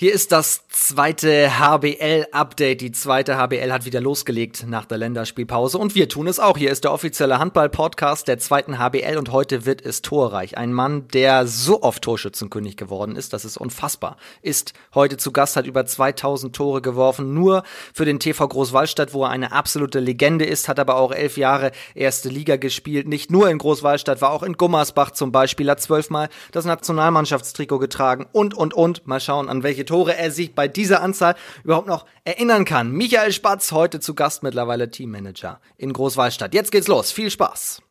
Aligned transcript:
Hier 0.00 0.14
ist 0.14 0.32
das 0.32 0.66
zweite 0.70 1.58
HBL-Update. 1.58 2.80
Die 2.80 2.90
zweite 2.90 3.36
HBL 3.36 3.70
hat 3.70 3.84
wieder 3.84 4.00
losgelegt 4.00 4.64
nach 4.66 4.86
der 4.86 4.96
Länderspielpause 4.96 5.76
und 5.76 5.94
wir 5.94 6.08
tun 6.08 6.26
es 6.26 6.40
auch. 6.40 6.56
Hier 6.56 6.70
ist 6.70 6.84
der 6.84 6.94
offizielle 6.94 7.38
Handball-Podcast 7.38 8.26
der 8.26 8.38
zweiten 8.38 8.78
HBL 8.78 9.18
und 9.18 9.30
heute 9.30 9.66
wird 9.66 9.84
es 9.84 10.00
torreich. 10.00 10.56
Ein 10.56 10.72
Mann, 10.72 11.06
der 11.08 11.46
so 11.46 11.82
oft 11.82 12.02
Torschützenkönig 12.02 12.78
geworden 12.78 13.14
ist, 13.14 13.34
das 13.34 13.44
ist 13.44 13.58
unfassbar, 13.58 14.16
ist 14.40 14.72
heute 14.94 15.18
zu 15.18 15.32
Gast, 15.32 15.56
hat 15.56 15.66
über 15.66 15.84
2000 15.84 16.56
Tore 16.56 16.80
geworfen, 16.80 17.34
nur 17.34 17.62
für 17.92 18.06
den 18.06 18.20
TV 18.20 18.48
Großwallstadt, 18.48 19.12
wo 19.12 19.24
er 19.24 19.28
eine 19.28 19.52
absolute 19.52 20.00
Legende 20.00 20.46
ist, 20.46 20.66
hat 20.66 20.78
aber 20.78 20.96
auch 20.96 21.12
elf 21.12 21.36
Jahre 21.36 21.72
erste 21.94 22.30
Liga 22.30 22.56
gespielt, 22.56 23.06
nicht 23.06 23.30
nur 23.30 23.50
in 23.50 23.58
Großwallstadt, 23.58 24.22
war 24.22 24.30
auch 24.30 24.44
in 24.44 24.54
Gummersbach 24.54 25.10
zum 25.10 25.30
Beispiel, 25.30 25.68
hat 25.68 25.82
zwölfmal 25.82 26.30
das 26.52 26.64
Nationalmannschaftstrikot 26.64 27.78
getragen 27.80 28.26
und, 28.32 28.54
und, 28.54 28.72
und. 28.72 29.06
Mal 29.06 29.20
schauen, 29.20 29.50
an 29.50 29.62
welche 29.62 29.89
Tore 29.90 30.16
er 30.16 30.30
sich 30.30 30.54
bei 30.54 30.68
dieser 30.68 31.02
Anzahl 31.02 31.34
überhaupt 31.64 31.88
noch 31.88 32.06
erinnern 32.22 32.64
kann. 32.64 32.92
Michael 32.92 33.32
Spatz, 33.32 33.72
heute 33.72 33.98
zu 33.98 34.14
Gast, 34.14 34.44
mittlerweile 34.44 34.88
Teammanager 34.88 35.60
in 35.78 35.92
Großwallstadt. 35.92 36.54
Jetzt 36.54 36.70
geht's 36.70 36.86
los. 36.86 37.10
Viel 37.10 37.28
Spaß. 37.28 37.82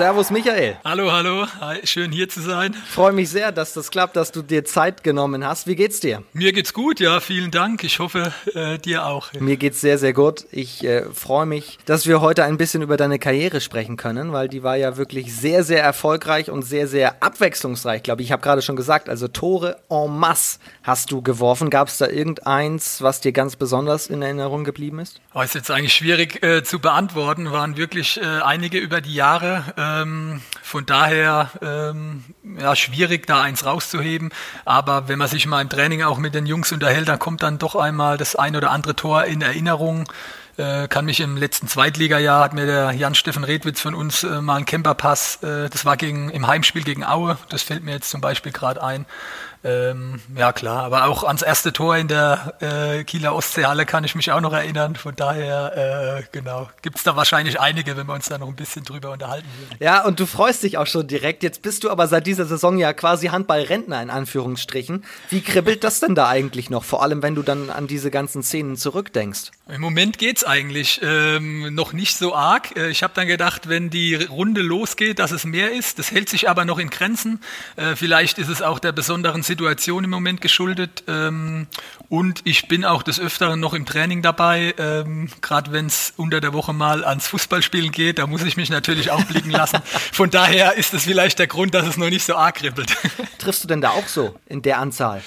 Servus 0.00 0.30
Michael. 0.30 0.78
Hallo, 0.82 1.12
hallo. 1.12 1.46
Hi, 1.60 1.80
schön 1.84 2.10
hier 2.10 2.26
zu 2.26 2.40
sein. 2.40 2.72
Freue 2.88 3.12
mich 3.12 3.28
sehr, 3.28 3.52
dass 3.52 3.74
das 3.74 3.90
klappt, 3.90 4.16
dass 4.16 4.32
du 4.32 4.40
dir 4.40 4.64
Zeit 4.64 5.04
genommen 5.04 5.44
hast. 5.44 5.66
Wie 5.66 5.76
geht's 5.76 6.00
dir? 6.00 6.22
Mir 6.32 6.54
geht's 6.54 6.72
gut, 6.72 7.00
ja, 7.00 7.20
vielen 7.20 7.50
Dank. 7.50 7.84
Ich 7.84 7.98
hoffe, 7.98 8.32
äh, 8.54 8.78
dir 8.78 9.04
auch. 9.04 9.30
Mir 9.38 9.58
geht's 9.58 9.82
sehr, 9.82 9.98
sehr 9.98 10.14
gut. 10.14 10.46
Ich 10.52 10.82
äh, 10.84 11.04
freue 11.12 11.44
mich, 11.44 11.78
dass 11.84 12.06
wir 12.06 12.22
heute 12.22 12.44
ein 12.44 12.56
bisschen 12.56 12.80
über 12.80 12.96
deine 12.96 13.18
Karriere 13.18 13.60
sprechen 13.60 13.98
können, 13.98 14.32
weil 14.32 14.48
die 14.48 14.62
war 14.62 14.74
ja 14.76 14.96
wirklich 14.96 15.36
sehr, 15.36 15.64
sehr 15.64 15.82
erfolgreich 15.82 16.50
und 16.50 16.62
sehr, 16.62 16.88
sehr 16.88 17.22
abwechslungsreich, 17.22 18.02
glaube 18.02 18.22
ich. 18.22 18.28
Ich 18.28 18.32
habe 18.32 18.40
gerade 18.40 18.62
schon 18.62 18.76
gesagt, 18.76 19.10
also 19.10 19.28
Tore 19.28 19.82
en 19.90 20.16
masse 20.16 20.60
hast 20.82 21.12
du 21.12 21.20
geworfen. 21.20 21.68
Gab 21.68 21.88
es 21.88 21.98
da 21.98 22.06
irgendeins, 22.06 23.02
was 23.02 23.20
dir 23.20 23.32
ganz 23.32 23.54
besonders 23.54 24.06
in 24.06 24.22
Erinnerung 24.22 24.64
geblieben 24.64 24.98
ist? 25.00 25.20
Oh, 25.34 25.42
ist 25.42 25.54
jetzt 25.54 25.70
eigentlich 25.70 25.92
schwierig 25.92 26.42
äh, 26.42 26.64
zu 26.64 26.78
beantworten. 26.78 27.52
Waren 27.52 27.76
wirklich 27.76 28.18
äh, 28.18 28.24
einige 28.24 28.78
über 28.78 29.02
die 29.02 29.12
Jahre. 29.12 29.74
Ähm, 29.90 30.42
von 30.62 30.86
daher 30.86 31.50
ähm, 31.62 32.24
ja 32.58 32.76
schwierig, 32.76 33.26
da 33.26 33.42
eins 33.42 33.64
rauszuheben. 33.64 34.30
Aber 34.64 35.08
wenn 35.08 35.18
man 35.18 35.28
sich 35.28 35.46
mal 35.46 35.60
im 35.60 35.68
Training 35.68 36.02
auch 36.02 36.18
mit 36.18 36.34
den 36.34 36.46
Jungs 36.46 36.72
unterhält, 36.72 37.08
dann 37.08 37.18
kommt 37.18 37.42
dann 37.42 37.58
doch 37.58 37.74
einmal 37.74 38.16
das 38.16 38.36
ein 38.36 38.56
oder 38.56 38.70
andere 38.70 38.94
Tor 38.96 39.24
in 39.24 39.42
Erinnerung. 39.42 40.08
Äh, 40.56 40.88
kann 40.88 41.06
mich 41.06 41.20
im 41.20 41.36
letzten 41.36 41.68
Zweitligajahr 41.68 42.44
hat 42.44 42.52
mir 42.52 42.66
der 42.66 42.92
Jan-Steffen 42.92 43.44
Redwitz 43.44 43.80
von 43.80 43.94
uns 43.94 44.24
äh, 44.24 44.42
mal 44.42 44.56
einen 44.56 44.66
Camperpass, 44.66 45.42
äh, 45.42 45.70
das 45.70 45.86
war 45.86 45.96
gegen, 45.96 46.28
im 46.28 46.46
Heimspiel 46.46 46.82
gegen 46.82 47.02
Aue, 47.02 47.38
das 47.48 47.62
fällt 47.62 47.82
mir 47.82 47.92
jetzt 47.92 48.10
zum 48.10 48.20
Beispiel 48.20 48.52
gerade 48.52 48.82
ein, 48.82 49.06
ähm, 49.62 50.20
ja 50.36 50.52
klar, 50.52 50.84
aber 50.84 51.04
auch 51.04 51.24
ans 51.24 51.42
erste 51.42 51.72
Tor 51.72 51.96
in 51.96 52.08
der 52.08 52.54
äh, 52.60 53.04
Kieler 53.04 53.34
Ostseehalle 53.34 53.84
kann 53.84 54.04
ich 54.04 54.14
mich 54.14 54.32
auch 54.32 54.40
noch 54.40 54.54
erinnern. 54.54 54.96
Von 54.96 55.14
daher, 55.16 56.20
äh, 56.20 56.22
genau, 56.32 56.70
gibt 56.80 56.96
es 56.96 57.02
da 57.02 57.14
wahrscheinlich 57.14 57.60
einige, 57.60 57.96
wenn 57.96 58.06
wir 58.06 58.14
uns 58.14 58.26
da 58.26 58.38
noch 58.38 58.48
ein 58.48 58.56
bisschen 58.56 58.84
drüber 58.84 59.10
unterhalten 59.10 59.48
würden. 59.58 59.76
Ja, 59.78 60.04
und 60.04 60.18
du 60.18 60.24
freust 60.26 60.62
dich 60.62 60.78
auch 60.78 60.86
schon 60.86 61.06
direkt. 61.06 61.42
Jetzt 61.42 61.60
bist 61.60 61.84
du 61.84 61.90
aber 61.90 62.08
seit 62.08 62.26
dieser 62.26 62.46
Saison 62.46 62.78
ja 62.78 62.94
quasi 62.94 63.26
Handballrentner 63.26 64.02
in 64.02 64.08
Anführungsstrichen. 64.08 65.04
Wie 65.28 65.42
kribbelt 65.42 65.84
das 65.84 66.00
denn 66.00 66.14
da 66.14 66.28
eigentlich 66.28 66.70
noch? 66.70 66.84
Vor 66.84 67.02
allem, 67.02 67.22
wenn 67.22 67.34
du 67.34 67.42
dann 67.42 67.68
an 67.68 67.86
diese 67.86 68.10
ganzen 68.10 68.42
Szenen 68.42 68.76
zurückdenkst. 68.76 69.50
Im 69.72 69.80
Moment 69.80 70.18
geht's 70.18 70.42
eigentlich 70.42 71.00
ähm, 71.02 71.74
noch 71.74 71.92
nicht 71.92 72.16
so 72.16 72.34
arg. 72.34 72.76
Äh, 72.76 72.90
ich 72.90 73.02
habe 73.02 73.12
dann 73.14 73.28
gedacht, 73.28 73.68
wenn 73.68 73.88
die 73.88 74.14
Runde 74.14 74.62
losgeht, 74.62 75.18
dass 75.18 75.30
es 75.30 75.44
mehr 75.44 75.72
ist. 75.72 75.98
Das 75.98 76.10
hält 76.10 76.28
sich 76.28 76.48
aber 76.48 76.64
noch 76.64 76.78
in 76.78 76.90
Grenzen. 76.90 77.40
Äh, 77.76 77.94
vielleicht 77.94 78.38
ist 78.38 78.48
es 78.48 78.62
auch 78.62 78.78
der 78.78 78.92
besonderen 78.92 79.42
Situation 79.42 80.04
im 80.04 80.10
Moment 80.10 80.40
geschuldet. 80.40 81.04
Ähm, 81.06 81.68
und 82.08 82.40
ich 82.44 82.66
bin 82.68 82.84
auch 82.84 83.02
des 83.02 83.20
Öfteren 83.20 83.60
noch 83.60 83.74
im 83.74 83.86
Training 83.86 84.22
dabei, 84.22 84.74
ähm, 84.78 85.28
gerade 85.40 85.72
wenn 85.72 85.86
es 85.86 86.14
unter 86.16 86.40
der 86.40 86.52
Woche 86.52 86.72
mal 86.72 87.04
ans 87.04 87.28
Fußballspielen 87.28 87.92
geht. 87.92 88.18
Da 88.18 88.26
muss 88.26 88.42
ich 88.42 88.56
mich 88.56 88.70
natürlich 88.70 89.10
auch 89.10 89.24
blicken 89.24 89.50
lassen. 89.50 89.80
Von 90.12 90.30
daher 90.30 90.74
ist 90.74 90.94
es 90.94 91.04
vielleicht 91.04 91.38
der 91.38 91.46
Grund, 91.46 91.74
dass 91.74 91.86
es 91.86 91.96
noch 91.96 92.10
nicht 92.10 92.24
so 92.24 92.34
arg 92.34 92.56
kribbelt. 92.56 92.96
Triffst 93.38 93.62
du 93.62 93.68
denn 93.68 93.80
da 93.80 93.90
auch 93.90 94.08
so 94.08 94.34
in 94.46 94.62
der 94.62 94.78
Anzahl? 94.78 95.22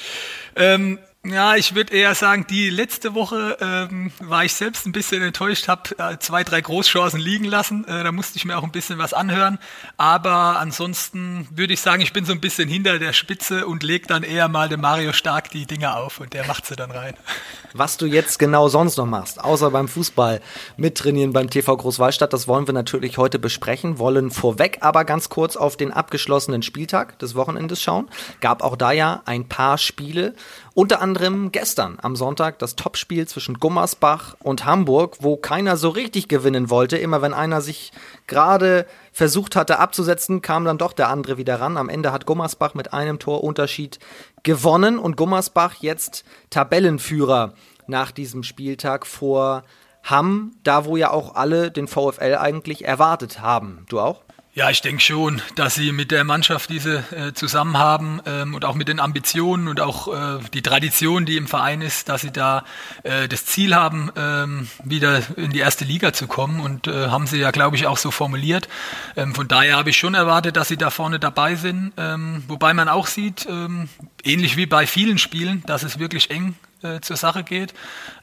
Ähm, 0.56 1.00
ja, 1.26 1.56
ich 1.56 1.74
würde 1.74 1.94
eher 1.94 2.16
sagen, 2.16 2.46
die 2.50 2.70
letzte 2.70 3.14
Woche 3.14 3.58
ähm, 3.62 4.12
war 4.20 4.44
ich 4.44 4.54
selbst 4.54 4.86
ein 4.86 4.92
bisschen 4.92 5.22
enttäuscht, 5.22 5.70
habe 5.70 5.98
äh, 5.98 6.18
zwei, 6.20 6.44
drei 6.44 6.60
Großchancen 6.60 7.18
liegen 7.18 7.46
lassen. 7.46 7.88
Äh, 7.88 8.04
da 8.04 8.12
musste 8.12 8.38
ich 8.38 8.44
mir 8.44 8.58
auch 8.58 8.64
ein 8.64 8.74
bisschen 8.74 8.98
was 8.98 9.14
anhören. 9.14 9.58
Aber 9.96 10.60
ansonsten 10.60 11.48
würde 11.50 11.72
ich 11.72 11.80
sagen, 11.80 12.02
ich 12.02 12.12
bin 12.12 12.26
so 12.26 12.34
ein 12.34 12.42
bisschen 12.42 12.68
hinter 12.68 13.00
der 13.00 13.14
Spitze 13.14 13.66
und 13.68 13.84
leg 13.84 14.06
dann 14.08 14.24
eher 14.24 14.50
mal 14.50 14.68
dem 14.68 14.82
Mario 14.82 15.14
Stark 15.14 15.50
die 15.50 15.66
Dinger 15.66 15.96
auf 15.96 16.20
und 16.20 16.34
der 16.34 16.46
macht 16.46 16.66
sie 16.66 16.76
dann 16.76 16.92
rein. 16.92 17.14
Was 17.74 17.98
du 17.98 18.06
jetzt 18.06 18.38
genau 18.38 18.68
sonst 18.68 18.98
noch 18.98 19.08
machst, 19.08 19.44
außer 19.44 19.72
beim 19.72 19.88
Fußball 19.88 20.42
mittrainieren 20.78 21.34
beim 21.34 21.50
TV 21.50 21.76
Großwallstadt, 21.76 22.32
das 22.32 22.48
wollen 22.48 22.68
wir 22.68 22.74
natürlich 22.74 23.18
heute 23.18 23.40
besprechen, 23.40 23.98
wollen 23.98 24.30
vorweg 24.30 24.80
aber 24.82 25.06
ganz 25.06 25.30
kurz 25.30 25.56
auf 25.56 25.76
den 25.76 25.92
abgeschlossenen 25.92 26.62
Spieltag 26.62 27.18
des 27.18 27.34
Wochenendes 27.34 27.82
schauen. 27.82 28.10
Gab 28.42 28.62
auch 28.62 28.76
da 28.76 28.92
ja 28.92 29.24
ein 29.26 29.48
paar 29.50 29.80
Spiele 29.80 30.36
unter 30.76 31.02
anderem 31.02 31.52
gestern 31.52 31.98
am 32.02 32.16
Sonntag 32.16 32.58
das 32.58 32.76
Topspiel 32.76 33.28
zwischen 33.28 33.60
Gummersbach 33.60 34.36
und 34.40 34.66
Hamburg, 34.66 35.18
wo 35.20 35.38
keiner 35.38 35.78
so 35.78 35.90
richtig 35.90 36.28
gewinnen 36.28 36.72
wollte. 36.72 36.98
Immer 36.98 37.22
wenn 37.22 37.34
einer 37.34 37.62
sich 37.62 37.92
gerade 38.26 38.88
versucht 39.12 39.56
hatte 39.56 39.78
abzusetzen, 39.78 40.42
kam 40.42 40.66
dann 40.66 40.80
doch 40.80 40.94
der 40.94 41.10
andere 41.10 41.38
wieder 41.38 41.62
ran. 41.62 41.78
Am 41.78 41.90
Ende 41.90 42.12
hat 42.12 42.26
Gummersbach 42.26 42.74
mit 42.74 42.92
einem 42.92 43.20
Torunterschied 43.20 44.00
gewonnen 44.42 44.98
und 44.98 45.16
Gummersbach 45.16 45.76
jetzt 45.82 46.26
Tabellenführer 46.50 47.54
nach 47.86 48.12
diesem 48.12 48.42
Spieltag 48.42 49.06
vor 49.06 49.64
Hamm, 50.04 50.56
da 50.64 50.86
wo 50.86 50.98
ja 50.98 51.12
auch 51.12 51.36
alle 51.36 51.70
den 51.70 51.88
VfL 51.88 52.36
eigentlich 52.40 52.84
erwartet 52.84 53.42
haben. 53.42 53.86
Du 53.90 54.00
auch? 54.00 54.23
Ja, 54.56 54.70
ich 54.70 54.82
denke 54.82 55.02
schon, 55.02 55.42
dass 55.56 55.74
sie 55.74 55.92
mit 55.92 56.12
der 56.12 56.24
Mannschaft 56.24 56.70
diese 56.70 57.04
äh, 57.12 57.34
zusammen 57.34 57.80
haben 57.80 58.22
ähm, 58.28 58.54
und 58.54 58.66
auch 58.66 58.76
mit 58.76 58.88
den 58.88 59.00
Ambitionen 59.00 59.68
und 59.68 59.82
auch 59.82 60.08
äh, 60.14 60.44
die 60.54 60.62
Tradition, 60.62 61.26
die 61.26 61.38
im 61.38 61.48
Verein 61.48 61.82
ist, 61.82 62.08
dass 62.08 62.22
sie 62.22 62.30
da 62.30 62.64
äh, 63.02 63.28
das 63.28 63.48
Ziel 63.48 63.74
haben, 63.74 64.12
ähm, 64.16 64.68
wieder 64.84 65.24
in 65.38 65.50
die 65.50 65.58
erste 65.58 65.86
Liga 65.86 66.14
zu 66.14 66.28
kommen 66.28 66.60
und 66.60 66.86
äh, 66.86 67.08
haben 67.08 67.26
sie 67.26 67.40
ja, 67.40 67.50
glaube 67.50 67.78
ich, 67.78 67.88
auch 67.88 67.98
so 67.98 68.12
formuliert. 68.12 68.70
Ähm, 69.16 69.34
von 69.34 69.48
daher 69.48 69.76
habe 69.76 69.90
ich 69.90 69.98
schon 69.98 70.14
erwartet, 70.14 70.56
dass 70.56 70.68
sie 70.68 70.78
da 70.78 70.92
vorne 70.92 71.18
dabei 71.18 71.56
sind, 71.56 71.92
ähm, 71.98 72.44
wobei 72.48 72.76
man 72.76 72.90
auch 72.90 73.08
sieht, 73.08 73.48
ähm, 73.50 73.90
ähnlich 74.24 74.56
wie 74.56 74.68
bei 74.68 74.86
vielen 74.86 75.18
Spielen, 75.18 75.64
dass 75.66 75.82
es 75.82 75.98
wirklich 75.98 76.30
eng 76.30 76.54
äh, 76.84 77.00
zur 77.02 77.18
Sache 77.18 77.44
geht. 77.44 77.74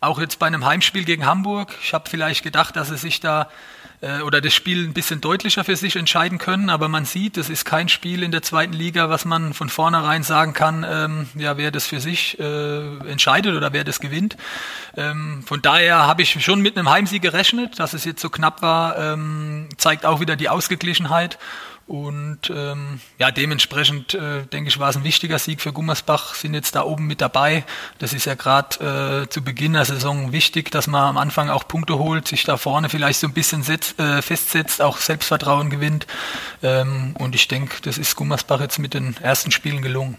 Auch 0.00 0.20
jetzt 0.20 0.38
bei 0.38 0.46
einem 0.46 0.64
Heimspiel 0.64 1.04
gegen 1.04 1.26
Hamburg. 1.26 1.74
Ich 1.82 1.92
habe 1.92 2.08
vielleicht 2.08 2.44
gedacht, 2.44 2.76
dass 2.76 2.90
es 2.90 3.00
sich 3.00 3.18
da 3.18 3.48
äh, 4.00 4.20
oder 4.22 4.40
das 4.40 4.54
Spiel 4.54 4.86
ein 4.86 4.92
bisschen 4.92 5.20
deutlicher 5.20 5.64
für 5.64 5.76
sich 5.76 5.96
entscheiden 5.96 6.38
können, 6.38 6.70
aber 6.70 6.88
man 6.88 7.04
sieht, 7.04 7.36
es 7.36 7.50
ist 7.50 7.64
kein 7.64 7.88
Spiel 7.88 8.22
in 8.22 8.32
der 8.32 8.42
zweiten 8.42 8.72
Liga, 8.72 9.10
was 9.10 9.24
man 9.24 9.54
von 9.54 9.68
vornherein 9.68 10.22
sagen 10.22 10.52
kann, 10.52 10.86
ähm, 10.88 11.28
ja, 11.34 11.56
wer 11.56 11.70
das 11.70 11.86
für 11.86 12.00
sich 12.00 12.38
äh, 12.38 12.98
entscheidet 13.08 13.56
oder 13.56 13.72
wer 13.72 13.84
das 13.84 14.00
gewinnt. 14.00 14.36
Ähm, 14.96 15.42
von 15.46 15.62
daher 15.62 16.06
habe 16.06 16.22
ich 16.22 16.42
schon 16.42 16.60
mit 16.60 16.76
einem 16.76 16.88
Heimsieg 16.88 17.22
gerechnet, 17.22 17.78
dass 17.78 17.92
es 17.92 18.04
jetzt 18.04 18.22
so 18.22 18.30
knapp 18.30 18.62
war, 18.62 18.98
ähm, 18.98 19.68
zeigt 19.76 20.06
auch 20.06 20.20
wieder 20.20 20.36
die 20.36 20.48
Ausgeglichenheit. 20.48 21.38
Und 21.90 22.52
ähm, 22.54 23.00
ja, 23.18 23.32
dementsprechend 23.32 24.14
äh, 24.14 24.46
denke 24.46 24.68
ich, 24.68 24.78
war 24.78 24.90
es 24.90 24.96
ein 24.96 25.02
wichtiger 25.02 25.40
Sieg 25.40 25.60
für 25.60 25.72
Gummersbach, 25.72 26.36
sind 26.36 26.54
jetzt 26.54 26.76
da 26.76 26.84
oben 26.84 27.08
mit 27.08 27.20
dabei. 27.20 27.64
Das 27.98 28.12
ist 28.12 28.26
ja 28.26 28.34
gerade 28.36 29.24
äh, 29.24 29.28
zu 29.28 29.42
Beginn 29.42 29.72
der 29.72 29.84
Saison 29.84 30.30
wichtig, 30.30 30.70
dass 30.70 30.86
man 30.86 31.02
am 31.02 31.16
Anfang 31.16 31.50
auch 31.50 31.66
Punkte 31.66 31.98
holt, 31.98 32.28
sich 32.28 32.44
da 32.44 32.58
vorne 32.58 32.90
vielleicht 32.90 33.18
so 33.18 33.26
ein 33.26 33.32
bisschen 33.32 33.64
setzt, 33.64 33.98
äh, 33.98 34.22
festsetzt, 34.22 34.80
auch 34.80 34.98
Selbstvertrauen 34.98 35.68
gewinnt. 35.68 36.06
Ähm, 36.62 37.16
und 37.18 37.34
ich 37.34 37.48
denke, 37.48 37.78
das 37.82 37.98
ist 37.98 38.14
Gummersbach 38.14 38.60
jetzt 38.60 38.78
mit 38.78 38.94
den 38.94 39.16
ersten 39.20 39.50
Spielen 39.50 39.82
gelungen. 39.82 40.16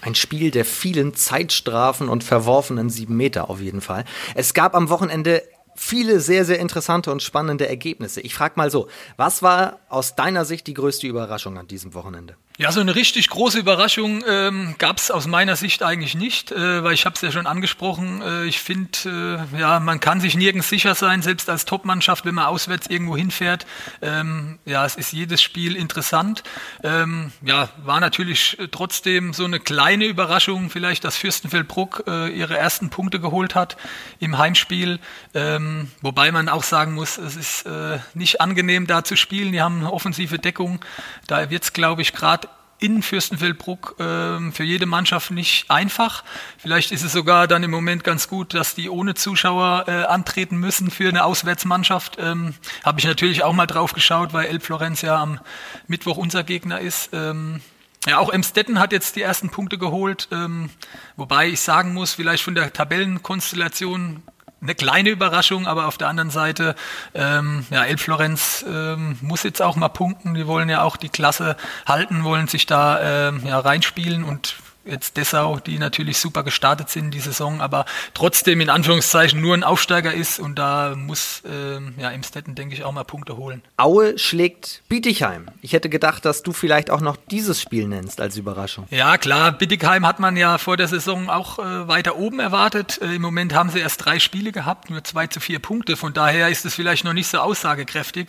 Ein 0.00 0.14
Spiel 0.14 0.52
der 0.52 0.64
vielen 0.64 1.16
Zeitstrafen 1.16 2.08
und 2.08 2.22
verworfenen 2.22 2.90
sieben 2.90 3.16
Meter 3.16 3.50
auf 3.50 3.60
jeden 3.60 3.80
Fall. 3.80 4.04
Es 4.36 4.54
gab 4.54 4.76
am 4.76 4.88
Wochenende 4.88 5.42
viele 5.78 6.20
sehr, 6.20 6.44
sehr 6.44 6.58
interessante 6.58 7.12
und 7.12 7.22
spannende 7.22 7.68
Ergebnisse. 7.68 8.20
Ich 8.20 8.34
frage 8.34 8.54
mal 8.56 8.70
so, 8.70 8.88
was 9.16 9.42
war 9.42 9.78
aus 9.88 10.16
deiner 10.16 10.44
Sicht 10.44 10.66
die 10.66 10.74
größte 10.74 11.06
Überraschung 11.06 11.56
an 11.56 11.68
diesem 11.68 11.94
Wochenende? 11.94 12.36
Ja, 12.60 12.72
so 12.72 12.80
eine 12.80 12.96
richtig 12.96 13.28
große 13.28 13.56
Überraschung 13.56 14.24
ähm, 14.28 14.74
gab 14.78 14.98
es 14.98 15.12
aus 15.12 15.28
meiner 15.28 15.54
Sicht 15.54 15.84
eigentlich 15.84 16.16
nicht, 16.16 16.50
äh, 16.50 16.82
weil 16.82 16.92
ich 16.92 17.04
habe 17.04 17.14
es 17.14 17.20
ja 17.20 17.30
schon 17.30 17.46
angesprochen. 17.46 18.20
Äh, 18.20 18.46
ich 18.46 18.58
finde, 18.58 19.46
äh, 19.54 19.60
ja, 19.60 19.78
man 19.78 20.00
kann 20.00 20.20
sich 20.20 20.34
nirgends 20.34 20.68
sicher 20.68 20.96
sein, 20.96 21.22
selbst 21.22 21.48
als 21.48 21.66
Topmannschaft, 21.66 22.24
wenn 22.24 22.34
man 22.34 22.46
auswärts 22.46 22.88
irgendwo 22.88 23.16
hinfährt. 23.16 23.64
Ähm, 24.02 24.58
ja, 24.64 24.84
es 24.84 24.96
ist 24.96 25.12
jedes 25.12 25.40
Spiel 25.40 25.76
interessant. 25.76 26.42
Ähm, 26.82 27.30
ja, 27.42 27.68
war 27.84 28.00
natürlich 28.00 28.58
trotzdem 28.72 29.34
so 29.34 29.44
eine 29.44 29.60
kleine 29.60 30.06
Überraschung, 30.06 30.68
vielleicht, 30.68 31.04
dass 31.04 31.16
Fürstenfeldbruck 31.16 32.06
äh, 32.08 32.26
ihre 32.36 32.58
ersten 32.58 32.90
Punkte 32.90 33.20
geholt 33.20 33.54
hat 33.54 33.76
im 34.18 34.36
Heimspiel. 34.36 34.98
Ähm, 35.32 35.92
wobei 36.00 36.32
man 36.32 36.48
auch 36.48 36.64
sagen 36.64 36.94
muss, 36.94 37.18
es 37.18 37.36
ist 37.36 37.66
äh, 37.66 38.00
nicht 38.14 38.40
angenehm 38.40 38.88
da 38.88 39.04
zu 39.04 39.14
spielen. 39.14 39.52
Die 39.52 39.62
haben 39.62 39.78
eine 39.78 39.92
offensive 39.92 40.40
Deckung. 40.40 40.84
Da 41.28 41.50
wird 41.50 41.62
es, 41.62 41.72
glaube 41.72 42.02
ich, 42.02 42.12
gerade 42.12 42.47
in 42.80 43.02
Fürstenfeldbruck 43.02 43.96
äh, 43.98 44.50
für 44.52 44.64
jede 44.64 44.86
Mannschaft 44.86 45.30
nicht 45.30 45.70
einfach. 45.70 46.24
Vielleicht 46.58 46.92
ist 46.92 47.02
es 47.02 47.12
sogar 47.12 47.48
dann 47.48 47.62
im 47.62 47.70
Moment 47.70 48.04
ganz 48.04 48.28
gut, 48.28 48.54
dass 48.54 48.74
die 48.74 48.88
ohne 48.88 49.14
Zuschauer 49.14 49.84
äh, 49.88 50.04
antreten 50.04 50.58
müssen 50.58 50.90
für 50.90 51.08
eine 51.08 51.24
Auswärtsmannschaft. 51.24 52.16
Ähm, 52.20 52.54
Habe 52.84 53.00
ich 53.00 53.06
natürlich 53.06 53.42
auch 53.42 53.52
mal 53.52 53.66
drauf 53.66 53.92
geschaut, 53.92 54.32
weil 54.32 54.46
El 54.46 54.60
Florenz 54.60 55.02
ja 55.02 55.20
am 55.20 55.40
Mittwoch 55.86 56.16
unser 56.16 56.44
Gegner 56.44 56.80
ist. 56.80 57.10
Ähm, 57.12 57.60
ja, 58.06 58.18
auch 58.18 58.30
Emstetten 58.30 58.78
hat 58.78 58.92
jetzt 58.92 59.16
die 59.16 59.22
ersten 59.22 59.50
Punkte 59.50 59.76
geholt, 59.76 60.28
ähm, 60.30 60.70
wobei 61.16 61.48
ich 61.48 61.60
sagen 61.60 61.92
muss, 61.94 62.14
vielleicht 62.14 62.44
von 62.44 62.54
der 62.54 62.72
Tabellenkonstellation 62.72 64.22
eine 64.60 64.74
kleine 64.74 65.10
Überraschung, 65.10 65.66
aber 65.66 65.86
auf 65.86 65.98
der 65.98 66.08
anderen 66.08 66.30
Seite, 66.30 66.74
ähm, 67.14 67.64
ja, 67.70 67.84
El 67.84 67.98
Florenz 67.98 68.64
ähm, 68.68 69.16
muss 69.20 69.42
jetzt 69.44 69.62
auch 69.62 69.76
mal 69.76 69.88
punkten. 69.88 70.34
Die 70.34 70.46
wollen 70.46 70.68
ja 70.68 70.82
auch 70.82 70.96
die 70.96 71.08
Klasse 71.08 71.56
halten, 71.86 72.24
wollen 72.24 72.48
sich 72.48 72.66
da 72.66 73.28
ähm, 73.28 73.42
ja, 73.44 73.58
reinspielen 73.58 74.24
und 74.24 74.56
jetzt 74.88 75.16
Dessau, 75.16 75.58
die 75.58 75.78
natürlich 75.78 76.18
super 76.18 76.42
gestartet 76.42 76.90
sind 76.90 77.12
die 77.12 77.20
Saison, 77.20 77.60
aber 77.60 77.84
trotzdem 78.14 78.60
in 78.60 78.70
Anführungszeichen 78.70 79.40
nur 79.40 79.54
ein 79.54 79.64
Aufsteiger 79.64 80.12
ist 80.12 80.40
und 80.40 80.56
da 80.56 80.94
muss 80.96 81.42
ähm, 81.46 81.94
ja 81.98 82.10
Imstetten, 82.10 82.54
denke 82.54 82.74
ich, 82.74 82.84
auch 82.84 82.92
mal 82.92 83.04
Punkte 83.04 83.36
holen. 83.36 83.62
Aue 83.76 84.18
schlägt 84.18 84.82
Bietigheim. 84.88 85.46
Ich 85.62 85.72
hätte 85.72 85.88
gedacht, 85.88 86.24
dass 86.24 86.42
du 86.42 86.52
vielleicht 86.52 86.90
auch 86.90 87.00
noch 87.00 87.16
dieses 87.30 87.60
Spiel 87.60 87.88
nennst 87.88 88.20
als 88.20 88.36
Überraschung. 88.36 88.86
Ja, 88.90 89.18
klar, 89.18 89.52
Bietigheim 89.52 90.06
hat 90.06 90.20
man 90.20 90.36
ja 90.36 90.58
vor 90.58 90.76
der 90.76 90.88
Saison 90.88 91.28
auch 91.28 91.58
äh, 91.58 91.88
weiter 91.88 92.16
oben 92.16 92.40
erwartet. 92.40 93.00
Äh, 93.02 93.16
Im 93.16 93.22
Moment 93.22 93.54
haben 93.54 93.70
sie 93.70 93.80
erst 93.80 94.04
drei 94.04 94.18
Spiele 94.18 94.52
gehabt, 94.52 94.90
nur 94.90 95.04
zwei 95.04 95.26
zu 95.26 95.40
vier 95.40 95.58
Punkte. 95.58 95.96
Von 95.96 96.12
daher 96.12 96.48
ist 96.48 96.64
es 96.64 96.74
vielleicht 96.74 97.04
noch 97.04 97.12
nicht 97.12 97.28
so 97.28 97.38
aussagekräftig. 97.38 98.28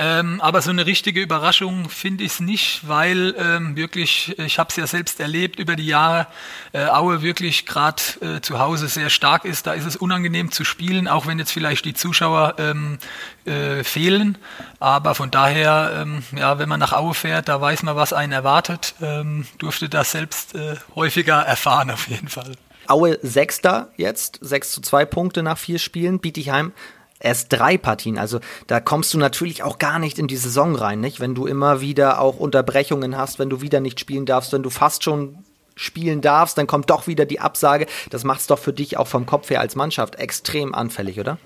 Ähm, 0.00 0.40
aber 0.40 0.62
so 0.62 0.70
eine 0.70 0.86
richtige 0.86 1.20
Überraschung 1.20 1.88
finde 1.88 2.22
ich 2.22 2.32
es 2.32 2.40
nicht, 2.40 2.86
weil 2.86 3.34
ähm, 3.36 3.74
wirklich, 3.74 4.38
ich 4.38 4.60
habe 4.60 4.70
es 4.70 4.76
ja 4.76 4.86
selbst 4.86 5.18
erlebt 5.18 5.58
über 5.58 5.74
die 5.74 5.87
Jahre, 5.88 6.26
äh, 6.72 6.84
Aue 6.86 7.22
wirklich 7.22 7.66
gerade 7.66 8.02
äh, 8.20 8.40
zu 8.40 8.58
Hause 8.58 8.88
sehr 8.88 9.10
stark 9.10 9.44
ist. 9.44 9.66
Da 9.66 9.72
ist 9.72 9.86
es 9.86 9.96
unangenehm 9.96 10.52
zu 10.52 10.64
spielen, 10.64 11.08
auch 11.08 11.26
wenn 11.26 11.38
jetzt 11.38 11.52
vielleicht 11.52 11.84
die 11.84 11.94
Zuschauer 11.94 12.54
ähm, 12.58 12.98
äh, 13.44 13.82
fehlen. 13.82 14.38
Aber 14.78 15.14
von 15.14 15.30
daher, 15.30 16.02
ähm, 16.02 16.22
ja, 16.36 16.58
wenn 16.58 16.68
man 16.68 16.80
nach 16.80 16.92
Aue 16.92 17.14
fährt, 17.14 17.48
da 17.48 17.60
weiß 17.60 17.82
man, 17.82 17.96
was 17.96 18.12
einen 18.12 18.32
erwartet. 18.32 18.94
Ähm, 19.00 19.46
durfte 19.58 19.88
das 19.88 20.12
selbst 20.12 20.54
äh, 20.54 20.76
häufiger 20.94 21.40
erfahren 21.40 21.90
auf 21.90 22.08
jeden 22.08 22.28
Fall. 22.28 22.52
Aue 22.86 23.18
Sechster 23.22 23.90
jetzt, 23.96 24.38
6 24.40 24.72
zu 24.72 24.80
2 24.80 25.04
Punkte 25.04 25.42
nach 25.42 25.58
vier 25.58 25.78
Spielen. 25.78 26.20
Bietigheim 26.20 26.72
erst 27.20 27.52
drei 27.52 27.78
Partien. 27.78 28.18
Also 28.18 28.40
da 28.66 28.80
kommst 28.80 29.12
du 29.14 29.18
natürlich 29.18 29.62
auch 29.62 29.78
gar 29.78 29.98
nicht 29.98 30.18
in 30.18 30.28
die 30.28 30.36
Saison 30.36 30.74
rein, 30.74 31.00
nicht? 31.00 31.20
Wenn 31.20 31.34
du 31.34 31.46
immer 31.46 31.80
wieder 31.80 32.20
auch 32.20 32.38
Unterbrechungen 32.38 33.16
hast, 33.16 33.38
wenn 33.38 33.50
du 33.50 33.60
wieder 33.60 33.80
nicht 33.80 34.00
spielen 34.00 34.26
darfst, 34.26 34.52
wenn 34.52 34.62
du 34.62 34.70
fast 34.70 35.04
schon 35.04 35.44
spielen 35.78 36.20
darfst, 36.20 36.58
dann 36.58 36.66
kommt 36.66 36.90
doch 36.90 37.06
wieder 37.06 37.24
die 37.24 37.40
Absage. 37.40 37.86
Das 38.10 38.24
macht 38.24 38.40
es 38.40 38.46
doch 38.46 38.58
für 38.58 38.72
dich 38.72 38.96
auch 38.96 39.08
vom 39.08 39.24
Kopf 39.24 39.48
her 39.50 39.60
als 39.60 39.76
Mannschaft 39.76 40.16
extrem 40.16 40.74
anfällig, 40.74 41.18
oder? 41.18 41.38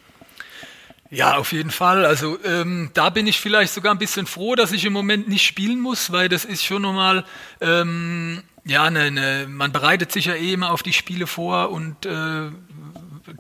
Ja, 1.11 1.37
auf 1.37 1.52
jeden 1.52 1.70
Fall. 1.70 2.06
Also 2.06 2.38
ähm, 2.43 2.90
da 2.94 3.11
bin 3.11 3.26
ich 3.26 3.38
vielleicht 3.38 3.75
sogar 3.75 3.94
ein 3.94 3.99
bisschen 3.99 4.26
froh, 4.26 4.55
dass 4.55 4.73
ich 4.73 4.87
im 4.87 4.94
Moment 4.94 5.29
nicht 5.29 5.46
spielen 5.46 5.79
muss, 5.79 6.11
weil 6.11 6.31
das 6.31 6.46
ist 6.46 6.64
schon 6.64 6.81
nochmal, 6.81 7.26
ähm, 7.61 8.43
ja, 8.64 8.88
ne, 8.88 9.11
ne, 9.11 9.46
man 9.46 9.73
bereitet 9.73 10.11
sich 10.11 10.25
ja 10.25 10.35
eh 10.35 10.55
immer 10.55 10.73
auf 10.73 10.82
die 10.82 10.94
Spiele 10.94 11.26
vor 11.26 11.70
und 11.70 12.06
äh, 12.06 12.50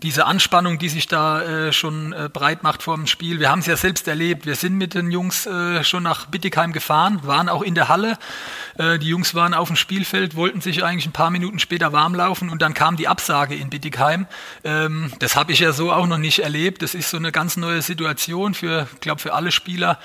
diese 0.02 0.26
Anspannung, 0.26 0.78
die 0.78 0.88
sich 0.88 1.06
da 1.06 1.42
äh, 1.42 1.72
schon 1.72 2.12
äh, 2.12 2.28
breit 2.32 2.62
macht 2.62 2.82
vor 2.82 2.96
dem 2.96 3.06
Spiel. 3.06 3.40
Wir 3.40 3.50
haben 3.50 3.60
es 3.60 3.66
ja 3.66 3.76
selbst 3.76 4.08
erlebt. 4.08 4.46
Wir 4.46 4.54
sind 4.54 4.74
mit 4.76 4.94
den 4.94 5.10
Jungs 5.10 5.46
äh, 5.46 5.84
schon 5.84 6.02
nach 6.02 6.26
Bittigheim 6.26 6.72
gefahren, 6.72 7.20
waren 7.24 7.48
auch 7.48 7.62
in 7.62 7.74
der 7.74 7.88
Halle. 7.88 8.18
Äh, 8.78 8.98
die 8.98 9.08
Jungs 9.08 9.34
waren 9.34 9.54
auf 9.54 9.68
dem 9.68 9.76
Spielfeld, 9.76 10.36
wollten 10.36 10.60
sich 10.60 10.84
eigentlich 10.84 11.06
ein 11.06 11.12
paar 11.12 11.30
Minuten 11.30 11.58
später 11.58 11.92
warm 11.92 12.14
laufen 12.14 12.48
und 12.48 12.62
dann 12.62 12.74
kam 12.74 12.96
die 12.96 13.08
Absage 13.08 13.54
in 13.54 13.70
Bittigheim. 13.70 14.26
Ähm, 14.64 15.12
das 15.18 15.36
habe 15.36 15.52
ich 15.52 15.60
ja 15.60 15.72
so 15.72 15.92
auch 15.92 16.06
noch 16.06 16.18
nicht 16.18 16.40
erlebt. 16.40 16.82
Das 16.82 16.94
ist 16.94 17.10
so 17.10 17.16
eine 17.16 17.32
ganz 17.32 17.56
neue 17.56 17.82
Situation 17.82 18.54
für, 18.54 18.88
glaube 19.00 19.20
für 19.20 19.34
alle 19.34 19.52
Spieler 19.52 19.98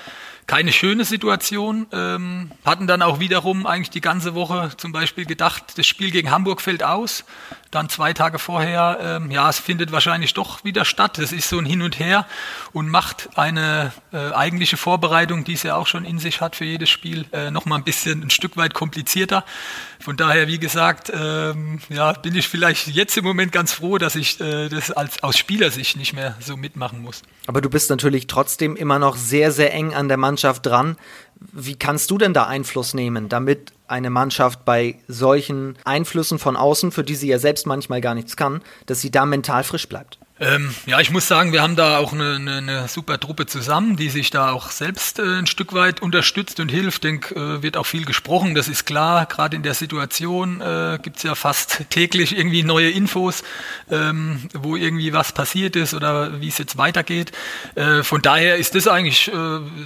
keine 0.48 0.72
schöne 0.72 1.04
Situation. 1.04 1.86
Ähm, 1.92 2.50
hatten 2.64 2.86
dann 2.86 3.02
auch 3.02 3.20
wiederum 3.20 3.66
eigentlich 3.66 3.90
die 3.90 4.00
ganze 4.00 4.34
Woche 4.34 4.70
zum 4.78 4.92
Beispiel 4.92 5.26
gedacht, 5.26 5.62
das 5.76 5.86
Spiel 5.86 6.10
gegen 6.10 6.30
Hamburg 6.30 6.62
fällt 6.62 6.82
aus. 6.82 7.24
Dann 7.70 7.90
zwei 7.90 8.14
Tage 8.14 8.38
vorher, 8.38 8.98
ähm, 9.00 9.30
ja, 9.30 9.50
es 9.50 9.58
findet 9.58 9.92
wahrscheinlich 9.92 10.32
doch 10.32 10.64
wieder 10.64 10.86
statt. 10.86 11.18
Das 11.18 11.32
ist 11.32 11.50
so 11.50 11.58
ein 11.58 11.66
Hin 11.66 11.82
und 11.82 11.98
Her 11.98 12.26
und 12.72 12.88
macht 12.88 13.28
eine 13.36 13.92
äh, 14.10 14.32
eigentliche 14.32 14.78
Vorbereitung, 14.78 15.44
die 15.44 15.52
es 15.52 15.64
ja 15.64 15.76
auch 15.76 15.86
schon 15.86 16.06
in 16.06 16.18
sich 16.18 16.40
hat 16.40 16.56
für 16.56 16.64
jedes 16.64 16.88
Spiel, 16.88 17.26
äh, 17.32 17.50
nochmal 17.50 17.78
ein 17.78 17.84
bisschen 17.84 18.22
ein 18.22 18.30
Stück 18.30 18.56
weit 18.56 18.72
komplizierter. 18.72 19.44
Von 20.00 20.16
daher, 20.16 20.46
wie 20.46 20.58
gesagt, 20.58 21.12
ähm, 21.12 21.80
ja, 21.88 22.12
bin 22.12 22.34
ich 22.34 22.48
vielleicht 22.48 22.88
jetzt 22.88 23.16
im 23.16 23.24
Moment 23.24 23.52
ganz 23.52 23.72
froh, 23.72 23.98
dass 23.98 24.14
ich 24.14 24.40
äh, 24.40 24.68
das 24.68 24.90
als, 24.90 25.22
aus 25.22 25.36
Spielersicht 25.36 25.96
nicht 25.96 26.12
mehr 26.12 26.36
so 26.40 26.56
mitmachen 26.56 27.02
muss. 27.02 27.22
Aber 27.46 27.60
du 27.60 27.68
bist 27.68 27.90
natürlich 27.90 28.26
trotzdem 28.28 28.76
immer 28.76 28.98
noch 28.98 29.16
sehr, 29.16 29.50
sehr 29.50 29.74
eng 29.74 29.94
an 29.94 30.08
der 30.08 30.16
Mannschaft 30.16 30.66
dran. 30.66 30.96
Wie 31.52 31.76
kannst 31.76 32.10
du 32.10 32.18
denn 32.18 32.32
da 32.32 32.44
Einfluss 32.44 32.94
nehmen, 32.94 33.28
damit 33.28 33.72
eine 33.88 34.10
Mannschaft 34.10 34.64
bei 34.64 34.98
solchen 35.08 35.76
Einflüssen 35.84 36.38
von 36.38 36.56
außen, 36.56 36.92
für 36.92 37.04
die 37.04 37.14
sie 37.14 37.28
ja 37.28 37.38
selbst 37.38 37.66
manchmal 37.66 38.00
gar 38.00 38.14
nichts 38.14 38.36
kann, 38.36 38.62
dass 38.86 39.00
sie 39.00 39.10
da 39.10 39.26
mental 39.26 39.64
frisch 39.64 39.88
bleibt? 39.88 40.18
Ähm, 40.40 40.72
ja, 40.86 41.00
ich 41.00 41.10
muss 41.10 41.26
sagen, 41.26 41.52
wir 41.52 41.62
haben 41.62 41.74
da 41.74 41.98
auch 41.98 42.12
eine, 42.12 42.36
eine, 42.36 42.56
eine 42.58 42.88
super 42.88 43.18
Truppe 43.18 43.46
zusammen, 43.46 43.96
die 43.96 44.08
sich 44.08 44.30
da 44.30 44.52
auch 44.52 44.70
selbst 44.70 45.18
äh, 45.18 45.22
ein 45.22 45.48
Stück 45.48 45.72
weit 45.72 46.00
unterstützt 46.00 46.60
und 46.60 46.68
hilft. 46.68 47.02
Denk, 47.02 47.32
äh, 47.32 47.60
wird 47.62 47.76
auch 47.76 47.86
viel 47.86 48.04
gesprochen, 48.04 48.54
das 48.54 48.68
ist 48.68 48.84
klar. 48.84 49.26
Gerade 49.26 49.56
in 49.56 49.64
der 49.64 49.74
Situation 49.74 50.60
äh, 50.60 51.00
gibt 51.02 51.16
es 51.16 51.24
ja 51.24 51.34
fast 51.34 51.90
täglich 51.90 52.38
irgendwie 52.38 52.62
neue 52.62 52.88
Infos, 52.90 53.42
ähm, 53.90 54.48
wo 54.54 54.76
irgendwie 54.76 55.12
was 55.12 55.32
passiert 55.32 55.74
ist 55.74 55.92
oder 55.92 56.40
wie 56.40 56.48
es 56.48 56.58
jetzt 56.58 56.78
weitergeht. 56.78 57.32
Äh, 57.74 58.04
von 58.04 58.22
daher 58.22 58.56
ist 58.56 58.76
das 58.76 58.86
eigentlich 58.86 59.26
äh, 59.28 59.32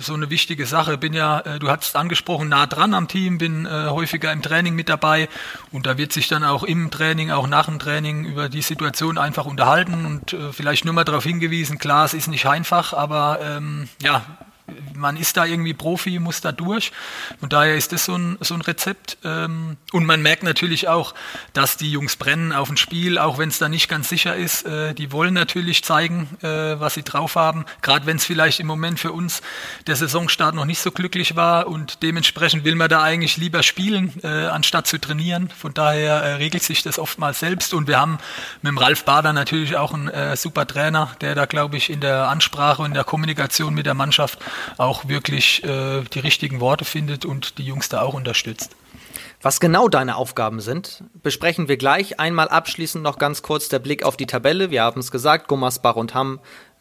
so 0.00 0.12
eine 0.12 0.28
wichtige 0.28 0.66
Sache. 0.66 0.98
Bin 0.98 1.14
ja, 1.14 1.40
äh, 1.40 1.58
du 1.60 1.70
hast 1.70 1.96
angesprochen, 1.96 2.50
nah 2.50 2.66
dran 2.66 2.92
am 2.92 3.08
Team, 3.08 3.38
bin 3.38 3.62
häufiger 3.68 4.32
im 4.32 4.42
Training 4.42 4.74
mit 4.74 4.88
dabei 4.88 5.28
und 5.70 5.86
da 5.86 5.96
wird 5.96 6.12
sich 6.12 6.28
dann 6.28 6.44
auch 6.44 6.62
im 6.62 6.90
Training, 6.90 7.30
auch 7.30 7.46
nach 7.46 7.66
dem 7.66 7.78
Training 7.78 8.24
über 8.24 8.48
die 8.48 8.62
Situation 8.62 9.18
einfach 9.18 9.46
unterhalten 9.46 10.04
und 10.04 10.34
vielleicht 10.52 10.84
nur 10.84 10.94
mal 10.94 11.04
darauf 11.04 11.24
hingewiesen, 11.24 11.78
klar, 11.78 12.04
es 12.04 12.14
ist 12.14 12.28
nicht 12.28 12.46
einfach, 12.46 12.92
aber 12.92 13.38
ähm, 13.42 13.88
ja, 14.00 14.24
man 14.94 15.16
ist 15.16 15.36
da 15.36 15.44
irgendwie 15.44 15.74
Profi, 15.74 16.18
muss 16.18 16.40
da 16.40 16.52
durch. 16.52 16.92
Und 17.40 17.52
daher 17.52 17.76
ist 17.76 17.92
das 17.92 18.04
so 18.04 18.14
ein, 18.14 18.38
so 18.40 18.54
ein 18.54 18.60
Rezept. 18.60 19.18
Ähm, 19.24 19.76
und 19.92 20.06
man 20.06 20.22
merkt 20.22 20.42
natürlich 20.42 20.88
auch, 20.88 21.14
dass 21.52 21.76
die 21.76 21.90
Jungs 21.90 22.16
brennen 22.16 22.52
auf 22.52 22.70
ein 22.70 22.76
Spiel, 22.76 23.18
auch 23.18 23.38
wenn 23.38 23.48
es 23.48 23.58
da 23.58 23.68
nicht 23.68 23.88
ganz 23.88 24.08
sicher 24.08 24.36
ist. 24.36 24.64
Äh, 24.64 24.94
die 24.94 25.12
wollen 25.12 25.34
natürlich 25.34 25.84
zeigen, 25.84 26.28
äh, 26.42 26.78
was 26.80 26.94
sie 26.94 27.02
drauf 27.02 27.36
haben. 27.36 27.64
Gerade 27.82 28.06
wenn 28.06 28.16
es 28.16 28.24
vielleicht 28.24 28.60
im 28.60 28.66
Moment 28.66 29.00
für 29.00 29.12
uns 29.12 29.42
der 29.86 29.96
Saisonstart 29.96 30.54
noch 30.54 30.64
nicht 30.64 30.80
so 30.80 30.90
glücklich 30.92 31.36
war. 31.36 31.66
Und 31.66 32.02
dementsprechend 32.02 32.64
will 32.64 32.74
man 32.74 32.88
da 32.88 33.02
eigentlich 33.02 33.36
lieber 33.36 33.62
spielen, 33.62 34.12
äh, 34.22 34.28
anstatt 34.28 34.86
zu 34.86 34.98
trainieren. 34.98 35.50
Von 35.50 35.74
daher 35.74 36.38
regelt 36.38 36.62
sich 36.62 36.82
das 36.82 36.98
oftmals 36.98 37.40
selbst. 37.40 37.74
Und 37.74 37.88
wir 37.88 37.98
haben 37.98 38.18
mit 38.62 38.70
dem 38.70 38.78
Ralf 38.78 39.04
Bader 39.04 39.32
natürlich 39.32 39.76
auch 39.76 39.92
einen 39.92 40.36
super 40.36 40.66
Trainer, 40.66 41.14
der 41.20 41.34
da, 41.34 41.46
glaube 41.46 41.76
ich, 41.76 41.90
in 41.90 42.00
der 42.00 42.28
Ansprache 42.28 42.82
und 42.82 42.94
der 42.94 43.04
Kommunikation 43.04 43.74
mit 43.74 43.86
der 43.86 43.94
Mannschaft 43.94 44.38
auch 44.78 45.08
wirklich 45.08 45.64
äh, 45.64 46.02
die 46.02 46.20
richtigen 46.20 46.60
Worte 46.60 46.84
findet 46.84 47.24
und 47.24 47.58
die 47.58 47.64
Jungs 47.64 47.88
da 47.88 48.02
auch 48.02 48.14
unterstützt. 48.14 48.76
Was 49.42 49.58
genau 49.58 49.88
deine 49.88 50.16
Aufgaben 50.16 50.60
sind, 50.60 51.02
besprechen 51.22 51.66
wir 51.66 51.76
gleich. 51.76 52.20
Einmal 52.20 52.48
abschließend 52.48 53.02
noch 53.02 53.18
ganz 53.18 53.42
kurz 53.42 53.68
der 53.68 53.80
Blick 53.80 54.04
auf 54.04 54.16
die 54.16 54.26
Tabelle. 54.26 54.70
Wir 54.70 54.84
haben 54.84 55.00
es 55.00 55.10
gesagt, 55.10 55.48
Gummersbach 55.48 55.96
und 55.96 56.14
Hamm 56.14 56.38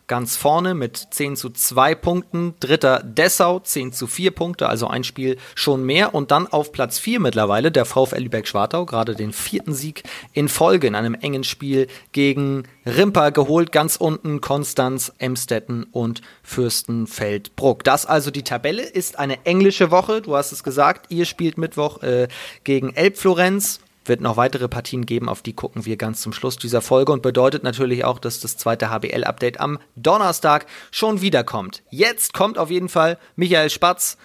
ganz 0.07 0.35
vorne 0.35 0.73
mit 0.73 0.97
10 1.11 1.35
zu 1.35 1.49
2 1.49 1.95
Punkten. 1.95 2.55
Dritter 2.59 3.01
Dessau, 3.03 3.59
10 3.59 3.93
zu 3.93 4.07
4 4.07 4.31
Punkte, 4.31 4.69
also 4.69 4.87
ein 4.87 5.03
Spiel 5.03 5.37
schon 5.55 5.85
mehr. 5.85 6.13
Und 6.13 6.31
dann 6.31 6.47
auf 6.47 6.71
Platz 6.71 6.99
4 6.99 7.19
mittlerweile 7.19 7.71
der 7.71 7.85
VfL 7.85 8.23
Lübeck-Schwartau, 8.23 8.85
gerade 8.85 9.15
den 9.15 9.33
vierten 9.33 9.73
Sieg 9.73 10.03
in 10.33 10.49
Folge 10.49 10.87
in 10.87 10.95
einem 10.95 11.15
engen 11.15 11.43
Spiel 11.43 11.87
gegen 12.11 12.63
Rimper 12.85 13.31
geholt. 13.31 13.71
Ganz 13.71 13.95
unten 13.95 14.41
Konstanz, 14.41 15.11
Emstetten 15.17 15.83
und 15.91 16.21
Fürstenfeldbruck. 16.43 17.83
Das 17.83 18.05
also 18.05 18.31
die 18.31 18.43
Tabelle 18.43 18.83
ist 18.83 19.19
eine 19.19 19.45
englische 19.45 19.91
Woche. 19.91 20.21
Du 20.21 20.35
hast 20.35 20.51
es 20.51 20.63
gesagt, 20.63 21.11
ihr 21.11 21.25
spielt 21.25 21.57
Mittwoch 21.57 22.03
äh, 22.03 22.27
gegen 22.63 22.93
Elbflorenz 22.93 23.79
wird 24.05 24.21
noch 24.21 24.37
weitere 24.37 24.67
Partien 24.67 25.05
geben, 25.05 25.29
auf 25.29 25.41
die 25.41 25.53
gucken 25.53 25.85
wir 25.85 25.97
ganz 25.97 26.21
zum 26.21 26.33
Schluss 26.33 26.57
dieser 26.57 26.81
Folge 26.81 27.11
und 27.11 27.21
bedeutet 27.21 27.63
natürlich 27.63 28.03
auch, 28.05 28.19
dass 28.19 28.39
das 28.39 28.57
zweite 28.57 28.89
HBL-Update 28.89 29.59
am 29.59 29.79
Donnerstag 29.95 30.65
schon 30.91 31.21
wiederkommt. 31.21 31.83
Jetzt 31.89 32.33
kommt 32.33 32.57
auf 32.57 32.69
jeden 32.69 32.89
Fall 32.89 33.17
Michael 33.35 33.69
Spatz, 33.69 34.17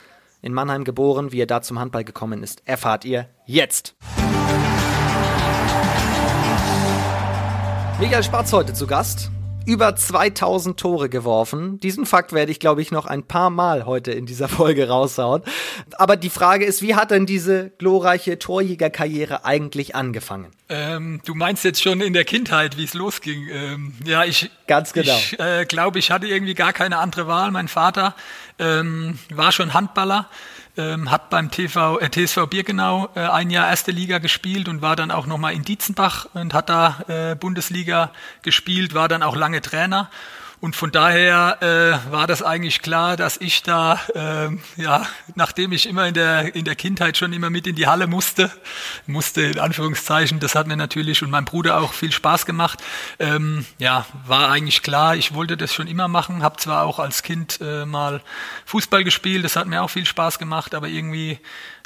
in 0.43 0.53
Mannheim 0.53 0.85
geboren, 0.85 1.33
wie 1.33 1.41
er 1.41 1.47
da 1.47 1.63
zum 1.63 1.79
Handball 1.79 2.05
gekommen 2.05 2.43
ist, 2.43 2.63
erfahrt 2.67 3.05
ihr 3.05 3.29
jetzt. 3.47 3.95
Michael 7.99 8.23
Spatz 8.23 8.53
heute 8.53 8.75
zu 8.75 8.87
Gast 8.87 9.31
über 9.67 9.97
2000 9.97 10.79
Tore 10.79 11.09
geworfen. 11.09 11.81
Diesen 11.81 12.07
Fakt 12.07 12.33
werde 12.33 12.53
ich, 12.53 12.61
glaube 12.61 12.83
ich, 12.83 12.91
noch 12.91 13.07
ein 13.07 13.25
paar 13.25 13.51
Mal 13.51 13.85
heute 13.85 14.13
in 14.13 14.25
dieser 14.25 14.49
Folge 14.51 14.89
raushauen. 14.89 15.43
Aber 15.99 16.17
die 16.17 16.31
Frage 16.31 16.65
ist, 16.65 16.83
wie 16.83 16.95
hat 16.95 17.11
denn 17.11 17.27
diese 17.27 17.71
glorreiche 17.79 18.39
Torjägerkarriere 18.39 19.45
eigentlich 19.45 19.95
angefangen? 19.95 20.53
Ähm, 20.69 21.21
du 21.25 21.35
meinst 21.35 21.65
jetzt 21.65 21.83
schon 21.83 22.01
in 22.01 22.13
der 22.13 22.25
Kindheit, 22.25 22.77
wie 22.77 22.85
es 22.85 22.95
losging. 22.95 23.49
Ähm, 23.51 23.95
ja, 24.05 24.25
ich 24.25 24.51
ganz 24.67 24.93
genau. 24.93 25.17
Ich 25.17 25.39
äh, 25.39 25.65
glaube, 25.65 25.99
ich 25.99 26.11
hatte 26.11 26.27
irgendwie 26.27 26.55
gar 26.55 26.73
keine 26.73 26.99
andere 26.99 27.27
Wahl. 27.27 27.51
Mein 27.51 27.69
Vater 27.69 28.15
ähm, 28.59 29.19
war 29.35 29.53
schon 29.53 29.75
Handballer 29.75 30.29
ähm, 30.77 31.11
hat 31.11 31.31
beim 31.31 31.51
TV, 31.51 31.99
äh, 31.99 32.11
TSV 32.11 32.47
Birkenau 32.49 33.09
äh, 33.15 33.21
ein 33.21 33.51
Jahr 33.51 33.69
erste 33.69 33.91
Liga 33.91 34.19
gespielt 34.19 34.69
und 34.69 34.83
war 34.83 34.97
dann 34.97 35.11
auch 35.11 35.27
nochmal 35.27 35.55
in 35.55 35.63
Dietzenbach 35.63 36.27
und 36.35 36.55
hat 36.55 36.69
da 36.69 36.99
äh, 37.09 37.35
Bundesliga 37.35 38.11
gespielt, 38.43 38.95
war 38.95 39.09
dann 39.09 39.23
auch 39.23 39.37
lange 39.37 39.61
Trainer 39.61 40.11
und 40.61 40.75
von 40.75 40.91
daher 40.91 41.59
äh, 41.61 42.13
war 42.13 42.27
das 42.27 42.43
eigentlich 42.43 42.81
klar, 42.81 43.17
dass 43.17 43.37
ich 43.37 43.63
da, 43.63 44.01
äh, 44.15 44.49
ja, 44.81 45.07
nachdem 45.35 45.73
ich 45.73 45.87
immer 45.87 46.07
in 46.07 46.15
der, 46.15 46.55
in 46.55 46.65
der 46.65 46.77
Kindheit 46.77 47.17
schon 47.17 47.33
immer 47.33 47.51
mit 47.51 47.67
in 47.67 47.77
die 47.77 47.87
Halle 47.87 48.07
musste, 48.07 48.51
musste 49.07 49.43
in 49.43 49.59
Anführungszeichen, 49.59 50.41
das 50.41 50.55
hat 50.55 50.67
mir 50.67 50.77
natürlich 50.77 51.23
und 51.23 51.31
meinem 51.31 51.45
Bruder 51.45 51.79
auch 51.79 51.93
viel 51.93 52.11
Spaß 52.11 52.47
gemacht, 52.47 52.83
ähm, 53.19 53.67
ja, 53.79 54.07
war 54.27 54.51
eigentlich 54.51 54.83
klar, 54.83 55.15
ich 55.15 55.35
wollte 55.35 55.57
das 55.57 55.75
schon 55.75 55.87
immer 55.87 56.09
machen, 56.09 56.43
habe 56.43 56.57
zwar 56.57 56.85
auch 56.85 56.99
als 56.99 57.23
Kind 57.23 57.61
äh, 57.61 57.85
mal 57.85 58.23
Fußball 58.65 59.05
gespielt, 59.05 59.45
das 59.45 59.57
hat 59.57 59.67
mir 59.67 59.83
auch 59.83 59.91
viel 59.91 60.07
Spaß 60.07 60.39
gemacht, 60.39 60.75
aber 60.75 60.89
irgendwie 60.89 61.39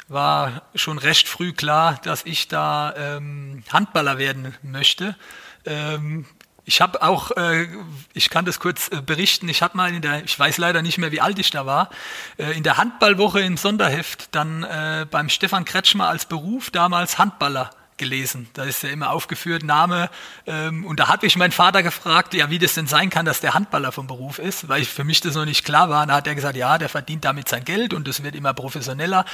war 0.07 0.63
schon 0.75 0.97
recht 0.97 1.27
früh 1.27 1.53
klar, 1.53 1.99
dass 2.03 2.25
ich 2.25 2.47
da 2.47 2.93
ähm, 2.97 3.63
Handballer 3.71 4.17
werden 4.17 4.55
möchte. 4.61 5.15
Ähm, 5.65 6.25
ich 6.65 6.81
habe 6.81 7.01
auch, 7.01 7.31
äh, 7.31 7.67
ich 8.13 8.29
kann 8.29 8.45
das 8.45 8.59
kurz 8.59 8.89
äh, 8.89 9.01
berichten, 9.01 9.49
ich 9.49 9.61
habe 9.61 9.75
mal 9.77 9.93
in 9.93 10.01
der, 10.01 10.23
ich 10.23 10.37
weiß 10.37 10.57
leider 10.57 10.81
nicht 10.81 10.97
mehr, 10.97 11.11
wie 11.11 11.21
alt 11.21 11.39
ich 11.39 11.49
da 11.49 11.65
war, 11.65 11.89
äh, 12.37 12.55
in 12.55 12.63
der 12.63 12.77
Handballwoche 12.77 13.41
im 13.41 13.57
Sonderheft 13.57 14.29
dann 14.35 14.63
äh, 14.63 15.05
beim 15.09 15.29
Stefan 15.29 15.65
Kretschmer 15.65 16.07
als 16.07 16.25
Beruf 16.25 16.69
damals 16.69 17.17
Handballer 17.17 17.71
gelesen. 17.97 18.49
Da 18.53 18.63
ist 18.63 18.83
ja 18.83 18.89
immer 18.89 19.11
aufgeführt, 19.11 19.63
Name. 19.63 20.09
Ähm, 20.47 20.85
und 20.85 20.99
da 20.99 21.07
habe 21.07 21.25
ich 21.25 21.35
meinen 21.35 21.51
Vater 21.51 21.83
gefragt, 21.83 22.33
ja, 22.33 22.49
wie 22.49 22.57
das 22.57 22.73
denn 22.73 22.87
sein 22.87 23.09
kann, 23.09 23.25
dass 23.25 23.41
der 23.41 23.53
Handballer 23.53 23.91
vom 23.91 24.07
Beruf 24.07 24.39
ist, 24.39 24.67
weil 24.67 24.81
ich, 24.81 24.89
für 24.89 25.03
mich 25.03 25.21
das 25.21 25.35
noch 25.35 25.45
nicht 25.45 25.63
klar 25.63 25.89
war. 25.89 26.05
Da 26.07 26.15
hat 26.15 26.27
er 26.27 26.35
gesagt, 26.35 26.55
ja, 26.55 26.77
der 26.77 26.89
verdient 26.89 27.23
damit 27.25 27.47
sein 27.47 27.63
Geld 27.63 27.93
und 27.93 28.07
es 28.07 28.23
wird 28.23 28.35
immer 28.35 28.53
professioneller. 28.53 29.25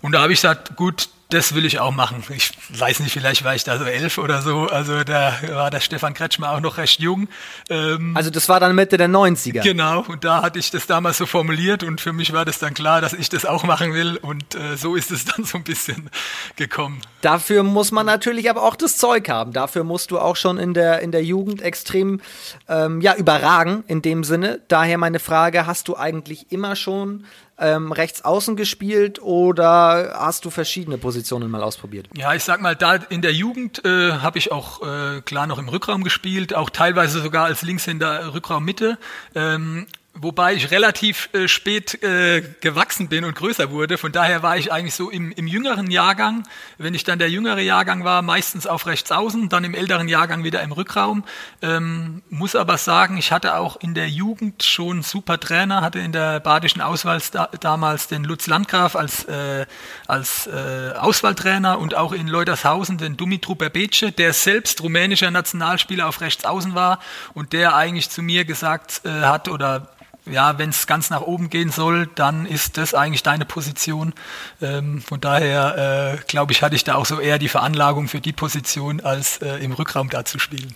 Und 0.00 0.12
da 0.12 0.22
habe 0.22 0.32
ich 0.32 0.38
gesagt, 0.38 0.76
gut, 0.76 1.08
das 1.30 1.54
will 1.54 1.66
ich 1.66 1.78
auch 1.78 1.90
machen. 1.90 2.24
Ich 2.34 2.52
weiß 2.70 3.00
nicht, 3.00 3.12
vielleicht 3.12 3.44
war 3.44 3.54
ich 3.54 3.62
da 3.62 3.78
so 3.78 3.84
elf 3.84 4.16
oder 4.16 4.40
so. 4.40 4.62
Also 4.62 5.04
da 5.04 5.34
war 5.50 5.70
der 5.70 5.80
Stefan 5.80 6.14
Kretschmer 6.14 6.52
auch 6.52 6.60
noch 6.60 6.78
recht 6.78 7.00
jung. 7.00 7.28
Ähm, 7.68 8.16
also 8.16 8.30
das 8.30 8.48
war 8.48 8.60
dann 8.60 8.74
Mitte 8.74 8.96
der 8.96 9.10
90er. 9.10 9.62
Genau, 9.62 10.04
und 10.08 10.24
da 10.24 10.40
hatte 10.40 10.58
ich 10.58 10.70
das 10.70 10.86
damals 10.86 11.18
so 11.18 11.26
formuliert 11.26 11.82
und 11.82 12.00
für 12.00 12.14
mich 12.14 12.32
war 12.32 12.46
das 12.46 12.58
dann 12.58 12.72
klar, 12.72 13.02
dass 13.02 13.12
ich 13.12 13.28
das 13.28 13.44
auch 13.44 13.64
machen 13.64 13.92
will 13.92 14.16
und 14.16 14.54
äh, 14.54 14.76
so 14.76 14.96
ist 14.96 15.10
es 15.10 15.24
dann 15.36 15.44
so 15.44 15.58
ein 15.58 15.64
bisschen 15.64 16.08
gekommen. 16.56 17.02
Dafür 17.20 17.62
muss 17.62 17.92
man 17.92 18.06
natürlich 18.06 18.48
aber 18.48 18.62
auch 18.62 18.76
das 18.76 18.96
Zeug 18.96 19.28
haben. 19.28 19.52
Dafür 19.52 19.84
musst 19.84 20.10
du 20.10 20.18
auch 20.18 20.36
schon 20.36 20.56
in 20.56 20.72
der, 20.72 21.00
in 21.00 21.12
der 21.12 21.22
Jugend 21.22 21.60
extrem 21.60 22.22
ähm, 22.68 23.02
ja, 23.02 23.14
überragen 23.14 23.84
in 23.86 24.00
dem 24.00 24.24
Sinne. 24.24 24.60
Daher 24.68 24.96
meine 24.96 25.18
Frage, 25.18 25.66
hast 25.66 25.88
du 25.88 25.96
eigentlich 25.96 26.50
immer 26.52 26.74
schon 26.74 27.24
ähm, 27.58 27.92
rechts 27.92 28.24
außen 28.24 28.56
gespielt 28.56 29.20
oder 29.20 30.16
hast 30.18 30.44
du 30.44 30.50
verschiedene 30.50 30.98
Positionen 30.98 31.50
mal 31.50 31.62
ausprobiert? 31.62 32.08
Ja, 32.16 32.34
ich 32.34 32.44
sag 32.44 32.60
mal, 32.60 32.76
da 32.76 32.94
in 32.94 33.22
der 33.22 33.32
Jugend 33.32 33.84
äh, 33.84 34.12
habe 34.12 34.38
ich 34.38 34.52
auch 34.52 34.82
äh, 34.82 35.20
klar 35.22 35.46
noch 35.46 35.58
im 35.58 35.68
Rückraum 35.68 36.04
gespielt, 36.04 36.54
auch 36.54 36.70
teilweise 36.70 37.20
sogar 37.20 37.46
als 37.46 37.62
Linkshänder 37.62 38.34
Rückraum 38.34 38.64
Mitte. 38.64 38.98
Ähm, 39.34 39.86
Wobei 40.20 40.54
ich 40.54 40.72
relativ 40.72 41.28
äh, 41.32 41.46
spät 41.46 42.02
äh, 42.02 42.42
gewachsen 42.60 43.08
bin 43.08 43.24
und 43.24 43.36
größer 43.36 43.70
wurde. 43.70 43.98
Von 43.98 44.10
daher 44.10 44.42
war 44.42 44.56
ich 44.56 44.72
eigentlich 44.72 44.96
so 44.96 45.10
im, 45.10 45.30
im 45.30 45.46
jüngeren 45.46 45.92
Jahrgang, 45.92 46.42
wenn 46.76 46.92
ich 46.92 47.04
dann 47.04 47.20
der 47.20 47.30
jüngere 47.30 47.60
Jahrgang 47.60 48.02
war, 48.02 48.22
meistens 48.22 48.66
auf 48.66 48.86
rechts 48.86 49.12
außen, 49.12 49.48
dann 49.48 49.62
im 49.62 49.74
älteren 49.74 50.08
Jahrgang 50.08 50.42
wieder 50.42 50.60
im 50.62 50.72
Rückraum. 50.72 51.22
Ähm, 51.62 52.22
muss 52.30 52.56
aber 52.56 52.78
sagen, 52.78 53.16
ich 53.16 53.30
hatte 53.30 53.54
auch 53.54 53.76
in 53.76 53.94
der 53.94 54.08
Jugend 54.08 54.64
schon 54.64 55.02
super 55.02 55.38
Trainer, 55.38 55.82
hatte 55.82 56.00
in 56.00 56.10
der 56.10 56.40
badischen 56.40 56.80
Auswahl 56.82 57.22
da, 57.30 57.48
damals 57.60 58.08
den 58.08 58.24
Lutz 58.24 58.48
Landgraf 58.48 58.96
als, 58.96 59.22
äh, 59.26 59.66
als 60.08 60.48
äh, 60.48 60.94
Auswahltrainer 60.98 61.78
und 61.78 61.94
auch 61.94 62.12
in 62.12 62.26
Leutershausen 62.26 62.98
den 62.98 63.16
Dumitru 63.16 63.54
Berbece, 63.54 64.10
der 64.10 64.32
selbst 64.32 64.82
rumänischer 64.82 65.30
Nationalspieler 65.30 66.08
auf 66.08 66.20
rechts 66.20 66.44
außen 66.44 66.74
war 66.74 66.98
und 67.34 67.52
der 67.52 67.76
eigentlich 67.76 68.10
zu 68.10 68.20
mir 68.20 68.44
gesagt 68.44 69.02
äh, 69.04 69.10
hat 69.10 69.48
oder 69.48 69.92
ja, 70.30 70.58
wenn 70.58 70.70
es 70.70 70.86
ganz 70.86 71.10
nach 71.10 71.22
oben 71.22 71.50
gehen 71.50 71.70
soll, 71.70 72.08
dann 72.14 72.46
ist 72.46 72.78
das 72.78 72.94
eigentlich 72.94 73.22
deine 73.22 73.44
Position. 73.44 74.12
Ähm, 74.60 75.00
von 75.00 75.20
daher, 75.20 76.18
äh, 76.18 76.24
glaube 76.26 76.52
ich, 76.52 76.62
hatte 76.62 76.76
ich 76.76 76.84
da 76.84 76.94
auch 76.94 77.06
so 77.06 77.20
eher 77.20 77.38
die 77.38 77.48
Veranlagung 77.48 78.08
für 78.08 78.20
die 78.20 78.32
Position, 78.32 79.00
als 79.00 79.38
äh, 79.38 79.56
im 79.56 79.72
Rückraum 79.72 80.08
da 80.10 80.24
zu 80.24 80.38
spielen. 80.38 80.72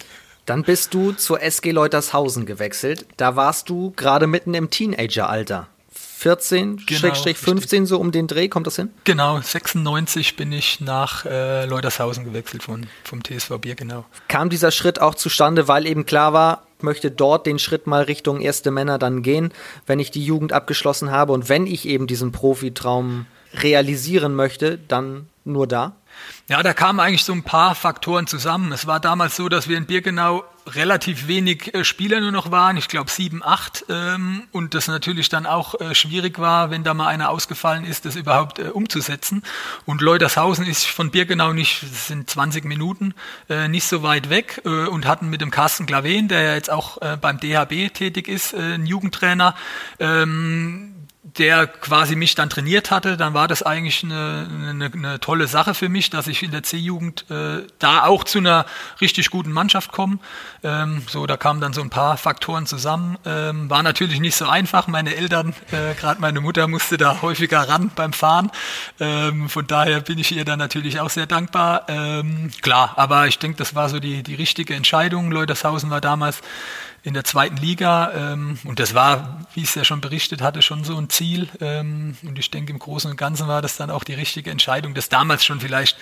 Dann 0.46 0.64
bist 0.64 0.92
du 0.92 1.12
zur 1.12 1.40
SG 1.40 1.70
Leutershausen 1.70 2.46
gewechselt. 2.46 3.06
Da 3.16 3.36
warst 3.36 3.68
du 3.68 3.92
gerade 3.96 4.26
mitten 4.26 4.54
im 4.54 4.70
Teenageralter. 4.70 5.68
14, 6.22 6.84
genau, 6.86 7.00
Schrägstrich 7.00 7.36
15, 7.36 7.84
so 7.84 7.98
um 7.98 8.12
den 8.12 8.28
Dreh, 8.28 8.48
kommt 8.48 8.68
das 8.68 8.76
hin? 8.76 8.90
Genau, 9.02 9.40
96 9.40 10.36
bin 10.36 10.52
ich 10.52 10.80
nach 10.80 11.24
äh, 11.26 11.64
Leutershausen 11.66 12.24
gewechselt 12.24 12.62
von, 12.62 12.86
vom 13.02 13.24
TSV 13.24 13.58
Bier, 13.60 13.74
genau. 13.74 14.04
Kam 14.28 14.48
dieser 14.48 14.70
Schritt 14.70 15.00
auch 15.00 15.16
zustande, 15.16 15.66
weil 15.66 15.84
eben 15.84 16.06
klar 16.06 16.32
war, 16.32 16.62
möchte 16.82 17.10
dort 17.10 17.46
den 17.46 17.58
Schritt 17.58 17.86
mal 17.86 18.02
Richtung 18.02 18.40
erste 18.40 18.70
Männer 18.70 18.98
dann 18.98 19.22
gehen, 19.22 19.52
wenn 19.86 20.00
ich 20.00 20.10
die 20.10 20.24
Jugend 20.24 20.52
abgeschlossen 20.52 21.10
habe 21.10 21.32
und 21.32 21.48
wenn 21.48 21.66
ich 21.66 21.86
eben 21.86 22.06
diesen 22.06 22.32
Profitraum 22.32 23.26
realisieren 23.54 24.34
möchte, 24.34 24.78
dann 24.88 25.28
nur 25.44 25.66
da? 25.66 25.96
Ja, 26.48 26.62
da 26.62 26.74
kamen 26.74 27.00
eigentlich 27.00 27.24
so 27.24 27.32
ein 27.32 27.44
paar 27.44 27.74
Faktoren 27.74 28.26
zusammen. 28.26 28.72
Es 28.72 28.86
war 28.86 29.00
damals 29.00 29.36
so, 29.36 29.48
dass 29.48 29.68
wir 29.68 29.78
in 29.78 29.86
Birkenau 29.86 30.44
relativ 30.66 31.26
wenig 31.26 31.74
äh, 31.74 31.84
Spieler 31.84 32.20
nur 32.20 32.32
noch 32.32 32.50
waren, 32.50 32.76
ich 32.76 32.88
glaube 32.88 33.10
sieben, 33.10 33.42
acht, 33.42 33.84
ähm, 33.88 34.44
und 34.52 34.74
das 34.74 34.86
natürlich 34.86 35.28
dann 35.28 35.46
auch 35.46 35.80
äh, 35.80 35.94
schwierig 35.94 36.38
war, 36.38 36.70
wenn 36.70 36.84
da 36.84 36.94
mal 36.94 37.08
einer 37.08 37.30
ausgefallen 37.30 37.84
ist, 37.84 38.04
das 38.04 38.16
überhaupt 38.16 38.58
äh, 38.58 38.64
umzusetzen. 38.64 39.42
Und 39.86 40.00
Leutershausen 40.00 40.66
ist 40.66 40.86
von 40.86 41.10
Birkenau 41.10 41.52
nicht, 41.52 41.80
sind 41.80 42.30
20 42.30 42.64
Minuten, 42.64 43.14
äh, 43.48 43.68
nicht 43.68 43.86
so 43.86 44.02
weit 44.02 44.30
weg 44.30 44.62
äh, 44.64 44.68
und 44.68 45.06
hatten 45.06 45.28
mit 45.30 45.40
dem 45.40 45.50
Carsten 45.50 45.86
Glaven, 45.86 46.28
der 46.28 46.42
ja 46.42 46.54
jetzt 46.54 46.70
auch 46.70 46.98
beim 47.20 47.38
DHB 47.38 47.92
tätig 47.92 48.28
ist, 48.28 48.54
einen 48.54 48.86
Jugendtrainer, 48.86 49.54
ähm, 49.98 50.91
der 51.38 51.66
quasi 51.66 52.14
mich 52.14 52.34
dann 52.34 52.50
trainiert 52.50 52.90
hatte, 52.90 53.16
dann 53.16 53.32
war 53.32 53.48
das 53.48 53.62
eigentlich 53.62 54.04
eine, 54.04 54.48
eine, 54.68 54.90
eine 54.92 55.20
tolle 55.20 55.46
Sache 55.46 55.72
für 55.72 55.88
mich, 55.88 56.10
dass 56.10 56.26
ich 56.26 56.42
in 56.42 56.50
der 56.50 56.62
C-Jugend 56.62 57.30
äh, 57.30 57.62
da 57.78 58.04
auch 58.04 58.24
zu 58.24 58.38
einer 58.38 58.66
richtig 59.00 59.30
guten 59.30 59.50
Mannschaft 59.50 59.92
komme. 59.92 60.18
Ähm, 60.62 61.02
so, 61.08 61.26
da 61.26 61.38
kamen 61.38 61.60
dann 61.60 61.72
so 61.72 61.80
ein 61.80 61.88
paar 61.88 62.18
Faktoren 62.18 62.66
zusammen. 62.66 63.16
Ähm, 63.24 63.70
war 63.70 63.82
natürlich 63.82 64.20
nicht 64.20 64.36
so 64.36 64.46
einfach. 64.46 64.88
Meine 64.88 65.16
Eltern, 65.16 65.54
äh, 65.70 65.94
gerade 65.94 66.20
meine 66.20 66.40
Mutter, 66.40 66.68
musste 66.68 66.98
da 66.98 67.22
häufiger 67.22 67.66
ran 67.66 67.90
beim 67.94 68.12
Fahren. 68.12 68.50
Ähm, 69.00 69.48
von 69.48 69.66
daher 69.66 70.00
bin 70.00 70.18
ich 70.18 70.32
ihr 70.32 70.44
dann 70.44 70.58
natürlich 70.58 71.00
auch 71.00 71.10
sehr 71.10 71.26
dankbar. 71.26 71.86
Ähm, 71.88 72.50
klar, 72.60 72.92
aber 72.96 73.26
ich 73.26 73.38
denke, 73.38 73.56
das 73.56 73.74
war 73.74 73.88
so 73.88 74.00
die, 74.00 74.22
die 74.22 74.34
richtige 74.34 74.74
Entscheidung. 74.74 75.30
Leutershausen 75.30 75.88
war 75.88 76.02
damals 76.02 76.42
in 77.02 77.14
der 77.14 77.24
zweiten 77.24 77.56
Liga. 77.56 78.12
Ähm, 78.14 78.58
und 78.64 78.78
das 78.78 78.94
war, 78.94 79.46
wie 79.54 79.62
ich 79.62 79.68
es 79.68 79.74
ja 79.74 79.84
schon 79.84 80.00
berichtet 80.00 80.42
hatte, 80.42 80.62
schon 80.62 80.84
so 80.84 80.96
ein 80.96 81.08
Ziel. 81.08 81.21
Ähm, 81.60 82.16
und 82.22 82.38
ich 82.38 82.50
denke, 82.50 82.72
im 82.72 82.78
Großen 82.78 83.10
und 83.10 83.16
Ganzen 83.16 83.48
war 83.48 83.62
das 83.62 83.76
dann 83.76 83.90
auch 83.90 84.04
die 84.04 84.14
richtige 84.14 84.50
Entscheidung, 84.50 84.94
das 84.94 85.08
damals 85.08 85.44
schon 85.44 85.60
vielleicht 85.60 85.96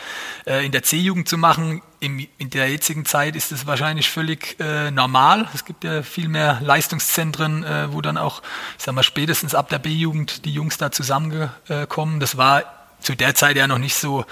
äh, 0.47 0.65
in 0.65 0.73
der 0.73 0.83
C-Jugend 0.83 1.29
zu 1.29 1.39
machen. 1.39 1.83
In 2.01 2.29
der 2.39 2.71
jetzigen 2.71 3.05
Zeit 3.05 3.37
ist 3.37 3.53
es 3.53 3.67
wahrscheinlich 3.67 4.09
völlig 4.09 4.59
äh, 4.59 4.91
normal. 4.91 5.49
Es 5.53 5.65
gibt 5.65 5.85
ja 5.85 6.03
viel 6.03 6.29
mehr 6.29 6.59
Leistungszentren, 6.63 7.63
äh, 7.63 7.93
wo 7.93 8.01
dann 8.01 8.17
auch, 8.17 8.43
ich 8.79 8.85
sag 8.85 8.95
mal, 8.95 9.03
spätestens 9.03 9.55
ab 9.55 9.69
der 9.69 9.79
B-Jugend 9.79 10.45
die 10.47 10.53
Jungs 10.53 10.79
da 10.79 10.91
zusammengekommen. 10.91 12.21
Das 12.21 12.37
war 12.39 12.65
zu 13.01 13.15
der 13.15 13.35
Zeit 13.35 13.57
ja 13.57 13.67
noch 13.67 13.79
nicht 13.79 13.95
so 13.95 14.25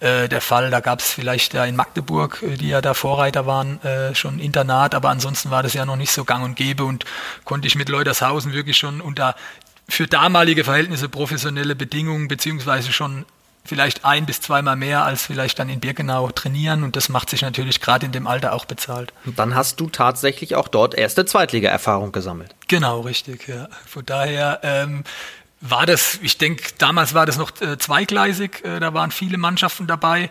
äh, 0.00 0.28
der 0.28 0.40
Fall. 0.40 0.70
Da 0.70 0.80
gab 0.80 1.00
es 1.00 1.12
vielleicht 1.12 1.54
ja 1.54 1.64
in 1.64 1.76
Magdeburg, 1.76 2.42
die 2.42 2.68
ja 2.68 2.80
da 2.80 2.94
Vorreiter 2.94 3.46
waren, 3.46 3.82
äh, 3.82 4.14
schon 4.14 4.38
Internat, 4.38 4.94
aber 4.94 5.10
ansonsten 5.10 5.50
war 5.50 5.62
das 5.62 5.74
ja 5.74 5.84
noch 5.84 5.96
nicht 5.96 6.12
so 6.12 6.24
gang 6.24 6.44
und 6.44 6.56
gäbe 6.56 6.84
und 6.84 7.04
konnte 7.44 7.66
ich 7.66 7.74
mit 7.74 7.88
Leutershausen 7.88 8.52
wirklich 8.52 8.76
schon 8.76 9.00
unter 9.00 9.34
für 9.92 10.06
damalige 10.06 10.64
Verhältnisse 10.64 11.08
professionelle 11.08 11.76
Bedingungen 11.76 12.26
beziehungsweise 12.26 12.92
schon 12.92 13.26
vielleicht 13.64 14.06
ein 14.06 14.24
bis 14.24 14.40
zweimal 14.40 14.74
mehr 14.74 15.04
als 15.04 15.26
vielleicht 15.26 15.58
dann 15.58 15.68
in 15.68 15.80
Birkenau 15.80 16.30
trainieren 16.30 16.82
und 16.82 16.96
das 16.96 17.10
macht 17.10 17.28
sich 17.28 17.42
natürlich 17.42 17.80
gerade 17.80 18.06
in 18.06 18.12
dem 18.12 18.26
Alter 18.26 18.54
auch 18.54 18.64
bezahlt. 18.64 19.12
Und 19.26 19.38
dann 19.38 19.54
hast 19.54 19.78
du 19.80 19.90
tatsächlich 19.90 20.56
auch 20.56 20.68
dort 20.68 20.94
erste 20.94 21.26
Zweitliga-Erfahrung 21.26 22.10
gesammelt. 22.10 22.54
Genau, 22.68 23.02
richtig, 23.02 23.46
ja. 23.46 23.68
Von 23.86 24.06
daher 24.06 24.60
ähm, 24.62 25.04
war 25.60 25.84
das, 25.84 26.18
ich 26.22 26.38
denke, 26.38 26.64
damals 26.78 27.12
war 27.12 27.26
das 27.26 27.36
noch 27.36 27.52
äh, 27.60 27.76
zweigleisig, 27.76 28.64
äh, 28.64 28.80
da 28.80 28.94
waren 28.94 29.10
viele 29.10 29.36
Mannschaften 29.36 29.86
dabei, 29.86 30.30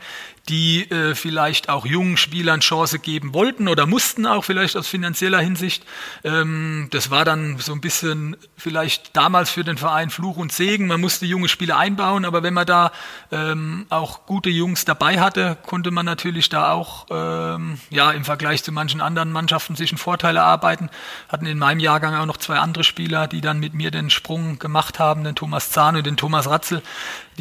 die 0.50 0.89
äh, 0.89 1.13
vielleicht 1.15 1.69
auch 1.69 1.86
jungen 1.86 2.17
Spielern 2.17 2.62
Chance 2.62 3.00
geben 3.00 3.33
wollten 3.33 3.67
oder 3.67 3.86
mussten 3.86 4.25
auch 4.25 4.43
vielleicht 4.43 4.75
aus 4.75 4.88
finanzieller 4.88 5.39
Hinsicht. 5.39 5.86
Ähm, 6.24 6.88
das 6.91 7.12
war 7.12 7.25
dann 7.25 7.57
so 7.60 7.74
ein 7.74 7.81
bisschen 7.81 8.36
vielleicht 8.57 9.15
damals 9.15 9.51
für 9.51 9.63
den 9.63 9.77
Verein 9.77 10.10
Fluch 10.10 10.38
und 10.38 10.51
Segen. 10.51 10.88
Man 10.88 11.00
musste 11.00 11.25
junge 11.25 11.48
Spieler 11.48 11.77
einbauen, 11.77 12.25
aber 12.25 12.41
wenn 12.43 12.53
man 12.53 12.65
da 12.65 12.91
ähm, 13.31 13.86
auch 13.89 14.25
gute 14.25 14.50
Jungs 14.50 14.83
dabei 14.83 15.19
hatte, 15.19 15.57
konnte 15.63 15.91
man 15.91 16.05
natürlich 16.05 16.50
da 16.50 16.71
auch 16.71 17.05
ähm, 17.12 17.77
ja 17.89 18.12
im 18.12 18.25
Vergleich 18.25 18.63
zu 18.63 18.71
manchen 18.71 19.00
anderen 19.01 19.31
Mannschaften 19.31 19.75
sich 19.75 19.91
einen 19.91 20.00
Vorteil 20.00 20.38
erarbeiten. 20.38 20.89
Hatten 21.29 21.45
in 21.45 21.60
meinem 21.60 21.79
Jahrgang 21.79 22.15
auch 22.15 22.25
noch 22.25 22.38
zwei 22.38 22.57
andere 22.57 22.83
Spieler, 22.83 23.27
die 23.27 23.41
dann 23.41 23.60
mit 23.60 23.74
mir 23.74 23.91
den 23.91 24.10
Sprung 24.10 24.57
gemacht 24.57 24.98
haben, 24.98 25.24
den 25.24 25.36
Thomas 25.36 25.69
Zahn 25.69 25.95
und 25.95 26.05
den 26.05 26.17
Thomas 26.17 26.50
Ratzel, 26.50 26.81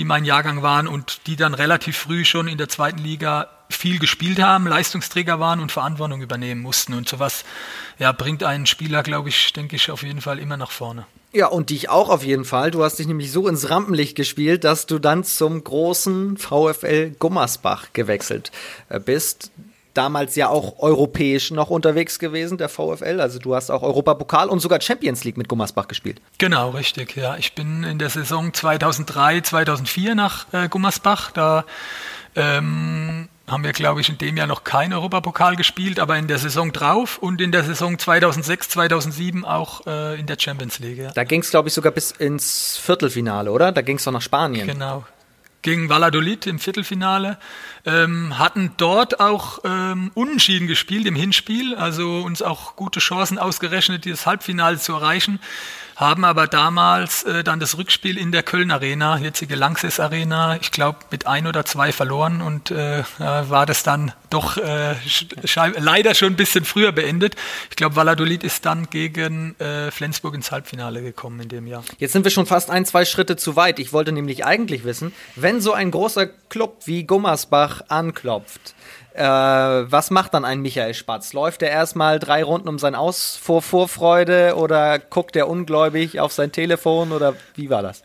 die 0.00 0.07
mein 0.07 0.25
Jahrgang 0.25 0.62
waren 0.62 0.88
und 0.88 1.26
die 1.26 1.37
dann 1.37 1.52
relativ 1.52 1.95
früh 1.95 2.25
schon 2.25 2.49
in 2.49 2.57
der 2.57 2.71
zweiten 2.71 3.00
Liga 3.00 3.50
viel 3.69 3.99
gespielt 3.99 4.40
haben, 4.40 4.66
Leistungsträger 4.66 5.40
waren 5.40 5.61
und 5.61 5.73
Verantwortung 5.73 6.23
übernehmen 6.23 6.62
mussten. 6.62 6.95
Und 6.95 7.07
sowas 7.07 7.45
ja, 7.99 8.11
bringt 8.12 8.42
einen 8.42 8.64
Spieler, 8.64 9.02
glaube 9.02 9.28
ich, 9.28 9.52
denke 9.52 9.76
ich, 9.76 9.90
auf 9.90 10.02
jeden 10.02 10.23
Fall 10.23 10.38
immer 10.38 10.57
nach 10.57 10.71
vorne. 10.71 11.04
Ja, 11.35 11.49
und 11.49 11.69
dich 11.69 11.90
auch 11.90 12.09
auf 12.09 12.25
jeden 12.25 12.47
Fall. 12.47 12.71
Du 12.71 12.83
hast 12.83 12.99
dich 12.99 13.09
nämlich 13.09 13.30
so 13.30 13.47
ins 13.47 13.69
Rampenlicht 13.69 14.16
gespielt, 14.16 14.64
dass 14.64 14.87
du 14.87 14.99
dann 14.99 15.23
zum 15.23 15.62
großen 15.62 16.38
VfL 16.38 17.11
Gummersbach 17.19 17.88
gewechselt 17.92 18.52
äh, 18.88 18.99
bist 18.99 19.50
damals 19.94 20.37
ja 20.37 20.49
auch 20.49 20.78
europäisch 20.78 21.50
noch 21.50 21.70
unterwegs 21.70 22.18
gewesen, 22.18 22.59
der 22.59 22.68
VfL. 22.68 23.20
Also 23.20 23.38
du 23.38 23.54
hast 23.54 23.70
auch 23.70 23.82
Europapokal 23.82 24.49
und 24.49 24.61
sogar 24.61 24.80
Champions 24.80 25.25
League 25.25 25.37
mit 25.37 25.49
Gummersbach 25.49 25.88
gespielt. 25.88 26.20
Genau, 26.38 26.70
richtig. 26.70 27.16
Ja, 27.16 27.37
ich 27.37 27.54
bin 27.54 27.85
in 27.85 27.99
der 27.99 28.11
Saison 28.11 28.52
2003, 28.52 29.40
2004 29.40 30.14
nach 30.14 30.47
äh, 30.52 30.68
Gummersbach. 30.68 31.32
Da 31.32 31.64
ähm, 32.37 33.28
haben 33.49 33.64
wir, 33.64 33.73
glaube 33.73 34.00
ich, 34.00 34.09
in 34.09 34.18
dem 34.18 34.37
Jahr 34.37 34.47
noch 34.47 34.64
kein 34.64 34.92
Europapokal 34.92 35.56
gespielt, 35.56 35.99
aber 35.99 36.16
in 36.16 36.28
der 36.28 36.38
Saison 36.38 36.73
drauf 36.73 37.18
und 37.18 37.40
in 37.40 37.50
der 37.50 37.64
Saison 37.64 37.99
2006, 37.99 38.68
2007 38.68 39.44
auch 39.44 39.87
äh, 39.87 40.18
in 40.20 40.26
der 40.26 40.37
Champions 40.38 40.78
League. 40.78 40.99
Ja. 40.99 41.11
Da 41.11 41.25
ging 41.25 41.40
es, 41.40 41.50
glaube 41.50 41.68
ich, 41.68 41.75
sogar 41.75 41.92
bis 41.92 42.12
ins 42.12 42.76
Viertelfinale, 42.76 43.50
oder? 43.50 43.73
Da 43.73 43.82
ging 43.82 43.97
es 43.97 44.04
doch 44.04 44.12
nach 44.12 44.23
Spanien. 44.23 44.68
Genau, 44.68 45.04
gegen 45.62 45.88
Valladolid 45.88 46.47
im 46.47 46.59
Viertelfinale, 46.59 47.38
ähm, 47.85 48.38
hatten 48.38 48.73
dort 48.76 49.21
auch 49.21 49.61
ähm, 49.64 50.11
unentschieden 50.14 50.67
gespielt 50.67 51.07
im 51.07 51.14
Hinspiel, 51.14 51.75
also 51.75 52.21
uns 52.23 52.43
auch 52.43 52.76
gute 52.76 53.00
Chancen 53.00 53.38
ausgerechnet, 53.38 54.05
dieses 54.05 54.26
Halbfinale 54.26 54.79
zu 54.79 54.93
erreichen 54.93 55.40
haben 56.00 56.25
aber 56.25 56.47
damals 56.47 57.25
äh, 57.25 57.45
dann 57.45 57.61
das 57.61 57.76
Rückspiel 57.76 58.16
in 58.16 58.33
der 58.33 58.42
Köln 58.42 58.71
Arena, 58.71 59.19
jetzige 59.19 59.54
Lanxess 59.54 60.00
Arena, 60.00 60.57
ich 60.61 60.71
glaube 60.71 60.99
mit 61.11 61.26
ein 61.26 61.47
oder 61.47 61.66
zwei 61.66 61.92
verloren 61.92 62.40
und 62.40 62.71
äh, 62.71 63.04
war 63.19 63.66
das 63.66 63.83
dann 63.83 64.12
doch 64.30 64.57
äh, 64.57 64.95
leider 65.78 66.14
schon 66.14 66.33
ein 66.33 66.37
bisschen 66.37 66.64
früher 66.64 66.92
beendet. 66.92 67.37
Ich 67.69 67.76
glaube, 67.76 67.97
Valladolid 67.97 68.45
ist 68.45 68.64
dann 68.64 68.88
gegen 68.88 69.59
äh, 69.61 69.90
Flensburg 69.90 70.35
ins 70.35 70.50
Halbfinale 70.50 71.02
gekommen 71.02 71.40
in 71.40 71.49
dem 71.50 71.66
Jahr. 71.66 71.85
Jetzt 71.99 72.12
sind 72.12 72.25
wir 72.25 72.30
schon 72.30 72.47
fast 72.47 72.71
ein, 72.71 72.87
zwei 72.87 73.04
Schritte 73.04 73.37
zu 73.37 73.57
weit. 73.57 73.78
Ich 73.78 73.92
wollte 73.92 74.12
nämlich 74.12 74.45
eigentlich 74.47 74.85
wissen, 74.85 75.12
wenn 75.37 75.61
so 75.61 75.75
ein 75.75 75.90
großer 75.90 76.26
Club 76.26 76.83
wie 76.87 77.04
Gummersbach 77.04 77.83
anklopft, 77.88 78.75
äh, 79.14 79.23
was 79.23 80.11
macht 80.11 80.35
dann 80.35 80.45
ein 80.45 80.61
Michael 80.61 80.95
Spatz? 80.95 81.33
Läuft 81.33 81.62
er 81.62 81.71
erstmal 81.71 82.19
drei 82.19 82.43
Runden 82.43 82.69
um 82.69 82.79
sein 82.79 82.95
Aus 82.95 83.37
vor 83.37 83.62
Vorfreude 83.62 84.55
oder 84.57 84.99
guckt 84.99 85.37
er 85.37 85.49
ungläubig 85.49 86.21
auf 86.21 86.33
sein 86.33 86.52
Telefon 86.52 87.12
oder 87.12 87.35
wie 87.55 87.71
war 87.71 87.83
das? 87.83 88.02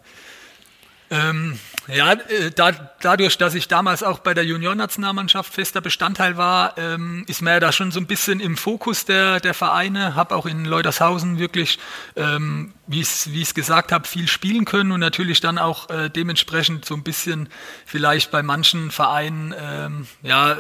Ähm, 1.12 1.60
ja, 1.88 2.14
äh, 2.14 2.50
da, 2.56 2.72
dadurch, 3.00 3.38
dass 3.38 3.54
ich 3.54 3.68
damals 3.68 4.02
auch 4.02 4.20
bei 4.20 4.34
der 4.34 4.44
Junior-Nationalmannschaft 4.44 5.54
fester 5.54 5.82
Bestandteil 5.82 6.36
war, 6.36 6.78
ähm, 6.78 7.26
ist 7.28 7.44
man 7.44 7.54
ja 7.54 7.60
da 7.60 7.72
schon 7.72 7.92
so 7.92 8.00
ein 8.00 8.08
bisschen 8.08 8.40
im 8.40 8.58
Fokus 8.58 9.06
der, 9.06 9.40
der 9.40 9.54
Vereine. 9.54 10.16
Habe 10.16 10.36
auch 10.36 10.48
in 10.48 10.66
Leutershausen 10.66 11.38
wirklich, 11.38 11.78
ähm, 12.16 12.74
wie 12.88 13.02
ich 13.02 13.28
es 13.42 13.54
gesagt 13.54 13.92
habe, 13.92 14.08
viel 14.08 14.28
spielen 14.28 14.66
können 14.66 14.92
und 14.92 15.00
natürlich 15.00 15.40
dann 15.40 15.58
auch 15.58 15.90
äh, 15.90 16.10
dementsprechend 16.10 16.86
so 16.86 16.94
ein 16.94 17.04
bisschen 17.04 17.50
vielleicht 17.86 18.32
bei 18.32 18.44
manchen 18.44 18.92
Vereinen, 18.92 19.56
ähm, 19.60 20.08
ja, 20.22 20.52
äh, 20.52 20.56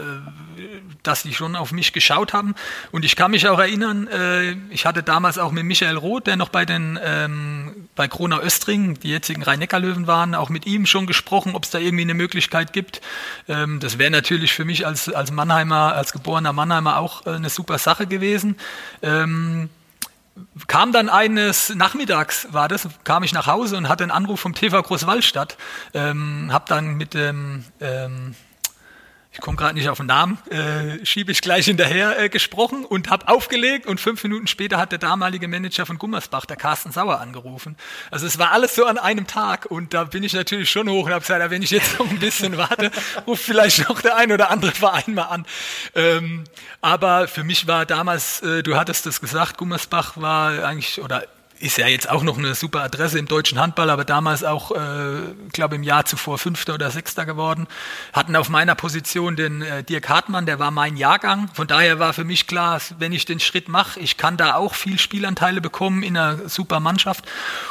dass 1.03 1.23
die 1.23 1.33
schon 1.33 1.55
auf 1.55 1.71
mich 1.71 1.93
geschaut 1.93 2.33
haben. 2.33 2.55
Und 2.91 3.05
ich 3.05 3.15
kann 3.15 3.31
mich 3.31 3.47
auch 3.47 3.59
erinnern, 3.59 4.07
äh, 4.07 4.53
ich 4.69 4.85
hatte 4.85 5.03
damals 5.03 5.37
auch 5.37 5.51
mit 5.51 5.65
Michael 5.65 5.97
Roth, 5.97 6.25
der 6.25 6.35
noch 6.35 6.49
bei 6.49 6.65
den 6.65 6.99
ähm, 7.03 7.87
bei 7.95 8.07
Kronau 8.07 8.39
Östring, 8.39 8.99
die 8.99 9.09
jetzigen 9.09 9.43
Rhein-Neckar-Löwen 9.43 10.07
waren, 10.07 10.35
auch 10.35 10.49
mit 10.49 10.65
ihm 10.65 10.85
schon 10.85 11.05
gesprochen, 11.05 11.55
ob 11.55 11.63
es 11.63 11.69
da 11.69 11.77
irgendwie 11.77 12.03
eine 12.03 12.13
Möglichkeit 12.13 12.73
gibt. 12.73 13.01
Ähm, 13.47 13.79
das 13.79 13.97
wäre 13.97 14.11
natürlich 14.11 14.53
für 14.53 14.65
mich 14.65 14.85
als, 14.85 15.09
als 15.09 15.31
Mannheimer, 15.31 15.93
als 15.93 16.11
geborener 16.11 16.53
Mannheimer 16.53 16.97
auch 16.97 17.25
äh, 17.25 17.31
eine 17.31 17.49
super 17.49 17.77
Sache 17.77 18.07
gewesen. 18.07 18.57
Ähm, 19.01 19.69
kam 20.67 20.91
dann 20.91 21.09
eines 21.09 21.73
Nachmittags, 21.75 22.47
war 22.51 22.67
das, 22.67 22.87
kam 23.03 23.23
ich 23.23 23.33
nach 23.33 23.47
Hause 23.47 23.77
und 23.77 23.87
hatte 23.87 24.03
einen 24.03 24.11
Anruf 24.11 24.39
vom 24.39 24.53
TV 24.53 24.81
Großwallstadt. 24.81 25.57
Ähm, 25.93 26.49
hab 26.51 26.65
dann 26.67 26.95
mit 26.95 27.13
dem 27.13 27.63
ähm, 27.79 28.35
ich 29.35 29.41
komme 29.41 29.57
gerade 29.57 29.73
nicht 29.73 29.89
auf 29.89 29.97
den 29.97 30.07
Namen, 30.07 30.37
äh, 30.49 31.05
schiebe 31.05 31.29
ich 31.29 31.41
gleich 31.41 31.65
hinterher 31.65 32.17
äh, 32.17 32.29
gesprochen 32.29 32.85
und 32.85 33.09
habe 33.09 33.27
aufgelegt 33.27 33.85
und 33.85 33.99
fünf 33.99 34.23
Minuten 34.23 34.47
später 34.47 34.77
hat 34.77 34.93
der 34.93 34.97
damalige 34.97 35.49
Manager 35.49 35.85
von 35.85 35.97
Gummersbach, 35.97 36.45
der 36.45 36.55
Carsten 36.55 36.93
Sauer, 36.93 37.19
angerufen. 37.19 37.75
Also 38.11 38.27
es 38.27 38.39
war 38.39 38.53
alles 38.53 38.75
so 38.75 38.85
an 38.85 38.97
einem 38.97 39.27
Tag 39.27 39.65
und 39.65 39.93
da 39.93 40.05
bin 40.05 40.23
ich 40.23 40.31
natürlich 40.31 40.71
schon 40.71 40.87
hoch 40.87 41.07
und 41.07 41.11
habe 41.11 41.19
gesagt, 41.19 41.51
wenn 41.51 41.61
ich 41.61 41.71
jetzt 41.71 41.99
noch 41.99 42.09
ein 42.09 42.19
bisschen 42.19 42.55
warte, 42.55 42.91
ruft 43.27 43.43
vielleicht 43.43 43.89
noch 43.89 44.01
der 44.01 44.15
ein 44.15 44.31
oder 44.31 44.51
andere 44.51 44.71
Verein 44.71 45.13
mal 45.13 45.23
an. 45.23 45.45
Ähm, 45.95 46.45
aber 46.79 47.27
für 47.27 47.43
mich 47.43 47.67
war 47.67 47.85
damals, 47.85 48.41
äh, 48.41 48.63
du 48.63 48.77
hattest 48.77 49.05
das 49.05 49.19
gesagt, 49.19 49.57
Gummersbach 49.57 50.15
war 50.15 50.63
eigentlich, 50.63 51.01
oder 51.01 51.25
ist 51.59 51.77
ja 51.77 51.87
jetzt 51.87 52.09
auch 52.09 52.23
noch 52.23 52.37
eine 52.37 52.53
super 52.53 52.83
Adresse 52.83 53.17
im 53.17 53.27
deutschen 53.27 53.59
Handball, 53.59 53.89
aber 53.89 54.03
damals 54.03 54.43
auch, 54.43 54.71
äh, 54.71 55.33
glaube 55.53 55.75
im 55.75 55.83
Jahr 55.83 56.05
zuvor 56.05 56.37
Fünfter 56.37 56.73
oder 56.73 56.91
Sechster 56.91 57.25
geworden. 57.25 57.67
Hatten 58.13 58.35
auf 58.35 58.49
meiner 58.49 58.75
Position 58.75 59.35
den 59.35 59.61
äh, 59.61 59.83
Dirk 59.83 60.09
Hartmann, 60.09 60.45
der 60.45 60.59
war 60.59 60.71
mein 60.71 60.97
Jahrgang. 60.97 61.49
Von 61.53 61.67
daher 61.67 61.97
war 61.97 62.13
für 62.13 62.25
mich 62.25 62.47
klar, 62.47 62.81
wenn 62.99 63.13
ich 63.13 63.25
den 63.25 63.39
Schritt 63.39 63.69
mache, 63.69 63.99
ich 63.99 64.17
kann 64.17 64.37
da 64.37 64.55
auch 64.55 64.75
viel 64.75 64.99
Spielanteile 64.99 65.61
bekommen 65.61 66.03
in 66.03 66.17
einer 66.17 66.49
super 66.49 66.79
Mannschaft 66.79 67.25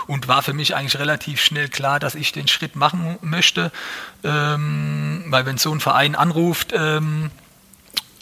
und 0.06 0.28
war 0.28 0.42
für 0.42 0.54
mich 0.54 0.74
eigentlich 0.74 0.98
relativ 0.98 1.42
schnell 1.42 1.68
klar, 1.68 2.00
dass 2.00 2.14
ich 2.14 2.32
den 2.32 2.48
Schritt 2.48 2.76
machen 2.76 3.18
möchte, 3.20 3.70
ähm, 4.22 5.24
weil 5.28 5.44
wenn 5.44 5.58
so 5.58 5.72
ein 5.72 5.80
Verein 5.80 6.14
anruft, 6.14 6.72
ähm, 6.74 7.30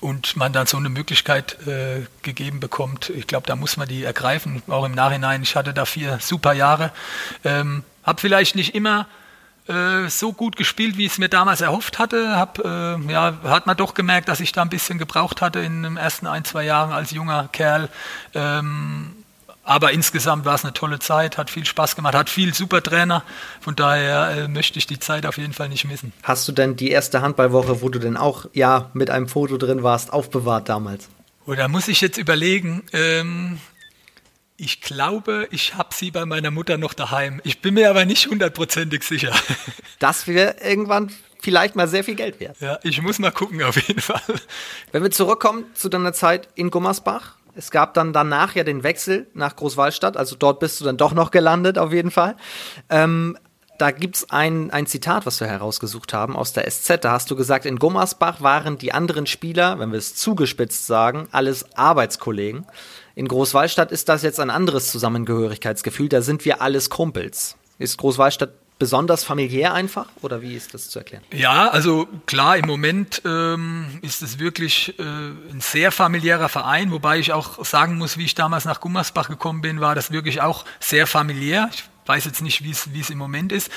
und 0.02 0.36
man 0.36 0.52
dann 0.52 0.66
so 0.66 0.76
eine 0.76 0.88
Möglichkeit 0.88 1.64
äh, 1.66 2.02
gegeben 2.22 2.58
bekommt, 2.58 3.08
ich 3.10 3.26
glaube, 3.28 3.46
da 3.46 3.54
muss 3.54 3.76
man 3.76 3.86
die 3.86 4.02
ergreifen, 4.02 4.62
auch 4.66 4.84
im 4.84 4.92
Nachhinein. 4.92 5.42
Ich 5.42 5.54
hatte 5.54 5.72
da 5.72 5.84
vier 5.84 6.18
super 6.20 6.52
Jahre, 6.52 6.90
ähm, 7.44 7.84
habe 8.02 8.20
vielleicht 8.20 8.56
nicht 8.56 8.74
immer 8.74 9.06
äh, 9.68 10.08
so 10.08 10.32
gut 10.32 10.56
gespielt, 10.56 10.96
wie 10.96 11.06
ich 11.06 11.12
es 11.12 11.18
mir 11.18 11.28
damals 11.28 11.60
erhofft 11.60 12.00
hatte. 12.00 12.36
Hab, 12.36 12.58
äh, 12.58 12.98
ja, 13.12 13.38
hat 13.44 13.66
man 13.66 13.76
doch 13.76 13.94
gemerkt, 13.94 14.28
dass 14.28 14.40
ich 14.40 14.50
da 14.50 14.62
ein 14.62 14.68
bisschen 14.68 14.98
gebraucht 14.98 15.40
hatte 15.40 15.60
in 15.60 15.84
den 15.84 15.96
ersten 15.96 16.26
ein, 16.26 16.44
zwei 16.44 16.64
Jahren 16.64 16.92
als 16.92 17.12
junger 17.12 17.48
Kerl. 17.52 17.88
Ähm, 18.34 19.21
aber 19.64 19.92
insgesamt 19.92 20.44
war 20.44 20.55
es 20.55 20.64
eine 20.64 20.72
tolle 20.72 20.98
Zeit, 20.98 21.38
hat 21.38 21.51
viel 21.51 21.64
Spaß 21.64 21.96
gemacht, 21.96 22.14
hat 22.14 22.29
viel 22.31 22.53
super 22.55 22.83
Trainer. 22.83 23.22
Von 23.61 23.77
daher 23.77 24.31
äh, 24.31 24.48
möchte 24.48 24.79
ich 24.79 24.87
die 24.87 24.98
Zeit 24.98 25.25
auf 25.27 25.38
jeden 25.38 25.53
Fall 25.53 25.68
nicht 25.68 25.85
missen. 25.85 26.12
Hast 26.22 26.48
du 26.48 26.53
denn 26.53 26.77
die 26.77 26.90
erste 26.90 27.22
Handballwoche, 27.22 27.81
wo 27.83 27.88
du 27.88 27.98
denn 27.98 28.16
auch 28.16 28.46
ja 28.53 28.90
mit 28.92 29.11
einem 29.11 29.29
Foto 29.29 29.57
drin 29.59 29.83
warst, 29.83 30.12
aufbewahrt 30.12 30.68
damals? 30.68 31.09
Oder 31.46 31.66
oh, 31.66 31.68
muss 31.68 31.88
ich 31.88 32.01
jetzt 32.01 32.18
überlegen? 32.18 32.83
Ähm, 32.92 33.59
Ich 34.57 34.81
glaube, 34.81 35.48
ich 35.51 35.75
habe 35.75 35.88
sie 35.92 36.11
bei 36.12 36.25
meiner 36.25 36.51
Mutter 36.53 36.79
noch 36.79 36.94
daheim. 36.94 37.40
Ich 37.42 37.61
bin 37.61 37.75
mir 37.75 37.90
aber 37.90 38.05
nicht 38.05 38.29
hundertprozentig 38.29 39.03
sicher. 39.03 39.33
Das 39.98 40.27
wäre 40.27 40.57
irgendwann 40.61 41.12
vielleicht 41.40 41.77
mal 41.77 41.87
sehr 41.87 42.03
viel 42.03 42.16
Geld 42.16 42.40
wert. 42.40 42.57
Ja, 42.61 42.79
ich 42.83 43.01
muss 43.03 43.20
mal 43.20 43.31
gucken 43.31 43.62
auf 43.62 43.77
jeden 43.77 44.01
Fall. 44.01 44.20
Wenn 44.90 45.03
wir 45.05 45.12
zurückkommen 45.12 45.64
zu 45.75 45.88
deiner 45.88 46.12
Zeit 46.12 46.48
in 46.57 46.70
Gummersbach, 46.70 47.37
es 47.54 47.70
gab 47.70 47.94
dann 47.94 48.12
danach 48.12 48.54
ja 48.54 48.64
den 48.64 48.82
Wechsel 48.82 49.26
nach 49.34 49.56
Großwallstadt, 49.56 50.16
also 50.16 50.36
dort 50.36 50.60
bist 50.60 50.80
du 50.80 50.84
dann 50.84 50.96
doch 50.96 51.14
noch 51.14 51.30
gelandet 51.30 51.78
auf 51.78 51.92
jeden 51.92 52.10
Fall. 52.10 52.36
Ähm, 52.88 53.36
da 53.78 53.90
gibt's 53.90 54.30
ein, 54.30 54.70
ein 54.70 54.86
Zitat, 54.86 55.26
was 55.26 55.40
wir 55.40 55.48
herausgesucht 55.48 56.12
haben 56.12 56.36
aus 56.36 56.52
der 56.52 56.70
SZ. 56.70 57.04
Da 57.04 57.10
hast 57.10 57.30
du 57.30 57.36
gesagt, 57.36 57.66
in 57.66 57.78
Gummersbach 57.78 58.40
waren 58.40 58.78
die 58.78 58.92
anderen 58.92 59.26
Spieler, 59.26 59.78
wenn 59.80 59.90
wir 59.90 59.98
es 59.98 60.14
zugespitzt 60.14 60.86
sagen, 60.86 61.26
alles 61.32 61.66
Arbeitskollegen. 61.76 62.64
In 63.14 63.26
Großwallstadt 63.26 63.90
ist 63.90 64.08
das 64.08 64.22
jetzt 64.22 64.38
ein 64.38 64.50
anderes 64.50 64.90
Zusammengehörigkeitsgefühl. 64.92 66.08
Da 66.08 66.22
sind 66.22 66.44
wir 66.44 66.62
alles 66.62 66.90
Kumpels. 66.90 67.56
Ist 67.78 67.98
Großwallstadt 67.98 68.52
besonders 68.83 69.23
familiär 69.23 69.75
einfach 69.75 70.07
oder 70.23 70.42
wie 70.42 70.57
ist 70.57 70.75
das 70.75 70.90
zu 70.90 70.99
erklären? 70.99 71.23
Ja, 71.33 71.68
also 71.68 72.09
klar, 72.27 72.57
im 72.57 72.66
Moment 72.66 73.23
ähm, 73.25 74.01
ist 74.03 74.23
es 74.23 74.40
wirklich 74.40 74.99
äh, 74.99 75.03
ein 75.03 75.61
sehr 75.61 75.92
familiärer 75.92 76.49
Verein, 76.49 76.90
wobei 76.90 77.21
ich 77.21 77.33
auch 77.33 77.64
sagen 77.64 77.97
muss, 77.97 78.18
wie 78.18 78.25
ich 78.25 78.35
damals 78.35 78.64
nach 78.64 78.81
Gummersbach 78.81 79.29
gekommen 79.29 79.61
bin, 79.61 79.81
war 79.81 79.95
das 79.95 80.11
wirklich 80.11 80.40
auch 80.40 80.64
sehr 80.81 81.07
familiär. 81.07 81.71
Ich 81.73 81.85
weiß 82.12 82.27
jetzt 82.27 82.42
nicht, 82.42 82.62
wie 82.62 83.01
es 83.01 83.11
im 83.11 83.16
Moment 83.16 83.53
ist. 83.53 83.70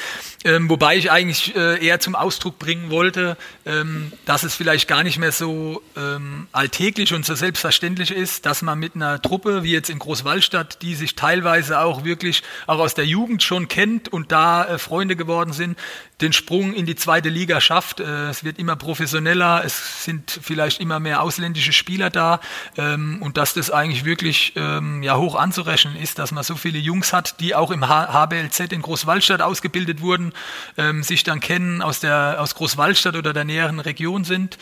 Ähm, 0.44 0.70
wobei 0.70 0.98
ich 0.98 1.10
eigentlich 1.10 1.56
äh, 1.56 1.86
eher 1.86 2.02
zum 2.02 2.16
Ausdruck 2.16 2.60
bringen 2.60 2.90
wollte, 2.90 3.38
ähm, 3.66 4.12
dass 4.26 4.44
es 4.44 4.56
vielleicht 4.56 4.90
gar 4.90 5.04
nicht 5.04 5.18
mehr 5.18 5.32
so 5.32 5.82
ähm, 5.96 6.48
alltäglich 6.52 7.14
und 7.14 7.26
so 7.26 7.34
selbstverständlich 7.34 8.12
ist, 8.12 8.46
dass 8.46 8.62
man 8.62 8.78
mit 8.78 8.96
einer 8.96 9.22
Truppe 9.22 9.64
wie 9.64 9.72
jetzt 9.72 9.90
in 9.90 10.00
Großwallstadt, 10.00 10.82
die 10.82 10.96
sich 10.96 11.16
teilweise 11.16 11.80
auch 11.80 12.04
wirklich 12.04 12.44
auch 12.68 12.80
aus 12.80 12.94
der 12.94 13.06
Jugend 13.06 13.42
schon 13.42 13.70
kennt 13.70 14.10
und 14.10 14.34
da 14.34 14.66
äh, 14.66 14.80
Freunde 14.80 15.16
geworden 15.16 15.54
sind, 15.54 15.78
den 16.22 16.34
Sprung 16.34 16.74
in 16.74 16.86
die 16.86 16.96
zweite 16.96 17.30
Liga 17.30 17.60
schafft. 17.60 18.00
Äh, 18.00 18.30
es 18.30 18.44
wird 18.44 18.58
immer 18.58 18.76
professioneller, 18.76 19.64
es 19.66 20.06
sind 20.06 20.40
vielleicht 20.42 20.80
immer 20.80 21.00
mehr 21.00 21.22
ausländische 21.22 21.74
Spieler 21.74 22.10
da 22.10 22.40
ähm, 22.78 23.22
und 23.22 23.38
dass 23.38 23.54
das 23.54 23.72
eigentlich 23.72 24.06
wirklich 24.06 24.54
ähm, 24.56 25.04
ja, 25.04 25.18
hoch 25.18 25.36
anzurechnen 25.36 25.96
ist, 25.96 26.20
dass 26.20 26.32
man 26.32 26.44
so 26.44 26.56
viele 26.56 26.80
Jungs 26.80 27.12
hat, 27.12 27.40
die 27.40 27.56
auch 27.56 27.72
im 27.72 27.88
HBLZ 27.88 28.72
in 28.72 28.82
Großwallstadt 28.82 29.42
ausgebildet 29.42 30.02
wurden, 30.02 30.34
ähm, 30.78 31.04
sich 31.04 31.24
dann 31.24 31.40
kennen, 31.40 31.82
aus, 31.82 32.00
der, 32.00 32.38
aus 32.40 32.56
Großwallstadt 32.56 33.16
oder 33.16 33.34
der 33.34 33.44
näheren 33.44 33.80
Region 33.80 34.24
sind. 34.24 34.58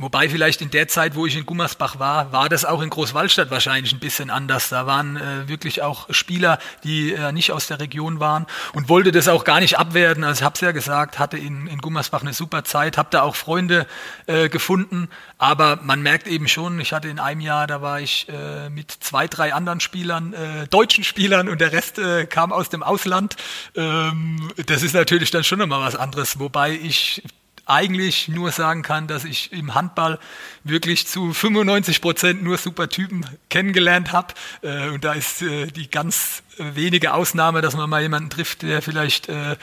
Wobei 0.00 0.30
vielleicht 0.30 0.62
in 0.62 0.70
der 0.70 0.88
Zeit, 0.88 1.14
wo 1.14 1.26
ich 1.26 1.36
in 1.36 1.44
Gummersbach 1.44 1.98
war, 1.98 2.32
war 2.32 2.48
das 2.48 2.64
auch 2.64 2.80
in 2.80 2.88
Großwallstadt 2.88 3.50
wahrscheinlich 3.50 3.92
ein 3.92 3.98
bisschen 3.98 4.30
anders. 4.30 4.70
Da 4.70 4.86
waren 4.86 5.18
äh, 5.18 5.46
wirklich 5.46 5.82
auch 5.82 6.06
Spieler, 6.08 6.58
die 6.84 7.12
äh, 7.12 7.32
nicht 7.32 7.52
aus 7.52 7.66
der 7.66 7.80
Region 7.80 8.18
waren 8.18 8.46
und 8.72 8.88
wollte 8.88 9.12
das 9.12 9.28
auch 9.28 9.44
gar 9.44 9.60
nicht 9.60 9.78
abwerten. 9.78 10.24
Also 10.24 10.40
ich 10.40 10.44
habe 10.44 10.54
es 10.54 10.62
ja 10.62 10.72
gesagt, 10.72 11.18
hatte 11.18 11.36
in, 11.36 11.66
in 11.66 11.82
Gummersbach 11.82 12.22
eine 12.22 12.32
super 12.32 12.64
Zeit, 12.64 12.96
habe 12.96 13.10
da 13.10 13.20
auch 13.20 13.36
Freunde 13.36 13.86
äh, 14.26 14.48
gefunden. 14.48 15.10
Aber 15.36 15.78
man 15.82 16.00
merkt 16.00 16.26
eben 16.28 16.48
schon, 16.48 16.80
ich 16.80 16.94
hatte 16.94 17.08
in 17.08 17.18
einem 17.18 17.42
Jahr, 17.42 17.66
da 17.66 17.82
war 17.82 18.00
ich 18.00 18.26
äh, 18.30 18.70
mit 18.70 18.90
zwei, 18.90 19.28
drei 19.28 19.52
anderen 19.52 19.80
Spielern, 19.80 20.32
äh, 20.32 20.66
deutschen 20.68 21.04
Spielern 21.04 21.46
und 21.46 21.60
der 21.60 21.72
Rest 21.72 21.98
äh, 21.98 22.24
kam 22.24 22.54
aus 22.54 22.70
dem 22.70 22.82
Ausland. 22.82 23.36
Ähm, 23.76 24.50
das 24.64 24.82
ist 24.82 24.94
natürlich 24.94 25.30
dann 25.30 25.44
schon 25.44 25.58
nochmal 25.58 25.82
was 25.82 25.94
anderes. 25.94 26.38
Wobei 26.38 26.72
ich 26.72 27.22
eigentlich 27.70 28.28
nur 28.28 28.50
sagen 28.52 28.82
kann, 28.82 29.06
dass 29.06 29.24
ich 29.24 29.52
im 29.52 29.74
Handball 29.74 30.18
wirklich 30.64 31.06
zu 31.06 31.32
95 31.32 32.00
Prozent 32.00 32.42
nur 32.42 32.58
super 32.58 32.88
Typen 32.88 33.24
kennengelernt 33.48 34.12
habe. 34.12 34.34
Äh, 34.62 34.88
und 34.88 35.04
da 35.04 35.12
ist 35.12 35.42
äh, 35.42 35.66
die 35.66 35.90
ganz 35.90 36.42
wenige 36.58 37.14
Ausnahme, 37.14 37.62
dass 37.62 37.76
man 37.76 37.88
mal 37.88 38.02
jemanden 38.02 38.30
trifft, 38.30 38.62
der 38.62 38.82
vielleicht 38.82 39.28
äh, 39.28 39.56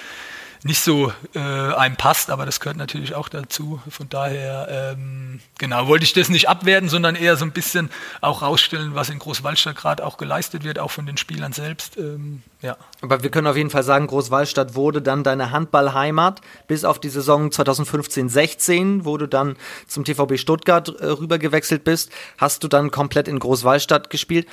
nicht 0.64 0.80
so 0.80 1.12
äh, 1.34 1.40
einem 1.40 1.96
passt, 1.96 2.30
aber 2.30 2.46
das 2.46 2.60
gehört 2.60 2.78
natürlich 2.78 3.16
auch 3.16 3.30
dazu. 3.30 3.82
Von 3.90 4.10
daher, 4.10 4.96
ähm, 4.98 5.40
genau, 5.58 5.88
wollte 5.88 6.04
ich 6.04 6.14
das 6.14 6.30
nicht 6.30 6.50
abwerten, 6.50 6.90
sondern 6.90 7.16
eher 7.16 7.38
so 7.38 7.46
ein 7.46 7.52
bisschen 7.52 7.90
auch 8.22 8.42
rausstellen, 8.42 8.96
was 8.96 9.10
in 9.10 9.20
Großwaldstadt 9.20 9.76
gerade 9.76 10.06
auch 10.06 10.18
geleistet 10.18 10.64
wird, 10.64 10.80
auch 10.80 10.92
von 10.92 11.06
den 11.06 11.18
Spielern 11.18 11.54
selbst. 11.54 11.98
Ähm, 11.98 12.42
ja. 12.62 12.76
Aber 13.02 13.22
wir 13.24 13.30
können 13.30 13.48
auf 13.48 13.56
jeden 13.56 13.70
Fall 13.70 13.84
sagen, 13.84 14.08
Großwaldstadt 14.08 14.76
wurde 14.76 15.02
dann 15.02 15.24
deine 15.24 15.52
Handballheimat 15.52 16.42
bis 16.68 16.84
auf 16.84 17.00
die 17.00 17.10
Saison 17.10 17.50
2015-16, 17.50 19.06
wo 19.06 19.18
du 19.18 19.28
dann 19.28 19.58
zum 19.88 20.06
TVB 20.06 20.38
Stuttgart 20.38 20.90
äh, 21.00 21.06
rübergewechselt 21.06 21.84
bist, 21.84 22.12
hast 22.38 22.64
du 22.64 22.68
dann 22.68 22.92
komplett 22.92 23.28
in 23.28 23.40
Großwaldstadt 23.40 24.10
gespielt 24.10 24.48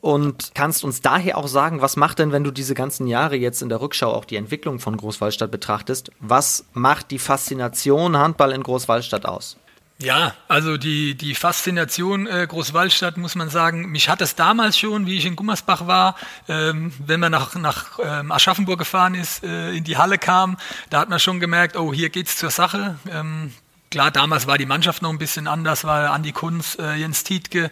und 0.00 0.52
kannst 0.54 0.84
uns 0.84 1.02
daher 1.02 1.36
auch 1.36 1.46
sagen, 1.46 1.82
was 1.82 1.96
macht 1.96 2.18
denn, 2.18 2.32
wenn 2.32 2.44
du 2.44 2.50
diese 2.50 2.74
ganzen 2.74 3.06
Jahre 3.06 3.36
jetzt 3.36 3.60
in 3.60 3.68
der 3.68 3.80
Rückschau 3.80 4.12
auch 4.12 4.24
die 4.24 4.36
Entwicklung 4.36 4.80
von 4.80 4.96
Großwallstadt 4.96 5.50
betrachtest, 5.50 6.10
was 6.18 6.64
macht 6.72 7.10
die 7.10 7.18
Faszination 7.18 8.16
Handball 8.16 8.52
in 8.52 8.62
Großwallstadt 8.62 9.26
aus? 9.26 9.58
Ja, 9.98 10.34
also 10.48 10.78
die, 10.78 11.14
die 11.14 11.34
Faszination 11.34 12.26
äh, 12.26 12.46
Großwallstadt, 12.48 13.18
muss 13.18 13.34
man 13.34 13.50
sagen, 13.50 13.90
mich 13.90 14.08
hat 14.08 14.20
es 14.22 14.34
damals 14.34 14.76
schon, 14.78 15.06
wie 15.06 15.16
ich 15.16 15.26
in 15.26 15.36
Gummersbach 15.36 15.86
war, 15.86 16.16
ähm, 16.48 16.92
wenn 16.98 17.20
man 17.20 17.30
nach, 17.30 17.54
nach 17.54 17.98
ähm, 18.02 18.32
Aschaffenburg 18.32 18.78
gefahren 18.78 19.14
ist, 19.14 19.44
äh, 19.44 19.72
in 19.72 19.84
die 19.84 19.98
Halle 19.98 20.18
kam, 20.18 20.56
da 20.90 21.00
hat 21.00 21.10
man 21.10 21.20
schon 21.20 21.38
gemerkt, 21.38 21.76
oh, 21.76 21.92
hier 21.92 22.08
geht's 22.08 22.36
zur 22.36 22.50
Sache. 22.50 22.98
Ähm, 23.08 23.52
Klar, 23.92 24.10
damals 24.10 24.46
war 24.46 24.56
die 24.56 24.64
Mannschaft 24.64 25.02
noch 25.02 25.10
ein 25.10 25.18
bisschen 25.18 25.46
anders, 25.46 25.84
weil 25.84 26.06
Andi 26.06 26.32
Kunz, 26.32 26.78
äh, 26.80 26.94
Jens 26.94 27.24
Tietke, 27.24 27.70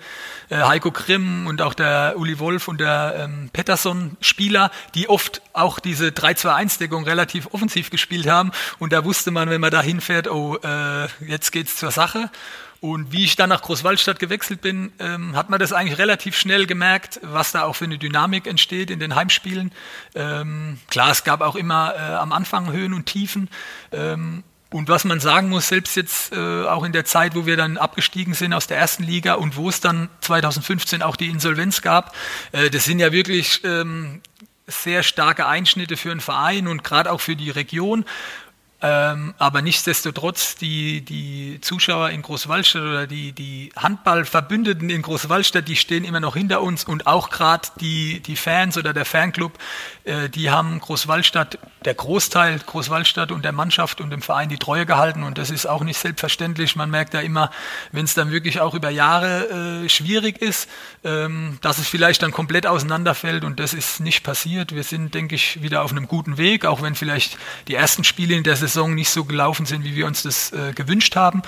äh, 0.50 0.56
Heiko 0.56 0.90
Grimm 0.90 1.46
und 1.46 1.62
auch 1.62 1.72
der 1.72 2.12
Uli 2.18 2.38
Wolf 2.38 2.68
und 2.68 2.78
der 2.78 3.14
ähm, 3.20 3.48
Pettersson 3.54 4.18
Spieler, 4.20 4.70
die 4.94 5.08
oft 5.08 5.40
auch 5.54 5.78
diese 5.78 6.08
3-2-1-Deckung 6.08 7.04
relativ 7.04 7.48
offensiv 7.52 7.88
gespielt 7.88 8.26
haben. 8.26 8.52
Und 8.78 8.92
da 8.92 9.02
wusste 9.06 9.30
man, 9.30 9.48
wenn 9.48 9.62
man 9.62 9.70
da 9.70 9.80
hinfährt, 9.80 10.28
oh, 10.28 10.56
äh, 10.56 11.06
jetzt 11.26 11.52
geht's 11.52 11.76
zur 11.76 11.90
Sache. 11.90 12.28
Und 12.82 13.12
wie 13.12 13.24
ich 13.24 13.36
dann 13.36 13.48
nach 13.48 13.62
Großwaldstadt 13.62 14.18
gewechselt 14.18 14.60
bin, 14.60 14.92
ähm, 14.98 15.36
hat 15.36 15.48
man 15.48 15.58
das 15.58 15.72
eigentlich 15.72 15.98
relativ 15.98 16.36
schnell 16.36 16.66
gemerkt, 16.66 17.18
was 17.22 17.52
da 17.52 17.64
auch 17.64 17.76
für 17.76 17.86
eine 17.86 17.96
Dynamik 17.96 18.46
entsteht 18.46 18.90
in 18.90 19.00
den 19.00 19.14
Heimspielen. 19.14 19.72
Ähm, 20.14 20.80
klar, 20.90 21.12
es 21.12 21.24
gab 21.24 21.40
auch 21.40 21.56
immer 21.56 21.94
äh, 21.94 21.98
am 21.98 22.32
Anfang 22.32 22.72
Höhen 22.72 22.92
und 22.92 23.06
Tiefen. 23.06 23.48
Ähm, 23.90 24.44
und 24.72 24.88
was 24.88 25.04
man 25.04 25.18
sagen 25.18 25.48
muss, 25.48 25.68
selbst 25.68 25.96
jetzt 25.96 26.32
äh, 26.32 26.64
auch 26.64 26.84
in 26.84 26.92
der 26.92 27.04
Zeit, 27.04 27.34
wo 27.34 27.44
wir 27.44 27.56
dann 27.56 27.76
abgestiegen 27.76 28.34
sind 28.34 28.52
aus 28.52 28.66
der 28.68 28.78
ersten 28.78 29.02
Liga 29.02 29.34
und 29.34 29.56
wo 29.56 29.68
es 29.68 29.80
dann 29.80 30.08
2015 30.20 31.02
auch 31.02 31.16
die 31.16 31.28
Insolvenz 31.28 31.82
gab, 31.82 32.14
äh, 32.52 32.70
das 32.70 32.84
sind 32.84 33.00
ja 33.00 33.12
wirklich 33.12 33.62
ähm, 33.64 34.20
sehr 34.68 35.02
starke 35.02 35.46
Einschnitte 35.46 35.96
für 35.96 36.12
einen 36.12 36.20
Verein 36.20 36.68
und 36.68 36.84
gerade 36.84 37.10
auch 37.10 37.20
für 37.20 37.34
die 37.34 37.50
Region. 37.50 38.04
Ähm, 38.82 39.34
aber 39.36 39.60
nichtsdestotrotz, 39.60 40.54
die, 40.54 41.02
die 41.02 41.58
Zuschauer 41.60 42.10
in 42.10 42.22
Großwallstadt 42.22 42.82
oder 42.82 43.06
die, 43.06 43.32
die 43.32 43.72
Handballverbündeten 43.76 44.88
in 44.88 45.02
Großwallstadt, 45.02 45.68
die 45.68 45.76
stehen 45.76 46.02
immer 46.02 46.20
noch 46.20 46.34
hinter 46.34 46.62
uns 46.62 46.84
und 46.84 47.06
auch 47.06 47.28
gerade 47.28 47.68
die, 47.78 48.20
die 48.20 48.36
Fans 48.36 48.78
oder 48.78 48.94
der 48.94 49.04
Fanclub, 49.04 49.58
äh, 50.04 50.30
die 50.30 50.50
haben 50.50 50.80
Großwallstadt, 50.80 51.58
der 51.84 51.92
Großteil 51.92 52.58
Großwallstadt 52.58 53.32
und 53.32 53.44
der 53.44 53.52
Mannschaft 53.52 54.00
und 54.00 54.08
dem 54.08 54.22
Verein 54.22 54.48
die 54.48 54.56
Treue 54.56 54.86
gehalten 54.86 55.24
und 55.24 55.36
das 55.36 55.50
ist 55.50 55.66
auch 55.66 55.82
nicht 55.82 55.98
selbstverständlich. 55.98 56.74
Man 56.74 56.88
merkt 56.88 57.12
ja 57.12 57.20
immer, 57.20 57.50
wenn 57.92 58.06
es 58.06 58.14
dann 58.14 58.30
wirklich 58.30 58.60
auch 58.60 58.72
über 58.72 58.88
Jahre 58.88 59.82
äh, 59.84 59.88
schwierig 59.90 60.40
ist, 60.40 60.70
ähm, 61.04 61.58
dass 61.60 61.76
es 61.76 61.86
vielleicht 61.86 62.22
dann 62.22 62.32
komplett 62.32 62.66
auseinanderfällt 62.66 63.44
und 63.44 63.60
das 63.60 63.74
ist 63.74 64.00
nicht 64.00 64.22
passiert. 64.22 64.74
Wir 64.74 64.84
sind, 64.84 65.12
denke 65.12 65.34
ich, 65.34 65.62
wieder 65.62 65.82
auf 65.82 65.90
einem 65.90 66.08
guten 66.08 66.38
Weg, 66.38 66.64
auch 66.64 66.80
wenn 66.80 66.94
vielleicht 66.94 67.36
die 67.68 67.74
ersten 67.74 68.04
Spiele 68.04 68.34
in 68.34 68.42
der 68.42 68.56
Saison 68.56 68.69
Saison 68.70 68.94
nicht 68.94 69.10
so 69.10 69.24
gelaufen 69.24 69.66
sind, 69.66 69.84
wie 69.84 69.94
wir 69.94 70.06
uns 70.06 70.22
das 70.22 70.52
äh, 70.52 70.72
gewünscht 70.72 71.16
haben. 71.16 71.42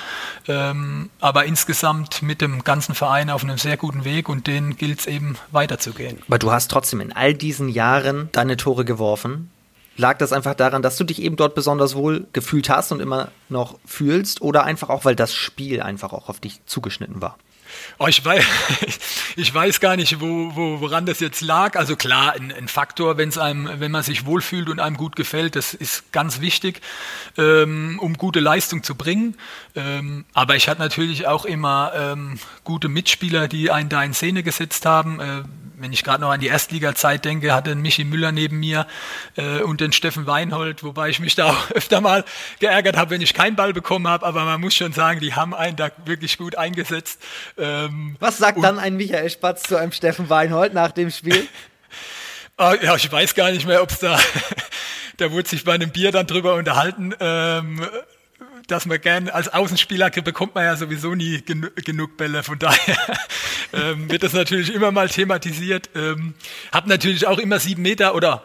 Ähm, 0.49 1.11
aber 1.21 1.45
insgesamt 1.45 2.23
mit 2.23 2.41
dem 2.41 2.65
ganzen 2.65 2.95
Verein 2.95 3.31
auf 3.31 3.43
einem 3.45 3.59
sehr 3.59 3.77
guten 3.77 4.05
Weg 4.05 4.29
und 4.29 4.47
den 4.47 4.77
gilt 4.77 5.01
es 5.01 5.07
eben 5.07 5.37
weiterzugehen. 5.51 6.19
Aber 6.27 6.39
du 6.39 6.53
hast 6.53 6.71
trotzdem 6.71 7.01
in 7.01 7.13
all 7.13 7.35
diesen 7.35 7.69
Jahren 7.69 8.29
deine 8.33 8.57
Tore 8.57 8.85
geworfen. 8.85 9.51
Lag 9.97 10.19
das 10.19 10.33
einfach 10.33 10.55
daran, 10.55 10.83
dass 10.83 10.97
du 10.97 11.05
dich 11.05 11.21
eben 11.21 11.37
dort 11.37 11.55
besonders 11.55 11.95
wohl 11.95 12.27
gefühlt 12.33 12.71
hast 12.71 12.93
und 12.93 13.01
immer 13.01 13.31
noch 13.49 13.79
fühlst 13.85 14.41
oder 14.41 14.65
einfach 14.65 14.89
auch, 14.89 15.05
weil 15.05 15.17
das 15.17 15.35
Spiel 15.35 15.83
einfach 15.83 16.13
auch 16.13 16.29
auf 16.29 16.41
dich 16.41 16.61
zugeschnitten 16.67 17.21
war? 17.21 17.37
Oh, 17.99 18.07
ich, 18.07 18.25
weiß, 18.25 18.45
ich 19.37 19.55
weiß 19.55 19.81
gar 19.81 19.97
nicht, 19.97 20.21
wo, 20.21 20.55
wo, 20.55 20.81
woran 20.81 21.07
das 21.07 21.21
jetzt 21.21 21.41
lag. 21.41 21.77
Also 21.77 21.97
klar, 21.97 22.33
ein, 22.35 22.53
ein 22.53 22.69
Faktor, 22.69 23.17
wenn's 23.17 23.39
einem, 23.39 23.81
wenn 23.81 23.91
man 23.91 24.03
sich 24.03 24.27
wohlfühlt 24.27 24.69
und 24.69 24.81
einem 24.81 24.97
gut 24.97 25.17
gefällt, 25.17 25.57
das 25.57 25.75
ist 25.75 26.13
ganz 26.13 26.41
wichtig, 26.41 26.81
ähm, 27.39 27.99
um 28.01 28.15
gute 28.15 28.41
Leistung 28.41 28.83
zu 28.83 28.95
bringen. 28.95 29.37
Ähm, 29.75 30.25
aber 30.35 30.57
ich 30.57 30.69
hatte 30.69 30.81
natürlich 30.81 31.27
auch 31.27 31.45
immer 31.45 31.93
ähm, 31.95 32.39
gute 32.65 32.89
Mitspieler, 32.89 33.49
die 33.49 33.71
einen 33.71 33.89
da 33.89 34.03
in 34.03 34.15
Szene 34.15 34.43
gesetzt 34.43 34.87
haben. 34.87 35.21
Äh, 35.21 35.43
wenn 35.83 35.93
ich 35.93 36.05
gerade 36.05 36.21
noch 36.21 36.31
an 36.31 36.41
die 36.41 36.47
Erstliga-Zeit 36.47 37.25
denke, 37.25 37.53
hatte 37.53 37.75
Michi 37.75 38.05
Müller 38.05 38.33
neben 38.33 38.61
mir 38.61 38.87
äh, 39.37 39.61
und 39.61 39.81
den 39.81 39.93
Steffen 39.93 40.27
Weinhold, 40.27 40.83
wobei 40.83 41.09
ich 41.09 41.21
mich 41.21 41.35
da 41.35 41.47
auch 41.51 41.71
öfter 41.73 42.01
mal 42.01 42.25
geärgert 42.61 42.97
habe, 42.97 43.11
wenn 43.11 43.21
ich 43.21 43.35
keinen 43.35 43.57
Ball 43.57 43.73
bekommen 43.73 44.09
habe. 44.09 44.25
Aber 44.25 44.45
man 44.45 44.61
muss 44.61 44.75
schon 44.75 44.93
sagen, 44.93 45.21
die 45.21 45.35
haben 45.35 45.55
einen 45.55 45.77
da 45.77 45.91
wirklich 46.05 46.39
gut 46.39 46.57
eingesetzt. 46.57 47.21
Ähm, 47.59 48.17
Was 48.21 48.39
sagt 48.39 48.63
dann 48.63 48.79
ein 48.79 48.97
Michael 48.97 49.29
Spatz 49.29 49.65
zu 49.65 49.77
einem 49.77 49.93
Steffen 49.93 50.31
Weinhold 50.31 50.73
nach 50.73 50.93
dem 50.93 51.11
Spiel? 51.11 51.47
oh, 52.59 52.75
ja, 52.83 52.97
ich 52.97 53.11
weiß 53.11 53.35
gar 53.35 53.51
nicht 53.51 53.67
mehr, 53.67 53.83
ob 53.83 53.91
es 53.91 53.99
da, 53.99 54.19
da 55.17 55.31
wurde 55.33 55.49
sich 55.49 55.65
bei 55.65 55.75
einem 55.75 55.91
Bier 55.91 56.13
dann 56.13 56.27
drüber 56.27 56.55
unterhalten. 56.55 57.15
Ähm, 57.21 57.85
dass 58.73 58.87
man 58.87 59.01
gern 59.01 59.29
als 59.29 59.49
Außenspieler 59.49 60.11
bekommt 60.11 60.55
man 60.55 60.65
ja 60.65 60.77
sowieso 60.77 61.15
nie 61.15 61.43
genu 61.43 61.69
genug 61.85 62.17
Bälle. 62.17 62.43
Von 62.43 62.59
daher 62.59 62.97
ähm, 63.73 64.11
wird 64.11 64.23
das 64.23 64.33
natürlich 64.33 64.73
immer 64.75 64.91
mal 64.91 65.09
thematisiert. 65.09 65.91
Ähm, 65.95 66.35
hab 66.73 66.87
natürlich 66.87 67.27
auch 67.27 67.39
immer 67.39 67.59
sieben 67.59 67.83
Meter 67.83 68.15
oder 68.15 68.43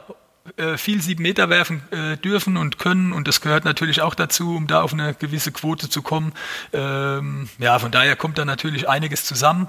viel 0.77 1.01
sieben 1.01 1.23
Meter 1.23 1.49
werfen 1.49 1.81
äh, 1.91 2.17
dürfen 2.17 2.57
und 2.57 2.79
können 2.79 3.13
und 3.13 3.27
das 3.27 3.41
gehört 3.41 3.65
natürlich 3.65 4.01
auch 4.01 4.15
dazu, 4.15 4.55
um 4.55 4.67
da 4.67 4.81
auf 4.81 4.93
eine 4.93 5.13
gewisse 5.13 5.51
Quote 5.51 5.89
zu 5.89 6.01
kommen. 6.01 6.33
Ähm, 6.73 7.49
ja, 7.59 7.79
von 7.79 7.91
daher 7.91 8.15
kommt 8.15 8.37
da 8.37 8.45
natürlich 8.45 8.89
einiges 8.89 9.25
zusammen. 9.25 9.67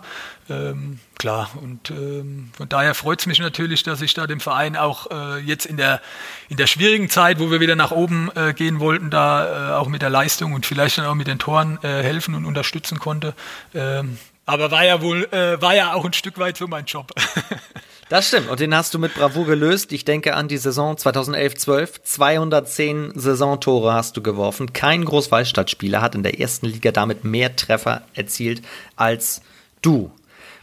Ähm, 0.50 0.98
klar, 1.18 1.50
und 1.60 1.90
ähm, 1.90 2.50
von 2.56 2.68
daher 2.68 2.94
freut 2.94 3.20
es 3.20 3.26
mich 3.26 3.38
natürlich, 3.38 3.82
dass 3.82 4.00
ich 4.00 4.14
da 4.14 4.26
dem 4.26 4.40
Verein 4.40 4.76
auch 4.76 5.10
äh, 5.10 5.38
jetzt 5.40 5.66
in 5.66 5.76
der, 5.76 6.00
in 6.48 6.56
der 6.56 6.66
schwierigen 6.66 7.10
Zeit, 7.10 7.38
wo 7.38 7.50
wir 7.50 7.60
wieder 7.60 7.76
nach 7.76 7.90
oben 7.90 8.30
äh, 8.34 8.54
gehen 8.54 8.80
wollten, 8.80 9.10
da 9.10 9.72
äh, 9.72 9.74
auch 9.74 9.88
mit 9.88 10.00
der 10.00 10.10
Leistung 10.10 10.54
und 10.54 10.64
vielleicht 10.64 10.96
dann 10.96 11.06
auch 11.06 11.14
mit 11.14 11.26
den 11.26 11.38
Toren 11.38 11.78
äh, 11.82 12.02
helfen 12.02 12.34
und 12.34 12.46
unterstützen 12.46 12.98
konnte. 12.98 13.34
Ähm, 13.74 14.18
aber 14.46 14.70
war 14.70 14.84
ja 14.84 15.02
wohl, 15.02 15.24
äh, 15.32 15.60
war 15.60 15.74
ja 15.74 15.92
auch 15.92 16.06
ein 16.06 16.14
Stück 16.14 16.38
weit 16.38 16.56
so 16.56 16.66
mein 16.66 16.86
Job. 16.86 17.12
Das 18.08 18.28
stimmt. 18.28 18.48
Und 18.48 18.60
den 18.60 18.74
hast 18.74 18.94
du 18.94 18.98
mit 18.98 19.14
Bravour 19.14 19.44
gelöst. 19.44 19.92
Ich 19.92 20.04
denke 20.04 20.34
an 20.34 20.48
die 20.48 20.56
Saison 20.56 20.96
2011-12. 20.96 22.02
210 22.02 23.12
Saisontore 23.14 23.92
hast 23.92 24.16
du 24.16 24.22
geworfen. 24.22 24.72
Kein 24.72 25.04
Großwaldstadtspieler 25.04 26.00
hat 26.00 26.14
in 26.14 26.22
der 26.22 26.40
ersten 26.40 26.66
Liga 26.66 26.90
damit 26.90 27.24
mehr 27.24 27.54
Treffer 27.54 28.02
erzielt 28.14 28.62
als 28.96 29.42
du. 29.82 30.10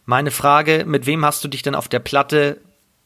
Meine 0.06 0.32
Frage, 0.32 0.86
mit 0.88 1.06
wem 1.06 1.24
hast 1.24 1.44
du 1.44 1.48
dich 1.48 1.62
denn 1.62 1.76
auf 1.76 1.88
der 1.88 2.00
Platte 2.00 2.58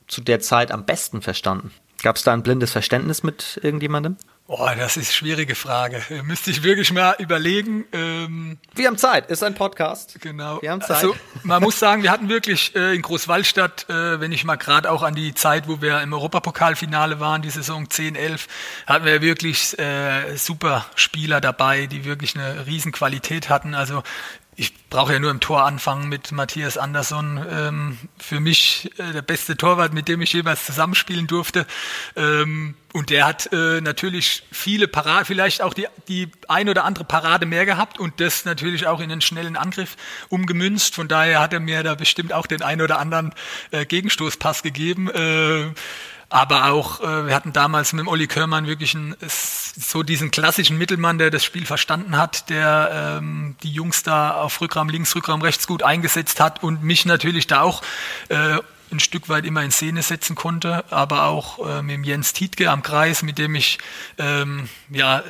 zu 0.08 0.22
der 0.22 0.40
Zeit 0.40 0.72
am 0.72 0.86
besten 0.86 1.22
verstanden? 1.22 1.72
Gab 2.02 2.16
es 2.16 2.24
da 2.24 2.32
ein 2.32 2.44
blindes 2.44 2.72
Verständnis 2.72 3.24
mit 3.24 3.60
irgendjemandem? 3.62 4.16
Oh, 4.52 4.68
das 4.76 4.98
ist 4.98 4.98
eine 4.98 5.06
schwierige 5.06 5.54
Frage. 5.54 6.02
Müsste 6.24 6.50
ich 6.50 6.64
wirklich 6.64 6.92
mal 6.92 7.16
überlegen. 7.20 7.86
Ähm, 7.94 8.58
wir 8.74 8.88
haben 8.88 8.98
Zeit, 8.98 9.30
ist 9.30 9.44
ein 9.44 9.54
Podcast. 9.54 10.20
Genau. 10.22 10.60
Wir 10.64 10.72
haben 10.72 10.82
Zeit. 10.82 11.04
Also, 11.04 11.16
man 11.44 11.62
muss 11.62 11.78
sagen, 11.78 12.02
wir 12.02 12.10
hatten 12.10 12.30
wirklich 12.30 12.76
äh, 12.76 12.96
in 12.96 13.04
Großwallstadt, 13.04 13.88
äh, 13.92 14.20
wenn 14.20 14.32
ich 14.32 14.46
mal 14.46 14.56
gerade 14.56 14.90
auch 14.90 15.04
an 15.04 15.14
die 15.14 15.36
Zeit, 15.36 15.68
wo 15.68 15.84
wir 15.84 16.02
im 16.02 16.14
Europapokalfinale 16.14 17.20
waren, 17.20 17.44
die 17.44 17.52
Saison 17.52 17.92
10, 17.92 18.16
11, 18.16 18.48
hatten 18.88 19.06
wir 19.06 19.22
wirklich 19.22 19.78
äh, 19.78 20.36
super 20.36 20.88
Spieler 20.96 21.42
dabei, 21.42 21.86
die 21.86 22.04
wirklich 22.06 22.36
eine 22.36 22.66
Riesenqualität 22.66 23.50
hatten. 23.50 23.76
Also 23.76 24.02
ich 24.60 24.74
brauche 24.90 25.14
ja 25.14 25.20
nur 25.20 25.32
im 25.32 25.40
Tor 25.40 25.64
anfangen 25.64 26.10
mit 26.10 26.34
Matthias 26.34 26.78
Andersson. 26.78 27.40
Ähm, 27.50 27.98
für 28.18 28.42
mich 28.42 28.92
äh, 28.98 29.14
der 29.14 29.22
beste 29.22 29.56
Torwart, 29.56 29.94
mit 29.94 30.10
dem 30.10 30.22
ich 30.22 30.34
jeweils 30.34 30.66
zusammenspielen 30.66 31.28
durfte. 31.28 31.66
Ähm, 32.18 32.76
und 32.92 33.10
der 33.10 33.26
hat 33.26 33.54
äh, 33.54 33.80
natürlich 33.80 34.44
viele 34.52 34.90
Parade, 34.90 35.24
vielleicht 35.24 35.62
auch 35.62 35.74
die, 35.74 35.88
die 36.10 36.30
ein 36.50 36.68
oder 36.68 36.84
andere 36.84 37.06
Parade 37.06 37.46
mehr 37.46 37.66
gehabt 37.66 38.00
und 38.00 38.20
das 38.20 38.44
natürlich 38.44 38.86
auch 38.86 39.00
in 39.00 39.10
einen 39.10 39.22
schnellen 39.22 39.56
Angriff 39.56 39.96
umgemünzt. 40.28 40.94
Von 40.94 41.08
daher 41.08 41.40
hat 41.40 41.54
er 41.54 41.62
mir 41.62 41.82
da 41.82 41.96
bestimmt 41.96 42.34
auch 42.34 42.46
den 42.46 42.62
ein 42.62 42.82
oder 42.82 43.00
anderen 43.00 43.34
äh, 43.72 43.86
Gegenstoßpass 43.86 44.62
gegeben. 44.62 45.10
Äh, 45.10 45.72
aber 46.30 46.66
auch, 46.66 47.02
äh, 47.02 47.28
wir 47.28 47.36
hatten 47.36 47.54
damals 47.54 47.94
mit 47.94 48.02
dem 48.02 48.08
Olli 48.08 48.28
Körmann 48.28 48.68
wirklich 48.68 48.96
einen, 48.96 49.16
so 49.28 50.04
diesen 50.04 50.32
klassischen 50.32 50.78
Mittelmann, 50.78 51.18
der 51.18 51.32
das 51.32 51.44
Spiel 51.44 51.66
verstanden 51.66 52.18
hat, 52.18 52.50
der 52.50 53.18
ähm, 53.20 53.56
die 53.64 53.72
Jungs 53.72 54.04
da 54.04 54.32
auf 54.32 54.62
Rückraum 54.62 54.90
links, 54.90 55.16
Rückraum 55.16 55.42
rechts 55.42 55.66
gut 55.66 55.84
eingesetzt 55.84 56.40
hat 56.40 56.64
und 56.64 56.84
mich 56.84 57.06
natürlich 57.06 57.48
da 57.48 57.62
auch 57.62 57.82
äh, 58.30 58.60
ein 58.92 59.00
Stück 59.00 59.30
weit 59.30 59.46
immer 59.46 59.64
in 59.64 59.72
Szene 59.72 60.02
setzen 60.02 60.36
konnte, 60.36 60.84
aber 60.92 61.26
auch 61.26 61.68
äh, 61.68 61.82
mit 61.82 61.96
dem 61.96 62.04
Jens 62.04 62.34
Tietke 62.34 62.70
am 62.70 62.84
Kreis, 62.84 63.24
mit 63.24 63.38
dem 63.38 63.56
ich 63.56 63.80
ähm, 64.18 64.70
ja 64.90 65.24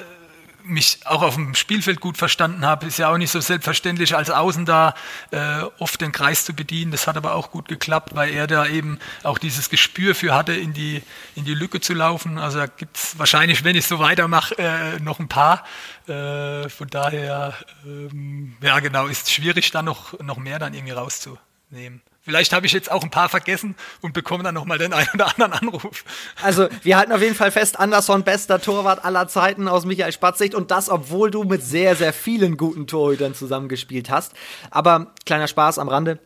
mich 0.64 1.00
auch 1.06 1.22
auf 1.22 1.36
dem 1.36 1.56
Spielfeld 1.56 2.00
gut 2.00 2.18
verstanden 2.18 2.66
habe. 2.66 2.86
Ist 2.86 3.00
ja 3.00 3.12
auch 3.12 3.18
nicht 3.18 3.32
so 3.32 3.40
selbstverständlich, 3.40 4.16
als 4.16 4.30
Außen 4.30 4.66
da 4.66 4.94
äh, 5.32 5.62
oft 5.80 6.02
den 6.02 6.12
Kreis 6.12 6.46
zu 6.46 6.54
bedienen. 6.54 6.92
Das 6.92 7.08
hat 7.08 7.18
aber 7.18 7.36
auch 7.36 7.52
gut 7.52 7.68
geklappt, 7.68 8.16
weil 8.16 8.34
er 8.34 8.48
da 8.48 8.66
eben 8.66 9.00
auch 9.24 9.38
dieses 9.38 9.70
Gespür 9.70 10.16
für 10.16 10.34
hatte, 10.34 10.54
in 10.54 10.74
die, 10.74 11.02
in 11.36 11.46
die 11.46 11.54
Lücke 11.54 11.82
zu 11.82 11.94
laufen. 11.94 12.38
Also 12.38 12.60
da 12.60 12.68
gibt 12.68 12.98
es 12.98 13.18
wahrscheinlich, 13.18 13.64
wenn 13.64 13.76
ich 13.76 13.86
so 13.86 14.00
weitermache, 14.00 14.58
äh, 14.58 15.00
noch 15.00 15.20
ein 15.20 15.28
paar. 15.28 15.64
Äh, 16.08 16.70
von 16.70 16.88
daher, 16.90 17.54
ähm, 17.86 18.56
ja 18.62 18.80
genau, 18.80 19.08
ist 19.08 19.32
schwierig, 19.32 19.72
da 19.72 19.82
noch, 19.82 20.20
noch 20.20 20.38
mehr 20.38 20.60
dann 20.60 20.74
irgendwie 20.74 20.94
rauszunehmen. 20.94 22.02
Vielleicht 22.30 22.54
habe 22.54 22.68
ich 22.68 22.74
jetzt 22.74 22.92
auch 22.92 23.02
ein 23.02 23.10
paar 23.10 23.28
vergessen 23.28 23.74
und 24.02 24.14
bekomme 24.14 24.44
dann 24.44 24.54
nochmal 24.54 24.78
den 24.78 24.94
einen 24.94 25.10
oder 25.16 25.30
anderen 25.30 25.52
Anruf. 25.52 26.06
Also, 26.44 26.68
wir 26.84 26.96
halten 26.96 27.12
auf 27.12 27.24
jeden 27.24 27.34
Fall 27.34 27.50
fest, 27.50 27.80
Anderson 27.80 28.24
bester 28.24 28.62
Torwart 28.62 29.04
aller 29.04 29.28
Zeiten 29.28 29.68
aus 29.68 29.84
Michael 29.84 30.12
Spatzsicht 30.12 30.54
und 30.54 30.70
das, 30.70 30.90
obwohl 30.90 31.32
du 31.32 31.44
mit 31.44 31.64
sehr, 31.64 31.96
sehr 31.96 32.14
vielen 32.14 32.56
guten 32.56 32.86
Torhütern 32.86 33.34
zusammengespielt 33.34 34.12
hast. 34.12 34.34
Aber 34.70 35.08
kleiner 35.26 35.48
Spaß 35.48 35.80
am 35.80 35.88
Rande. 35.88 36.20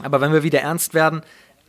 Aber 0.00 0.20
wenn 0.20 0.32
wir 0.32 0.44
wieder 0.44 0.60
ernst 0.60 0.94
werden, 0.94 1.22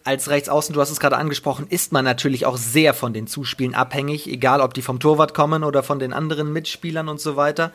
als 0.04 0.30
Rechtsaußen, 0.30 0.76
du 0.76 0.80
hast 0.80 0.91
es 0.91 1.00
gerade 1.00 1.17
angesprochen, 1.17 1.65
ist 1.67 1.91
man 1.91 2.06
natürlich 2.06 2.46
auch 2.46 2.58
sehr 2.58 2.94
von 2.94 3.13
den 3.13 3.26
Zuspielen 3.26 3.74
abhängig, 3.74 4.28
egal 4.28 4.62
ob 4.62 4.76
die 4.76 4.84
vom 4.84 5.00
Torwart 5.00 5.34
kommen 5.34 5.63
oder 5.63 5.82
von 5.82 5.98
den 5.98 6.13
anderen 6.13 6.54
Mitspielern 6.54 7.10
und 7.10 7.20
so 7.20 7.36
weiter. 7.36 7.72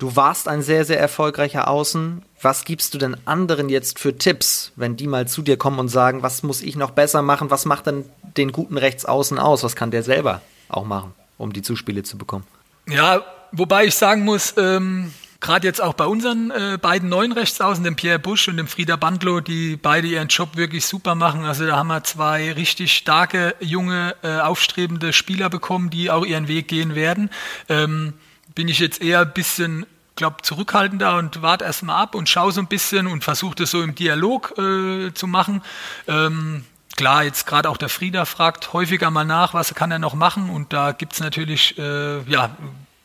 Du 0.00 0.16
warst 0.16 0.48
ein 0.48 0.62
sehr, 0.62 0.86
sehr 0.86 0.98
erfolgreicher 0.98 1.68
Außen. 1.68 2.22
Was 2.40 2.64
gibst 2.64 2.94
du 2.94 2.98
denn 2.98 3.18
anderen 3.26 3.68
jetzt 3.68 3.98
für 3.98 4.16
Tipps, 4.16 4.72
wenn 4.74 4.96
die 4.96 5.06
mal 5.06 5.28
zu 5.28 5.42
dir 5.42 5.58
kommen 5.58 5.78
und 5.78 5.88
sagen, 5.88 6.22
was 6.22 6.42
muss 6.42 6.62
ich 6.62 6.74
noch 6.74 6.92
besser 6.92 7.20
machen? 7.20 7.50
Was 7.50 7.66
macht 7.66 7.86
denn 7.86 8.06
den 8.22 8.50
guten 8.50 8.78
Rechtsaußen 8.78 9.38
aus? 9.38 9.62
Was 9.62 9.76
kann 9.76 9.90
der 9.90 10.02
selber 10.02 10.40
auch 10.70 10.86
machen, 10.86 11.12
um 11.36 11.52
die 11.52 11.60
Zuspiele 11.60 12.02
zu 12.02 12.16
bekommen? 12.16 12.46
Ja, 12.88 13.22
wobei 13.52 13.84
ich 13.84 13.94
sagen 13.94 14.24
muss, 14.24 14.54
ähm, 14.56 15.12
gerade 15.40 15.66
jetzt 15.66 15.82
auch 15.82 15.92
bei 15.92 16.06
unseren 16.06 16.50
äh, 16.50 16.78
beiden 16.80 17.10
neuen 17.10 17.32
Rechtsaußen, 17.32 17.84
dem 17.84 17.94
Pierre 17.94 18.18
Busch 18.18 18.48
und 18.48 18.56
dem 18.56 18.68
Frieda 18.68 18.96
Bandlo, 18.96 19.40
die 19.40 19.76
beide 19.76 20.06
ihren 20.06 20.28
Job 20.28 20.56
wirklich 20.56 20.86
super 20.86 21.14
machen. 21.14 21.44
Also 21.44 21.66
da 21.66 21.76
haben 21.76 21.88
wir 21.88 22.04
zwei 22.04 22.52
richtig 22.52 22.94
starke, 22.94 23.54
junge, 23.60 24.16
äh, 24.22 24.38
aufstrebende 24.38 25.12
Spieler 25.12 25.50
bekommen, 25.50 25.90
die 25.90 26.10
auch 26.10 26.24
ihren 26.24 26.48
Weg 26.48 26.68
gehen 26.68 26.94
werden. 26.94 27.28
Ähm, 27.68 28.14
bin 28.60 28.68
ich 28.68 28.78
jetzt 28.78 29.00
eher 29.00 29.20
ein 29.20 29.32
bisschen 29.32 29.86
glaube, 30.16 30.42
zurückhaltender 30.42 31.16
und 31.16 31.40
warte 31.40 31.64
erstmal 31.64 32.02
ab 32.02 32.14
und 32.14 32.28
schaue 32.28 32.52
so 32.52 32.60
ein 32.60 32.66
bisschen 32.66 33.06
und 33.06 33.24
versuche 33.24 33.54
das 33.54 33.70
so 33.70 33.82
im 33.82 33.94
Dialog 33.94 34.52
äh, 34.58 35.14
zu 35.14 35.26
machen. 35.26 35.62
Ähm, 36.06 36.66
klar, 36.94 37.24
jetzt 37.24 37.46
gerade 37.46 37.70
auch 37.70 37.78
der 37.78 37.88
Frieda 37.88 38.26
fragt 38.26 38.74
häufiger 38.74 39.10
mal 39.10 39.24
nach, 39.24 39.54
was 39.54 39.74
kann 39.74 39.90
er 39.90 39.98
noch 39.98 40.12
machen 40.12 40.50
und 40.50 40.74
da 40.74 40.92
gibt 40.92 41.14
es 41.14 41.20
natürlich, 41.20 41.78
äh, 41.78 42.20
ja, 42.24 42.54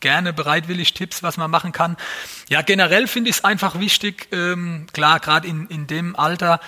gerne 0.00 0.34
bereitwillig 0.34 0.92
Tipps, 0.92 1.22
was 1.22 1.38
man 1.38 1.50
machen 1.50 1.72
kann. 1.72 1.96
Ja, 2.50 2.60
generell 2.60 3.06
finde 3.06 3.30
ich 3.30 3.36
es 3.36 3.44
einfach 3.44 3.80
wichtig, 3.80 4.28
ähm, 4.32 4.88
klar, 4.92 5.20
gerade 5.20 5.48
in, 5.48 5.68
in 5.68 5.86
dem 5.86 6.16
Alter, 6.16 6.60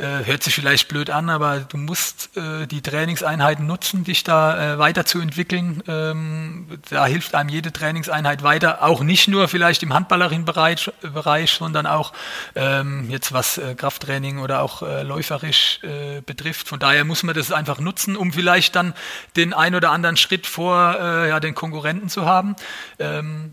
äh, 0.00 0.24
hört 0.24 0.42
sich 0.42 0.54
vielleicht 0.54 0.88
blöd 0.88 1.10
an, 1.10 1.28
aber 1.28 1.60
du 1.60 1.76
musst 1.76 2.36
äh, 2.36 2.66
die 2.66 2.80
Trainingseinheiten 2.80 3.66
nutzen, 3.66 4.04
dich 4.04 4.24
da 4.24 4.74
äh, 4.74 4.78
weiterzuentwickeln. 4.78 5.82
Ähm, 5.86 6.66
da 6.88 7.06
hilft 7.06 7.34
einem 7.34 7.50
jede 7.50 7.72
Trainingseinheit 7.72 8.42
weiter, 8.42 8.82
auch 8.82 9.02
nicht 9.02 9.28
nur 9.28 9.48
vielleicht 9.48 9.82
im 9.82 9.92
handballerischen 9.92 10.44
Bereich, 10.44 11.50
sondern 11.50 11.86
auch 11.86 12.12
ähm, 12.54 13.10
jetzt 13.10 13.32
was 13.32 13.58
äh, 13.58 13.74
Krafttraining 13.74 14.38
oder 14.38 14.62
auch 14.62 14.82
äh, 14.82 15.02
läuferisch 15.02 15.80
äh, 15.82 16.22
betrifft. 16.22 16.68
Von 16.68 16.78
daher 16.78 17.04
muss 17.04 17.22
man 17.22 17.34
das 17.34 17.52
einfach 17.52 17.78
nutzen, 17.78 18.16
um 18.16 18.32
vielleicht 18.32 18.76
dann 18.76 18.94
den 19.36 19.52
ein 19.52 19.74
oder 19.74 19.90
anderen 19.90 20.16
Schritt 20.16 20.46
vor 20.46 20.96
äh, 20.98 21.28
ja, 21.28 21.40
den 21.40 21.54
Konkurrenten 21.54 22.08
zu 22.08 22.24
haben. 22.24 22.56
Ähm, 22.98 23.52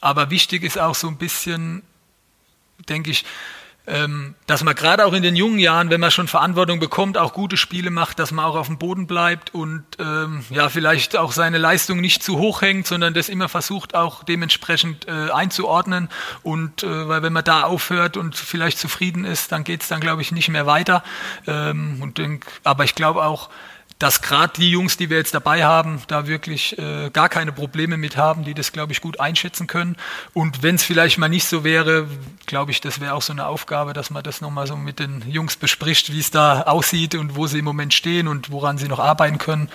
aber 0.00 0.30
wichtig 0.30 0.62
ist 0.62 0.78
auch 0.78 0.94
so 0.94 1.08
ein 1.08 1.16
bisschen, 1.16 1.82
denke 2.88 3.10
ich, 3.10 3.24
dass 4.46 4.64
man 4.64 4.74
gerade 4.74 5.04
auch 5.04 5.12
in 5.12 5.22
den 5.22 5.36
jungen 5.36 5.58
Jahren, 5.58 5.90
wenn 5.90 6.00
man 6.00 6.10
schon 6.10 6.26
Verantwortung 6.26 6.80
bekommt, 6.80 7.18
auch 7.18 7.34
gute 7.34 7.58
Spiele 7.58 7.90
macht, 7.90 8.18
dass 8.18 8.32
man 8.32 8.46
auch 8.46 8.56
auf 8.56 8.66
dem 8.66 8.78
Boden 8.78 9.06
bleibt 9.06 9.52
und 9.52 9.84
ähm, 9.98 10.42
ja 10.48 10.70
vielleicht 10.70 11.18
auch 11.18 11.32
seine 11.32 11.58
Leistung 11.58 12.00
nicht 12.00 12.22
zu 12.22 12.38
hoch 12.38 12.62
hängt, 12.62 12.86
sondern 12.86 13.12
das 13.12 13.28
immer 13.28 13.50
versucht 13.50 13.94
auch 13.94 14.24
dementsprechend 14.24 15.06
äh, 15.06 15.30
einzuordnen 15.30 16.08
und 16.42 16.82
äh, 16.82 17.08
weil 17.08 17.22
wenn 17.22 17.34
man 17.34 17.44
da 17.44 17.64
aufhört 17.64 18.16
und 18.16 18.36
vielleicht 18.36 18.78
zufrieden 18.78 19.26
ist, 19.26 19.52
dann 19.52 19.64
geht 19.64 19.82
es 19.82 19.88
dann 19.88 20.00
glaube 20.00 20.22
ich 20.22 20.32
nicht 20.32 20.48
mehr 20.48 20.64
weiter. 20.64 21.04
Ähm, 21.46 21.98
und 22.00 22.16
denk, 22.16 22.46
aber 22.64 22.84
ich 22.84 22.94
glaube 22.94 23.22
auch 23.22 23.50
dass 23.98 24.22
gerade 24.22 24.52
die 24.56 24.70
Jungs, 24.70 24.96
die 24.96 25.08
wir 25.08 25.18
jetzt 25.18 25.34
dabei 25.34 25.64
haben, 25.64 26.02
da 26.08 26.26
wirklich 26.26 26.76
äh, 26.78 27.10
gar 27.10 27.28
keine 27.28 27.52
Probleme 27.52 27.96
mit 27.96 28.16
haben, 28.16 28.44
die 28.44 28.54
das, 28.54 28.72
glaube 28.72 28.92
ich, 28.92 29.00
gut 29.00 29.20
einschätzen 29.20 29.66
können. 29.66 29.96
Und 30.32 30.62
wenn 30.62 30.74
es 30.74 30.82
vielleicht 30.82 31.18
mal 31.18 31.28
nicht 31.28 31.46
so 31.46 31.64
wäre, 31.64 32.08
glaube 32.46 32.72
ich, 32.72 32.80
das 32.80 33.00
wäre 33.00 33.14
auch 33.14 33.22
so 33.22 33.32
eine 33.32 33.46
Aufgabe, 33.46 33.92
dass 33.92 34.10
man 34.10 34.22
das 34.22 34.40
nochmal 34.40 34.66
so 34.66 34.76
mit 34.76 34.98
den 34.98 35.22
Jungs 35.28 35.56
bespricht, 35.56 36.12
wie 36.12 36.20
es 36.20 36.30
da 36.30 36.62
aussieht 36.62 37.14
und 37.14 37.36
wo 37.36 37.46
sie 37.46 37.60
im 37.60 37.64
Moment 37.64 37.94
stehen 37.94 38.26
und 38.26 38.50
woran 38.50 38.78
sie 38.78 38.88
noch 38.88 38.98
arbeiten 38.98 39.38
können. 39.38 39.68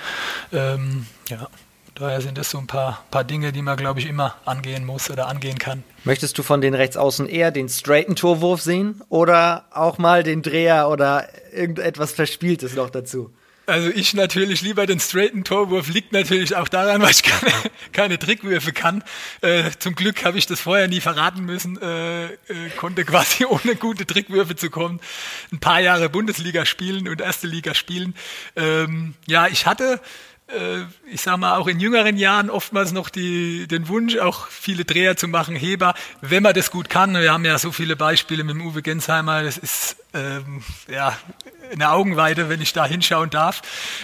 Ähm, 0.51 1.05
ja. 1.29 1.47
Daher 1.95 2.21
sind 2.21 2.38
das 2.38 2.49
so 2.49 2.58
ein 2.58 2.67
paar, 2.67 3.03
paar 3.12 3.25
Dinge, 3.25 3.51
die 3.51 3.62
man, 3.62 3.75
glaube 3.75 3.99
ich, 3.99 4.05
immer 4.05 4.36
angehen 4.45 4.86
muss 4.86 5.10
oder 5.10 5.27
angehen 5.27 5.58
kann. 5.58 5.84
Möchtest 6.05 6.38
du 6.38 6.43
von 6.43 6.62
den 6.62 6.73
Rechtsaußen 6.73 7.27
eher 7.27 7.51
den 7.51 7.67
straighten 7.67 8.15
Torwurf 8.15 8.62
sehen 8.62 9.01
oder 9.10 9.65
auch 9.71 9.97
mal 9.97 10.23
den 10.23 10.41
Dreher 10.41 10.88
oder 10.88 11.27
irgendetwas 11.51 12.13
Verspieltes 12.13 12.73
noch 12.73 12.89
dazu? 12.89 13.34
Also 13.69 13.89
ich 13.89 14.13
natürlich 14.13 14.62
lieber 14.62 14.86
den 14.86 14.99
straighten 14.99 15.43
Torwurf, 15.43 15.89
liegt 15.89 16.12
natürlich 16.12 16.55
auch 16.55 16.67
daran, 16.67 17.01
weil 17.03 17.12
ich 17.12 17.23
keine, 17.23 17.53
keine 17.93 18.19
Trickwürfe 18.19 18.73
kann. 18.73 19.03
Äh, 19.41 19.71
zum 19.79 19.95
Glück 19.95 20.25
habe 20.25 20.38
ich 20.38 20.47
das 20.47 20.60
vorher 20.60 20.88
nie 20.88 21.01
verraten 21.01 21.45
müssen, 21.45 21.79
äh, 21.82 22.25
äh, 22.25 22.29
konnte 22.77 23.05
quasi 23.05 23.45
ohne 23.49 23.75
gute 23.75 24.05
Trickwürfe 24.05 24.55
zu 24.55 24.69
kommen, 24.69 24.99
ein 25.51 25.60
paar 25.60 25.79
Jahre 25.79 26.10
Bundesliga 26.10 26.65
spielen 26.65 27.08
und 27.08 27.21
erste 27.21 27.47
Liga 27.47 27.73
spielen. 27.73 28.15
Ähm, 28.55 29.13
ja, 29.27 29.47
ich 29.47 29.65
hatte 29.65 30.01
äh, 30.47 30.86
ich 31.12 31.21
sage 31.21 31.38
mal, 31.38 31.58
auch 31.58 31.67
in 31.67 31.79
jüngeren 31.79 32.17
Jahren 32.17 32.49
oftmals 32.49 32.91
noch 32.91 33.10
die, 33.10 33.67
den 33.67 33.88
Wunsch, 33.88 34.17
auch 34.17 34.47
viele 34.47 34.86
Dreher 34.86 35.15
zu 35.15 35.27
machen, 35.27 35.55
Heber, 35.55 35.93
wenn 36.21 36.43
man 36.43 36.53
das 36.53 36.71
gut 36.71 36.89
kann. 36.89 37.13
Wir 37.13 37.32
haben 37.32 37.45
ja 37.45 37.58
so 37.60 37.71
viele 37.71 37.95
Beispiele 37.95 38.43
mit 38.43 38.55
dem 38.55 38.65
Uwe 38.65 38.82
Gensheimer, 38.82 39.43
das 39.43 39.58
ist 39.58 39.97
ähm, 40.13 40.63
ja 40.91 41.15
eine 41.71 41.91
Augenweide, 41.91 42.49
wenn 42.49 42.62
ich 42.62 42.73
da 42.73 42.86
hinschauen 42.86 43.29
darf. 43.29 43.62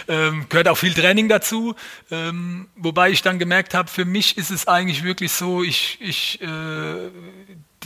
Ähm, 0.08 0.46
gehört 0.48 0.68
auch 0.68 0.78
viel 0.78 0.94
Training 0.94 1.28
dazu, 1.28 1.74
ähm, 2.10 2.68
wobei 2.76 3.10
ich 3.10 3.22
dann 3.22 3.38
gemerkt 3.38 3.74
habe, 3.74 3.90
für 3.90 4.04
mich 4.04 4.38
ist 4.38 4.50
es 4.50 4.68
eigentlich 4.68 5.02
wirklich 5.02 5.32
so, 5.32 5.62
ich, 5.62 5.98
ich 6.00 6.40
äh, 6.42 7.10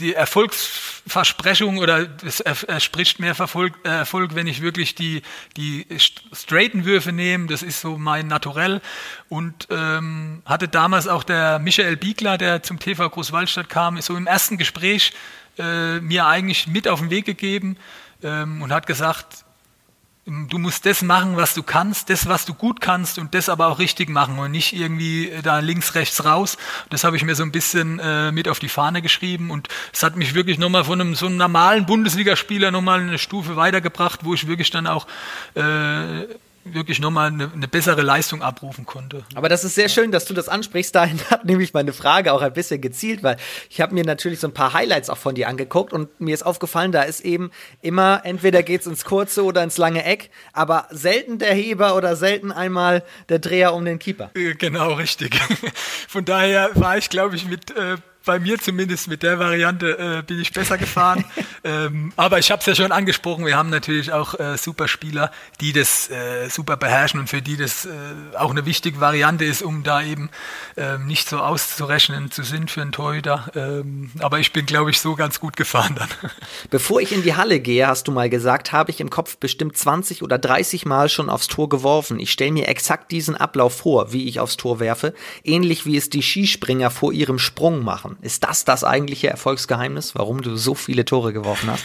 die 0.01 0.13
Erfolgsversprechung 0.15 1.77
oder 1.77 2.07
es 2.25 2.39
erspricht 2.39 3.19
mehr 3.19 3.35
Erfolg, 3.37 3.73
äh, 3.83 3.89
Erfolg, 3.89 4.35
wenn 4.35 4.47
ich 4.47 4.61
wirklich 4.61 4.95
die, 4.95 5.21
die 5.55 5.85
straighten 6.33 6.85
Würfe 6.85 7.11
nehme. 7.11 7.47
Das 7.47 7.63
ist 7.63 7.81
so 7.81 7.97
mein 7.97 8.27
Naturell. 8.27 8.81
Und 9.29 9.67
ähm, 9.69 10.41
hatte 10.45 10.67
damals 10.67 11.07
auch 11.07 11.23
der 11.23 11.59
Michael 11.59 11.97
Biegler, 11.97 12.37
der 12.37 12.63
zum 12.63 12.79
TV 12.79 13.09
Großwaldstadt 13.09 13.69
kam, 13.69 14.01
so 14.01 14.15
im 14.15 14.27
ersten 14.27 14.57
Gespräch 14.57 15.13
äh, 15.57 15.99
mir 15.99 16.25
eigentlich 16.25 16.67
mit 16.67 16.87
auf 16.87 16.99
den 16.99 17.09
Weg 17.09 17.25
gegeben 17.25 17.77
ähm, 18.23 18.61
und 18.61 18.71
hat 18.71 18.87
gesagt, 18.87 19.45
Du 20.47 20.59
musst 20.59 20.85
das 20.85 21.01
machen, 21.01 21.35
was 21.35 21.53
du 21.53 21.61
kannst, 21.61 22.09
das, 22.09 22.25
was 22.25 22.45
du 22.45 22.53
gut 22.53 22.79
kannst 22.79 23.19
und 23.19 23.33
das 23.33 23.49
aber 23.49 23.67
auch 23.67 23.79
richtig 23.79 24.09
machen 24.09 24.39
und 24.39 24.51
nicht 24.51 24.71
irgendwie 24.71 25.29
da 25.43 25.59
links, 25.59 25.93
rechts 25.93 26.23
raus. 26.23 26.57
Das 26.89 27.03
habe 27.03 27.17
ich 27.17 27.25
mir 27.25 27.35
so 27.35 27.43
ein 27.43 27.51
bisschen 27.51 27.99
äh, 27.99 28.31
mit 28.31 28.47
auf 28.47 28.59
die 28.59 28.69
Fahne 28.69 29.01
geschrieben 29.01 29.51
und 29.51 29.67
es 29.91 30.03
hat 30.03 30.15
mich 30.15 30.33
wirklich 30.33 30.57
nochmal 30.57 30.85
von 30.85 31.01
einem 31.01 31.15
so 31.15 31.25
einem 31.25 31.35
normalen 31.35 31.85
Bundesligaspieler 31.85 32.71
nochmal 32.71 33.01
eine 33.01 33.17
Stufe 33.17 33.57
weitergebracht, 33.57 34.23
wo 34.23 34.33
ich 34.33 34.47
wirklich 34.47 34.69
dann 34.69 34.87
auch 34.87 35.05
äh, 35.55 36.23
wirklich 36.63 36.99
nochmal 36.99 37.27
eine, 37.27 37.51
eine 37.51 37.67
bessere 37.67 38.01
Leistung 38.01 38.41
abrufen 38.41 38.85
konnte. 38.85 39.23
Aber 39.35 39.49
das 39.49 39.63
ist 39.63 39.75
sehr 39.75 39.89
schön, 39.89 40.11
dass 40.11 40.25
du 40.25 40.33
das 40.33 40.49
ansprichst. 40.49 40.93
Dahin 40.93 41.19
hat 41.29 41.45
nämlich 41.45 41.73
meine 41.73 41.93
Frage 41.93 42.33
auch 42.33 42.41
ein 42.41 42.53
bisschen 42.53 42.81
gezielt, 42.81 43.23
weil 43.23 43.37
ich 43.69 43.81
habe 43.81 43.93
mir 43.93 44.03
natürlich 44.03 44.39
so 44.39 44.47
ein 44.47 44.53
paar 44.53 44.73
Highlights 44.73 45.09
auch 45.09 45.17
von 45.17 45.35
dir 45.35 45.47
angeguckt 45.47 45.93
und 45.93 46.19
mir 46.19 46.33
ist 46.33 46.43
aufgefallen, 46.43 46.91
da 46.91 47.03
ist 47.03 47.21
eben 47.21 47.51
immer, 47.81 48.21
entweder 48.23 48.63
geht's 48.63 48.85
ins 48.85 49.05
kurze 49.05 49.43
oder 49.43 49.63
ins 49.63 49.77
lange 49.77 50.03
Eck, 50.03 50.29
aber 50.53 50.87
selten 50.91 51.39
der 51.39 51.53
Heber 51.53 51.95
oder 51.95 52.15
selten 52.15 52.51
einmal 52.51 53.03
der 53.29 53.39
Dreher 53.39 53.73
um 53.73 53.85
den 53.85 53.99
Keeper. 53.99 54.31
Äh, 54.35 54.53
genau, 54.55 54.93
richtig. 54.93 55.39
Von 56.07 56.25
daher 56.25 56.69
war 56.75 56.97
ich, 56.97 57.09
glaube 57.09 57.35
ich, 57.35 57.47
mit 57.47 57.71
äh, 57.71 57.97
bei 58.25 58.39
mir 58.39 58.59
zumindest 58.59 59.07
mit 59.07 59.23
der 59.23 59.39
Variante 59.39 59.97
äh, 59.97 60.21
bin 60.21 60.39
ich 60.39 60.51
besser 60.51 60.77
gefahren. 60.77 61.25
ähm, 61.63 62.13
aber 62.15 62.39
ich 62.39 62.51
habe 62.51 62.59
es 62.59 62.65
ja 62.65 62.75
schon 62.75 62.91
angesprochen, 62.91 63.45
wir 63.45 63.57
haben 63.57 63.69
natürlich 63.69 64.11
auch 64.11 64.39
äh, 64.39 64.57
super 64.57 64.87
Spieler, 64.87 65.31
die 65.59 65.73
das 65.73 66.09
äh, 66.09 66.47
super 66.49 66.77
beherrschen 66.77 67.19
und 67.19 67.27
für 67.27 67.41
die 67.41 67.57
das 67.57 67.85
äh, 67.85 67.89
auch 68.37 68.51
eine 68.51 68.65
wichtige 68.65 68.99
Variante 68.99 69.45
ist, 69.45 69.63
um 69.63 69.83
da 69.83 70.03
eben 70.03 70.29
ähm, 70.77 71.07
nicht 71.07 71.29
so 71.29 71.39
auszurechnen 71.39 72.31
zu 72.31 72.43
sind 72.43 72.69
für 72.69 72.81
einen 72.81 72.91
Torhüter. 72.91 73.51
Ähm, 73.55 74.11
aber 74.19 74.39
ich 74.39 74.53
bin, 74.53 74.65
glaube 74.65 74.91
ich, 74.91 74.99
so 74.99 75.15
ganz 75.15 75.39
gut 75.39 75.55
gefahren 75.55 75.95
dann. 75.97 76.09
Bevor 76.69 77.01
ich 77.01 77.11
in 77.11 77.23
die 77.23 77.35
Halle 77.35 77.59
gehe, 77.59 77.87
hast 77.87 78.07
du 78.07 78.11
mal 78.11 78.29
gesagt, 78.29 78.71
habe 78.71 78.91
ich 78.91 79.01
im 79.01 79.09
Kopf 79.09 79.37
bestimmt 79.37 79.77
20 79.77 80.21
oder 80.21 80.37
30 80.37 80.85
Mal 80.85 81.09
schon 81.09 81.29
aufs 81.29 81.47
Tor 81.47 81.69
geworfen. 81.69 82.19
Ich 82.19 82.31
stelle 82.31 82.51
mir 82.51 82.67
exakt 82.67 83.11
diesen 83.11 83.35
Ablauf 83.35 83.77
vor, 83.77 84.13
wie 84.13 84.27
ich 84.27 84.39
aufs 84.39 84.57
Tor 84.57 84.79
werfe, 84.79 85.13
ähnlich 85.43 85.85
wie 85.85 85.97
es 85.97 86.09
die 86.09 86.21
Skispringer 86.21 86.91
vor 86.91 87.13
ihrem 87.13 87.39
Sprung 87.39 87.83
machen 87.83 88.10
machen. 88.11 88.23
Ist 88.23 88.43
das 88.43 88.65
das 88.65 88.83
eigentliche 88.83 89.29
Erfolgsgeheimnis, 89.29 90.15
warum 90.15 90.41
du 90.41 90.55
so 90.55 90.75
viele 90.75 91.05
Tore 91.05 91.33
geworfen 91.33 91.69
hast? 91.69 91.83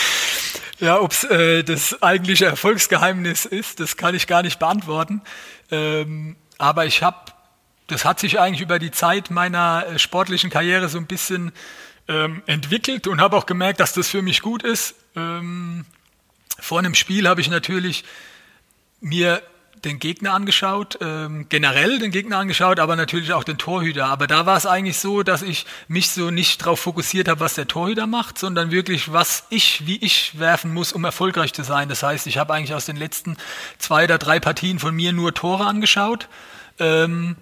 ja, 0.80 1.00
ob 1.00 1.12
es 1.12 1.24
äh, 1.24 1.62
das 1.62 2.02
eigentliche 2.02 2.46
Erfolgsgeheimnis 2.46 3.44
ist, 3.44 3.80
das 3.80 3.96
kann 3.96 4.14
ich 4.14 4.26
gar 4.26 4.42
nicht 4.42 4.58
beantworten. 4.58 5.22
Ähm, 5.70 6.36
aber 6.58 6.86
ich 6.86 7.02
habe, 7.02 7.32
das 7.86 8.04
hat 8.04 8.20
sich 8.20 8.38
eigentlich 8.38 8.60
über 8.60 8.78
die 8.78 8.90
Zeit 8.90 9.30
meiner 9.30 9.86
äh, 9.86 9.98
sportlichen 9.98 10.50
Karriere 10.50 10.88
so 10.88 10.98
ein 10.98 11.06
bisschen 11.06 11.52
ähm, 12.08 12.42
entwickelt 12.46 13.06
und 13.06 13.20
habe 13.20 13.36
auch 13.36 13.46
gemerkt, 13.46 13.80
dass 13.80 13.92
das 13.92 14.08
für 14.08 14.22
mich 14.22 14.42
gut 14.42 14.62
ist. 14.62 14.94
Ähm, 15.16 15.84
vor 16.58 16.78
einem 16.78 16.94
Spiel 16.94 17.28
habe 17.28 17.40
ich 17.40 17.48
natürlich 17.48 18.04
mir 19.00 19.42
den 19.84 19.98
Gegner 19.98 20.32
angeschaut, 20.34 20.98
ähm, 21.00 21.46
generell 21.48 21.98
den 21.98 22.10
Gegner 22.10 22.38
angeschaut, 22.38 22.78
aber 22.78 22.96
natürlich 22.96 23.32
auch 23.32 23.44
den 23.44 23.58
Torhüter. 23.58 24.06
Aber 24.06 24.26
da 24.26 24.46
war 24.46 24.56
es 24.56 24.66
eigentlich 24.66 24.98
so, 24.98 25.22
dass 25.22 25.42
ich 25.42 25.66
mich 25.88 26.10
so 26.10 26.30
nicht 26.30 26.62
darauf 26.62 26.80
fokussiert 26.80 27.28
habe, 27.28 27.40
was 27.40 27.54
der 27.54 27.66
Torhüter 27.66 28.06
macht, 28.06 28.38
sondern 28.38 28.70
wirklich, 28.70 29.12
was 29.12 29.44
ich, 29.50 29.86
wie 29.86 29.96
ich 29.96 30.38
werfen 30.38 30.72
muss, 30.72 30.92
um 30.92 31.04
erfolgreich 31.04 31.52
zu 31.52 31.62
sein. 31.62 31.88
Das 31.88 32.02
heißt, 32.02 32.26
ich 32.26 32.38
habe 32.38 32.54
eigentlich 32.54 32.74
aus 32.74 32.86
den 32.86 32.96
letzten 32.96 33.36
zwei 33.78 34.04
oder 34.04 34.18
drei 34.18 34.40
Partien 34.40 34.78
von 34.78 34.94
mir 34.94 35.12
nur 35.12 35.34
Tore 35.34 35.66
angeschaut 35.66 36.28
ähm, 36.78 37.36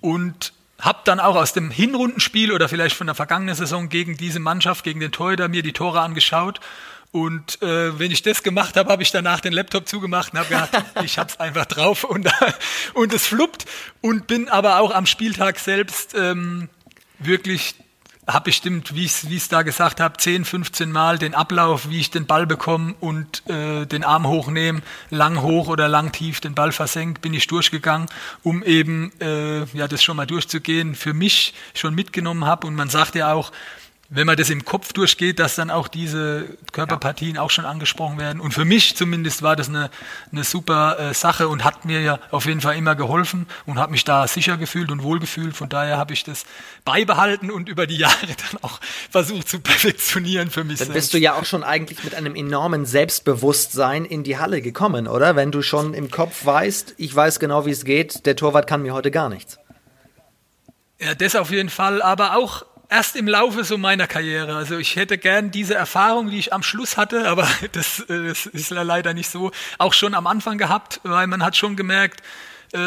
und 0.00 0.52
habe 0.80 1.00
dann 1.04 1.20
auch 1.20 1.36
aus 1.36 1.52
dem 1.52 1.70
Hinrundenspiel 1.70 2.52
oder 2.52 2.68
vielleicht 2.68 2.96
von 2.96 3.08
der 3.08 3.14
vergangenen 3.14 3.54
Saison 3.54 3.88
gegen 3.88 4.16
diese 4.16 4.38
Mannschaft, 4.38 4.84
gegen 4.84 5.00
den 5.00 5.12
Torhüter 5.12 5.48
mir 5.48 5.62
die 5.62 5.72
Tore 5.72 6.00
angeschaut 6.00 6.60
und 7.10 7.62
äh, 7.62 7.98
wenn 7.98 8.10
ich 8.10 8.22
das 8.22 8.42
gemacht 8.42 8.76
habe, 8.76 8.90
habe 8.90 9.02
ich 9.02 9.10
danach 9.10 9.40
den 9.40 9.54
Laptop 9.54 9.88
zugemacht 9.88 10.32
und 10.32 10.40
habe 10.40 10.48
gedacht, 10.48 10.70
ich 11.04 11.18
habe 11.18 11.30
es 11.30 11.40
einfach 11.40 11.64
drauf 11.64 12.04
und, 12.04 12.28
und 12.94 13.14
es 13.14 13.26
fluppt. 13.26 13.64
Und 14.00 14.26
bin 14.26 14.48
aber 14.48 14.80
auch 14.80 14.92
am 14.92 15.06
Spieltag 15.06 15.58
selbst 15.58 16.14
ähm, 16.14 16.68
wirklich, 17.18 17.76
habe 18.26 18.44
bestimmt, 18.44 18.94
wie 18.94 19.06
ich 19.06 19.24
es 19.24 19.48
da 19.48 19.62
gesagt 19.62 20.00
habe, 20.00 20.18
10, 20.18 20.44
15 20.44 20.92
Mal 20.92 21.16
den 21.16 21.34
Ablauf, 21.34 21.88
wie 21.88 21.98
ich 21.98 22.10
den 22.10 22.26
Ball 22.26 22.46
bekomme 22.46 22.94
und 23.00 23.42
äh, 23.48 23.86
den 23.86 24.04
Arm 24.04 24.26
hochnehme, 24.26 24.82
lang 25.08 25.40
hoch 25.40 25.68
oder 25.68 25.88
lang 25.88 26.12
tief 26.12 26.40
den 26.40 26.54
Ball 26.54 26.72
versenkt, 26.72 27.22
bin 27.22 27.32
ich 27.32 27.46
durchgegangen, 27.46 28.08
um 28.42 28.62
eben 28.62 29.12
äh, 29.22 29.64
ja 29.64 29.88
das 29.88 30.02
schon 30.02 30.16
mal 30.18 30.26
durchzugehen, 30.26 30.94
für 30.94 31.14
mich 31.14 31.54
schon 31.72 31.94
mitgenommen 31.94 32.44
habe. 32.44 32.66
Und 32.66 32.74
man 32.74 32.90
sagt 32.90 33.14
ja 33.14 33.32
auch, 33.32 33.50
wenn 34.10 34.26
man 34.26 34.36
das 34.38 34.48
im 34.48 34.64
Kopf 34.64 34.94
durchgeht, 34.94 35.38
dass 35.38 35.54
dann 35.54 35.70
auch 35.70 35.86
diese 35.86 36.56
Körperpartien 36.72 37.36
ja. 37.36 37.42
auch 37.42 37.50
schon 37.50 37.66
angesprochen 37.66 38.18
werden. 38.18 38.40
Und 38.40 38.54
für 38.54 38.64
mich 38.64 38.96
zumindest 38.96 39.42
war 39.42 39.54
das 39.54 39.68
eine, 39.68 39.90
eine 40.32 40.44
super 40.44 40.98
äh, 40.98 41.14
Sache 41.14 41.46
und 41.48 41.62
hat 41.62 41.84
mir 41.84 42.00
ja 42.00 42.18
auf 42.30 42.46
jeden 42.46 42.62
Fall 42.62 42.76
immer 42.76 42.94
geholfen 42.94 43.46
und 43.66 43.78
habe 43.78 43.92
mich 43.92 44.04
da 44.04 44.26
sicher 44.26 44.56
gefühlt 44.56 44.90
und 44.90 45.02
wohlgefühlt. 45.02 45.54
Von 45.54 45.68
daher 45.68 45.98
habe 45.98 46.14
ich 46.14 46.24
das 46.24 46.46
beibehalten 46.86 47.50
und 47.50 47.68
über 47.68 47.86
die 47.86 47.98
Jahre 47.98 48.14
dann 48.26 48.62
auch 48.62 48.80
versucht 49.10 49.46
zu 49.46 49.60
perfektionieren 49.60 50.50
für 50.50 50.64
mich. 50.64 50.78
Dann 50.78 50.86
selbst. 50.86 50.94
bist 50.94 51.14
du 51.14 51.18
ja 51.18 51.34
auch 51.34 51.44
schon 51.44 51.62
eigentlich 51.62 52.02
mit 52.02 52.14
einem 52.14 52.34
enormen 52.34 52.86
Selbstbewusstsein 52.86 54.06
in 54.06 54.24
die 54.24 54.38
Halle 54.38 54.62
gekommen, 54.62 55.06
oder? 55.06 55.36
Wenn 55.36 55.52
du 55.52 55.60
schon 55.60 55.92
im 55.92 56.10
Kopf 56.10 56.46
weißt, 56.46 56.94
ich 56.96 57.14
weiß 57.14 57.40
genau, 57.40 57.66
wie 57.66 57.72
es 57.72 57.84
geht, 57.84 58.24
der 58.24 58.36
Torwart 58.36 58.66
kann 58.66 58.80
mir 58.80 58.94
heute 58.94 59.10
gar 59.10 59.28
nichts. 59.28 59.58
Ja, 60.98 61.14
das 61.14 61.36
auf 61.36 61.50
jeden 61.50 61.68
Fall, 61.68 62.00
aber 62.00 62.36
auch 62.36 62.64
erst 62.88 63.16
im 63.16 63.28
Laufe 63.28 63.64
so 63.64 63.78
meiner 63.78 64.06
Karriere. 64.06 64.56
Also 64.56 64.78
ich 64.78 64.96
hätte 64.96 65.18
gern 65.18 65.50
diese 65.50 65.74
Erfahrung, 65.74 66.30
die 66.30 66.38
ich 66.38 66.52
am 66.52 66.62
Schluss 66.62 66.96
hatte, 66.96 67.28
aber 67.28 67.48
das, 67.72 68.00
äh, 68.00 68.28
das 68.28 68.46
ist 68.46 68.70
leider 68.70 69.14
nicht 69.14 69.30
so, 69.30 69.50
auch 69.78 69.92
schon 69.92 70.14
am 70.14 70.26
Anfang 70.26 70.58
gehabt, 70.58 71.00
weil 71.02 71.26
man 71.26 71.44
hat 71.44 71.56
schon 71.56 71.76
gemerkt, 71.76 72.22
äh, 72.72 72.78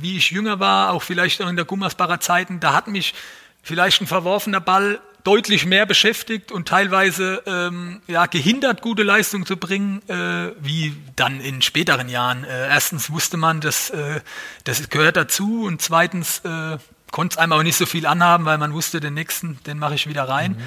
wie 0.00 0.16
ich 0.16 0.30
jünger 0.30 0.60
war, 0.60 0.92
auch 0.92 1.02
vielleicht 1.02 1.40
auch 1.42 1.48
in 1.48 1.56
der 1.56 1.64
Gummersbacher 1.64 2.20
Zeiten, 2.20 2.60
da 2.60 2.74
hat 2.74 2.88
mich 2.88 3.14
vielleicht 3.62 4.02
ein 4.02 4.06
verworfener 4.06 4.60
Ball 4.60 5.00
deutlich 5.24 5.64
mehr 5.64 5.86
beschäftigt 5.86 6.52
und 6.52 6.68
teilweise 6.68 7.42
ähm, 7.46 8.02
ja, 8.06 8.26
gehindert, 8.26 8.82
gute 8.82 9.02
Leistung 9.02 9.46
zu 9.46 9.56
bringen, 9.56 10.02
äh, 10.06 10.52
wie 10.60 10.94
dann 11.16 11.40
in 11.40 11.62
späteren 11.62 12.10
Jahren. 12.10 12.44
Äh, 12.44 12.68
erstens 12.68 13.10
wusste 13.10 13.38
man, 13.38 13.62
dass 13.62 13.88
äh, 13.88 14.20
das 14.64 14.90
gehört 14.90 15.16
dazu 15.16 15.64
und 15.64 15.80
zweitens 15.80 16.40
äh, 16.40 16.76
konnte 17.14 17.34
es 17.34 17.38
einem 17.38 17.52
auch 17.52 17.62
nicht 17.62 17.76
so 17.76 17.86
viel 17.86 18.06
anhaben, 18.06 18.44
weil 18.44 18.58
man 18.58 18.72
wusste, 18.72 18.98
den 18.98 19.14
nächsten, 19.14 19.60
den 19.68 19.78
mache 19.78 19.94
ich 19.94 20.08
wieder 20.08 20.28
rein. 20.28 20.52
Mhm. 20.52 20.62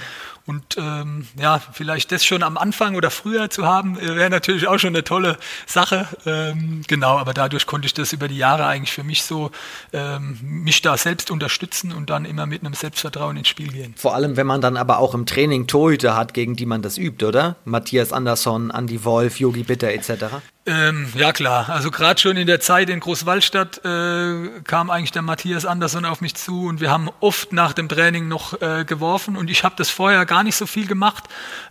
Und 0.45 0.77
ähm, 0.77 1.27
ja, 1.37 1.59
vielleicht 1.73 2.09
das 2.13 2.23
schon 2.23 2.41
am 2.41 2.57
Anfang 2.57 2.95
oder 2.95 3.11
früher 3.11 3.49
zu 3.49 3.65
haben, 3.65 3.99
äh, 3.99 4.15
wäre 4.15 4.29
natürlich 4.29 4.65
auch 4.65 4.77
schon 4.77 4.95
eine 4.95 5.03
tolle 5.03 5.37
Sache. 5.65 6.07
Ähm, 6.25 6.83
genau, 6.87 7.17
aber 7.17 7.33
dadurch 7.33 7.65
konnte 7.65 7.85
ich 7.85 7.93
das 7.93 8.13
über 8.13 8.29
die 8.29 8.37
Jahre 8.37 8.65
eigentlich 8.65 8.93
für 8.93 9.03
mich 9.03 9.23
so 9.23 9.51
ähm, 9.91 10.37
mich 10.41 10.81
da 10.81 10.95
selbst 10.95 11.31
unterstützen 11.31 11.91
und 11.91 12.09
dann 12.09 12.23
immer 12.23 12.45
mit 12.45 12.63
einem 12.63 12.73
Selbstvertrauen 12.73 13.35
ins 13.35 13.49
Spiel 13.49 13.67
gehen. 13.67 13.93
Vor 13.97 14.15
allem, 14.15 14.37
wenn 14.37 14.47
man 14.47 14.61
dann 14.61 14.77
aber 14.77 14.99
auch 14.99 15.13
im 15.13 15.25
Training 15.25 15.67
Torhüter 15.67 16.15
hat, 16.15 16.33
gegen 16.33 16.55
die 16.55 16.65
man 16.65 16.81
das 16.81 16.97
übt, 16.97 17.25
oder? 17.25 17.57
Matthias 17.65 18.13
Andersson, 18.13 18.69
Andy 18.69 19.03
Wolf, 19.03 19.41
Yogi 19.41 19.63
Bitter 19.63 19.89
etc. 19.89 20.37
Ähm, 20.67 21.07
ja 21.15 21.31
klar, 21.31 21.69
also 21.69 21.91
gerade 21.91 22.19
schon 22.19 22.35
in 22.35 22.45
der 22.45 22.59
Zeit 22.59 22.89
in 22.89 22.99
Großwallstadt 22.99 23.85
äh, 23.85 24.49
kam 24.65 24.89
eigentlich 24.89 25.13
der 25.13 25.21
Matthias 25.21 25.65
Andersson 25.65 26.03
auf 26.03 26.19
mich 26.19 26.35
zu 26.35 26.65
und 26.65 26.81
wir 26.81 26.91
haben 26.91 27.09
oft 27.21 27.53
nach 27.53 27.71
dem 27.71 27.87
Training 27.87 28.27
noch 28.27 28.61
äh, 28.61 28.83
geworfen 28.83 29.37
und 29.37 29.49
ich 29.49 29.63
habe 29.63 29.75
das 29.77 29.89
vorher 29.89 30.25
gar 30.25 30.43
nicht 30.43 30.57
so 30.57 30.65
viel 30.65 30.85
gemacht. 30.85 31.23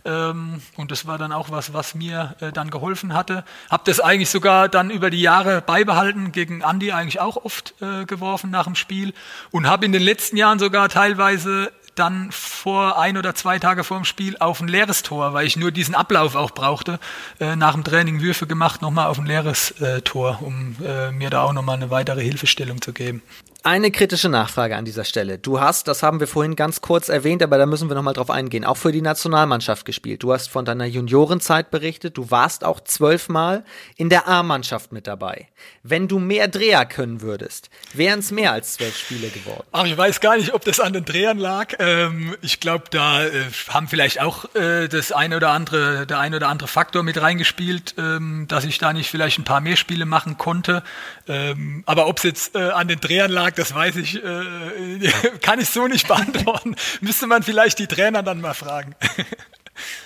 Ähm, 0.03 0.63
und 0.77 0.89
das 0.89 1.05
war 1.05 1.19
dann 1.19 1.31
auch 1.31 1.51
was, 1.51 1.73
was 1.73 1.93
mir 1.93 2.35
äh, 2.39 2.51
dann 2.51 2.71
geholfen 2.71 3.13
hatte. 3.13 3.45
Habe 3.69 3.83
das 3.85 3.99
eigentlich 3.99 4.31
sogar 4.31 4.67
dann 4.67 4.89
über 4.89 5.11
die 5.11 5.21
Jahre 5.21 5.61
beibehalten, 5.61 6.31
gegen 6.31 6.61
Andy 6.61 6.91
eigentlich 6.91 7.19
auch 7.19 7.37
oft 7.37 7.75
äh, 7.79 8.05
geworfen 8.05 8.49
nach 8.49 8.63
dem 8.63 8.73
Spiel. 8.73 9.13
Und 9.51 9.67
habe 9.67 9.85
in 9.85 9.91
den 9.91 10.01
letzten 10.01 10.37
Jahren 10.37 10.57
sogar 10.57 10.89
teilweise 10.89 11.71
dann 11.99 12.31
vor 12.31 12.99
ein 12.99 13.17
oder 13.17 13.35
zwei 13.35 13.59
Tage 13.59 13.83
vor 13.83 13.97
dem 13.97 14.05
Spiel 14.05 14.37
auf 14.39 14.61
ein 14.61 14.67
leeres 14.67 15.03
Tor, 15.03 15.33
weil 15.33 15.45
ich 15.45 15.57
nur 15.57 15.71
diesen 15.71 15.95
Ablauf 15.95 16.35
auch 16.35 16.51
brauchte, 16.51 16.99
äh, 17.39 17.55
nach 17.55 17.73
dem 17.73 17.83
Training 17.83 18.21
Würfe 18.21 18.47
gemacht, 18.47 18.81
nochmal 18.81 19.07
auf 19.07 19.19
ein 19.19 19.25
leeres 19.25 19.71
äh, 19.81 20.01
Tor, 20.01 20.39
um 20.41 20.75
äh, 20.83 21.11
mir 21.11 21.29
da 21.29 21.43
auch 21.43 21.53
nochmal 21.53 21.75
eine 21.75 21.89
weitere 21.89 22.23
Hilfestellung 22.23 22.81
zu 22.81 22.93
geben. 22.93 23.21
Eine 23.63 23.91
kritische 23.91 24.29
Nachfrage 24.29 24.77
an 24.77 24.85
dieser 24.85 25.03
Stelle. 25.03 25.39
Du 25.39 25.59
hast, 25.59 25.87
das 25.87 26.03
haben 26.03 26.19
wir 26.19 26.27
vorhin 26.27 26.55
ganz 26.55 26.79
kurz 26.79 27.09
erwähnt, 27.09 27.43
aber 27.43 27.57
da 27.57 27.65
müssen 27.65 27.89
wir 27.89 27.95
nochmal 27.95 28.13
drauf 28.13 28.29
eingehen, 28.29 28.63
auch 28.63 28.77
für 28.77 28.91
die 28.91 29.01
Nationalmannschaft 29.01 29.83
gespielt. 29.85 30.23
Du 30.23 30.31
hast 30.31 30.47
von 30.47 30.63
deiner 30.63 30.85
Juniorenzeit 30.85 31.71
berichtet, 31.71 32.17
du 32.17 32.31
warst 32.31 32.63
auch 32.63 32.79
zwölfmal 32.79 33.65
in 33.97 34.09
der 34.09 34.27
A-Mannschaft 34.27 34.91
mit 34.91 35.07
dabei. 35.07 35.47
Wenn 35.83 36.07
du 36.07 36.19
mehr 36.19 36.47
Dreher 36.47 36.85
können 36.85 37.21
würdest, 37.21 37.69
wären 37.93 38.19
es 38.19 38.31
mehr 38.31 38.51
als 38.51 38.75
zwölf 38.75 38.95
Spiele 38.95 39.29
geworden. 39.29 39.65
Ach, 39.71 39.85
ich 39.85 39.97
weiß 39.97 40.21
gar 40.21 40.37
nicht, 40.37 40.53
ob 40.53 40.63
das 40.63 40.79
an 40.79 40.93
den 40.93 41.03
Drehern 41.03 41.39
lag. 41.39 41.73
Ähm, 41.79 42.35
ich 42.41 42.59
glaube, 42.59 42.85
da 42.91 43.25
äh, 43.25 43.29
haben 43.69 43.87
vielleicht 43.87 44.21
auch 44.21 44.53
äh, 44.55 44.87
das 44.87 45.11
eine 45.11 45.35
oder 45.35 45.49
andere, 45.49 46.05
der 46.05 46.19
eine 46.19 46.37
oder 46.37 46.47
andere 46.49 46.67
Faktor 46.67 47.03
mit 47.03 47.19
reingespielt, 47.19 47.95
ähm, 47.97 48.45
dass 48.47 48.65
ich 48.65 48.77
da 48.77 48.93
nicht 48.93 49.09
vielleicht 49.09 49.39
ein 49.39 49.45
paar 49.45 49.61
mehr 49.61 49.77
Spiele 49.77 50.05
machen 50.05 50.37
konnte. 50.37 50.83
Ähm, 51.27 51.83
aber 51.85 52.07
ob 52.07 52.17
es 52.17 52.23
jetzt 52.23 52.55
äh, 52.55 52.69
an 52.69 52.87
den 52.87 52.99
Drehern 52.99 53.31
lag, 53.31 53.46
das 53.55 53.73
weiß 53.73 53.95
ich, 53.97 54.23
äh, 54.23 55.11
kann 55.41 55.59
ich 55.59 55.69
so 55.69 55.87
nicht 55.87 56.07
beantworten. 56.07 56.75
Müsste 57.01 57.27
man 57.27 57.43
vielleicht 57.43 57.79
die 57.79 57.87
Trainer 57.87 58.23
dann 58.23 58.41
mal 58.41 58.53
fragen. 58.53 58.95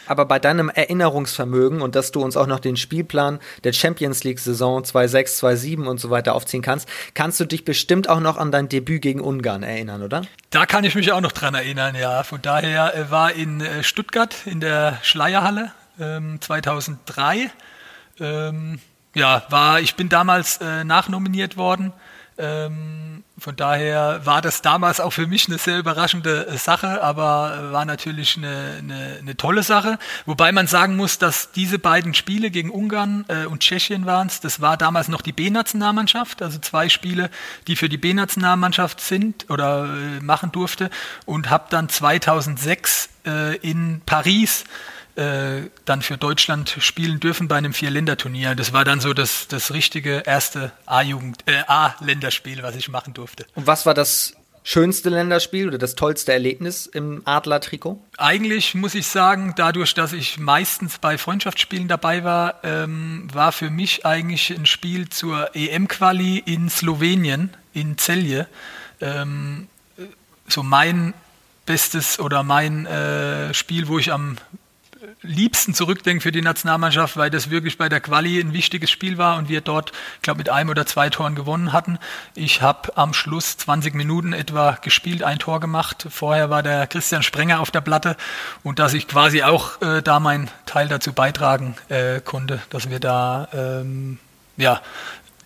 Aber 0.05 0.25
bei 0.25 0.39
deinem 0.39 0.69
Erinnerungsvermögen 0.69 1.81
und 1.81 1.95
dass 1.95 2.11
du 2.11 2.21
uns 2.21 2.35
auch 2.35 2.47
noch 2.47 2.59
den 2.59 2.75
Spielplan 2.75 3.39
der 3.63 3.73
Champions 3.73 4.23
League 4.23 4.39
Saison 4.39 4.83
2-6, 4.83 5.39
2-7 5.39 5.85
und 5.85 5.99
so 5.99 6.09
weiter 6.09 6.35
aufziehen 6.35 6.61
kannst, 6.61 6.89
kannst 7.13 7.39
du 7.39 7.45
dich 7.45 7.63
bestimmt 7.63 8.09
auch 8.09 8.19
noch 8.19 8.37
an 8.37 8.51
dein 8.51 8.67
Debüt 8.67 9.01
gegen 9.01 9.21
Ungarn 9.21 9.63
erinnern, 9.63 10.03
oder? 10.03 10.23
Da 10.49 10.65
kann 10.65 10.83
ich 10.83 10.95
mich 10.95 11.11
auch 11.11 11.21
noch 11.21 11.31
dran 11.31 11.55
erinnern, 11.55 11.95
ja. 11.95 12.23
Von 12.23 12.41
daher 12.41 12.95
äh, 12.95 13.11
war 13.11 13.33
in 13.33 13.61
äh, 13.61 13.83
Stuttgart 13.83 14.35
in 14.45 14.59
der 14.59 14.99
Schleierhalle 15.01 15.71
ähm, 15.99 16.41
2003. 16.41 17.49
Ähm, 18.19 18.79
ja, 19.15 19.43
war, 19.49 19.79
ich 19.79 19.95
bin 19.95 20.09
damals 20.09 20.57
äh, 20.57 20.83
nachnominiert 20.83 21.57
worden. 21.57 21.93
Ähm, 22.37 23.23
von 23.41 23.55
daher 23.55 24.23
war 24.23 24.39
das 24.43 24.61
damals 24.61 24.99
auch 24.99 25.09
für 25.09 25.25
mich 25.25 25.47
eine 25.47 25.57
sehr 25.57 25.79
überraschende 25.79 26.45
äh, 26.45 26.57
Sache, 26.59 27.01
aber 27.01 27.71
war 27.71 27.85
natürlich 27.85 28.37
eine, 28.37 28.75
eine, 28.77 29.17
eine 29.19 29.35
tolle 29.35 29.63
Sache. 29.63 29.97
Wobei 30.27 30.51
man 30.51 30.67
sagen 30.67 30.95
muss, 30.95 31.17
dass 31.17 31.51
diese 31.51 31.79
beiden 31.79 32.13
Spiele 32.13 32.51
gegen 32.51 32.69
Ungarn 32.69 33.25
äh, 33.29 33.47
und 33.47 33.61
Tschechien 33.61 34.05
waren 34.05 34.27
es, 34.27 34.41
das 34.41 34.61
war 34.61 34.77
damals 34.77 35.07
noch 35.07 35.23
die 35.23 35.31
B-Nationalmannschaft, 35.31 36.43
also 36.43 36.59
zwei 36.59 36.87
Spiele, 36.87 37.31
die 37.65 37.75
für 37.75 37.89
die 37.89 37.97
B-Nationalmannschaft 37.97 39.01
sind 39.01 39.49
oder 39.49 39.85
äh, 39.85 40.21
machen 40.21 40.51
durfte 40.51 40.91
und 41.25 41.49
habe 41.49 41.65
dann 41.71 41.89
2006 41.89 43.09
äh, 43.25 43.57
in 43.57 44.03
Paris 44.05 44.65
äh, 44.65 45.00
dann 45.15 46.01
für 46.01 46.17
Deutschland 46.17 46.77
spielen 46.79 47.19
dürfen 47.19 47.47
bei 47.47 47.57
einem 47.57 47.73
Vier-Länder-Turnier. 47.73 48.55
Das 48.55 48.73
war 48.73 48.85
dann 48.85 48.99
so 48.99 49.13
das, 49.13 49.47
das 49.47 49.73
richtige 49.73 50.23
erste 50.25 50.71
A-Jugend, 50.85 51.43
äh, 51.47 51.63
A-Länderspiel, 51.67 52.63
was 52.63 52.75
ich 52.75 52.89
machen 52.89 53.13
durfte. 53.13 53.45
Und 53.55 53.67
was 53.67 53.85
war 53.85 53.93
das 53.93 54.33
schönste 54.63 55.09
Länderspiel 55.09 55.67
oder 55.67 55.77
das 55.77 55.95
tollste 55.95 56.33
Erlebnis 56.33 56.85
im 56.85 57.21
Adler-Trikot? 57.25 58.01
Eigentlich 58.17 58.75
muss 58.75 58.95
ich 58.95 59.07
sagen, 59.07 59.53
dadurch, 59.55 59.93
dass 59.93 60.13
ich 60.13 60.37
meistens 60.37 60.97
bei 60.99 61.17
Freundschaftsspielen 61.17 61.87
dabei 61.87 62.23
war, 62.23 62.63
ähm, 62.63 63.27
war 63.33 63.51
für 63.51 63.69
mich 63.69 64.05
eigentlich 64.05 64.51
ein 64.51 64.65
Spiel 64.65 65.09
zur 65.09 65.55
EM-Quali 65.55 66.37
in 66.45 66.69
Slowenien, 66.69 67.55
in 67.73 67.97
Celje, 67.97 68.47
ähm, 68.99 69.67
so 70.47 70.63
mein 70.63 71.13
bestes 71.65 72.19
oder 72.19 72.43
mein 72.43 72.85
äh, 72.85 73.53
Spiel, 73.53 73.87
wo 73.87 73.97
ich 73.97 74.11
am 74.11 74.37
liebsten 75.23 75.73
zurückdenke 75.73 76.21
für 76.21 76.31
die 76.31 76.41
Nationalmannschaft, 76.41 77.15
weil 77.15 77.29
das 77.29 77.49
wirklich 77.49 77.77
bei 77.77 77.89
der 77.89 77.99
Quali 77.99 78.39
ein 78.39 78.53
wichtiges 78.53 78.89
Spiel 78.89 79.17
war 79.17 79.37
und 79.37 79.49
wir 79.49 79.61
dort, 79.61 79.91
ich 80.15 80.21
glaube, 80.23 80.39
mit 80.39 80.49
einem 80.49 80.69
oder 80.69 80.85
zwei 80.85 81.09
Toren 81.09 81.35
gewonnen 81.35 81.73
hatten. 81.73 81.99
Ich 82.33 82.61
habe 82.61 82.97
am 82.97 83.13
Schluss 83.13 83.57
20 83.57 83.93
Minuten 83.93 84.33
etwa 84.33 84.77
gespielt, 84.81 85.23
ein 85.23 85.39
Tor 85.39 85.59
gemacht. 85.59 86.07
Vorher 86.09 86.49
war 86.49 86.63
der 86.63 86.87
Christian 86.87 87.21
Sprenger 87.23 87.59
auf 87.59 87.71
der 87.71 87.81
Platte 87.81 88.17
und 88.63 88.79
dass 88.79 88.93
ich 88.93 89.07
quasi 89.07 89.43
auch 89.43 89.81
äh, 89.81 90.01
da 90.01 90.19
meinen 90.19 90.49
Teil 90.65 90.87
dazu 90.87 91.13
beitragen 91.13 91.75
äh, 91.89 92.19
konnte, 92.21 92.61
dass 92.69 92.89
wir 92.89 92.99
da 92.99 93.47
ähm, 93.53 94.17
ja, 94.57 94.81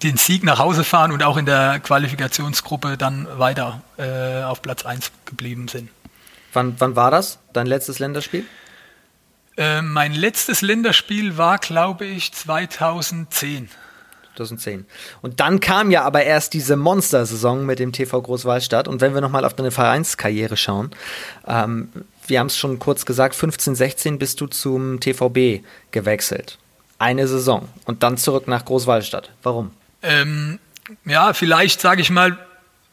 den 0.03 0.17
Sieg 0.17 0.43
nach 0.43 0.59
Hause 0.59 0.83
fahren 0.83 1.11
und 1.11 1.23
auch 1.23 1.37
in 1.37 1.45
der 1.45 1.79
Qualifikationsgruppe 1.79 2.97
dann 2.97 3.27
weiter 3.37 3.81
äh, 3.97 4.43
auf 4.43 4.61
Platz 4.61 4.85
1 4.85 5.11
geblieben 5.25 5.67
sind. 5.67 5.89
Wann, 6.53 6.75
wann 6.79 6.95
war 6.95 7.11
das, 7.11 7.39
dein 7.51 7.67
letztes 7.67 7.99
Länderspiel? 7.99 8.45
Äh, 9.57 9.81
mein 9.81 10.13
letztes 10.13 10.61
Länderspiel 10.61 11.37
war, 11.37 11.57
glaube 11.57 12.05
ich, 12.05 12.33
2010. 12.33 13.69
2010. 14.35 14.85
Und 15.21 15.39
dann 15.39 15.59
kam 15.59 15.91
ja 15.91 16.03
aber 16.03 16.23
erst 16.23 16.53
diese 16.53 16.75
Monster-Saison 16.75 17.65
mit 17.65 17.79
dem 17.79 17.91
TV 17.91 18.21
Großwallstadt. 18.21 18.87
Und 18.87 19.01
wenn 19.01 19.13
wir 19.13 19.21
nochmal 19.21 19.45
auf 19.45 19.53
deine 19.53 19.71
Vereinskarriere 19.71 20.57
schauen, 20.57 20.91
ähm, 21.47 21.89
wir 22.27 22.39
haben 22.39 22.47
es 22.47 22.57
schon 22.57 22.79
kurz 22.79 23.05
gesagt, 23.05 23.35
15, 23.35 23.75
16 23.75 24.19
bist 24.19 24.41
du 24.41 24.47
zum 24.47 24.99
TVB 24.99 25.63
gewechselt. 25.91 26.57
Eine 26.97 27.27
Saison 27.27 27.67
und 27.85 28.03
dann 28.03 28.17
zurück 28.17 28.47
nach 28.47 28.65
Großwallstadt. 28.65 29.31
Warum? 29.43 29.71
Ähm, 30.01 30.59
ja, 31.05 31.33
vielleicht 31.33 31.81
sage 31.81 32.01
ich 32.01 32.09
mal, 32.09 32.37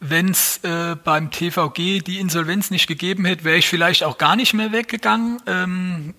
wenn 0.01 0.31
es 0.31 0.59
äh, 0.65 0.97
beim 1.03 1.31
TVG 1.31 2.01
die 2.01 2.19
Insolvenz 2.19 2.71
nicht 2.71 2.89
gegeben 2.89 3.25
hätte, 3.25 3.45
wäre 3.45 3.59
ich 3.59 3.69
vielleicht 3.69 4.03
auch 4.03 4.19
gar 4.19 4.35
nicht 4.35 4.53
mehr 4.55 4.73
weggegangen. 4.73 5.41
Ähm, 5.47 6.15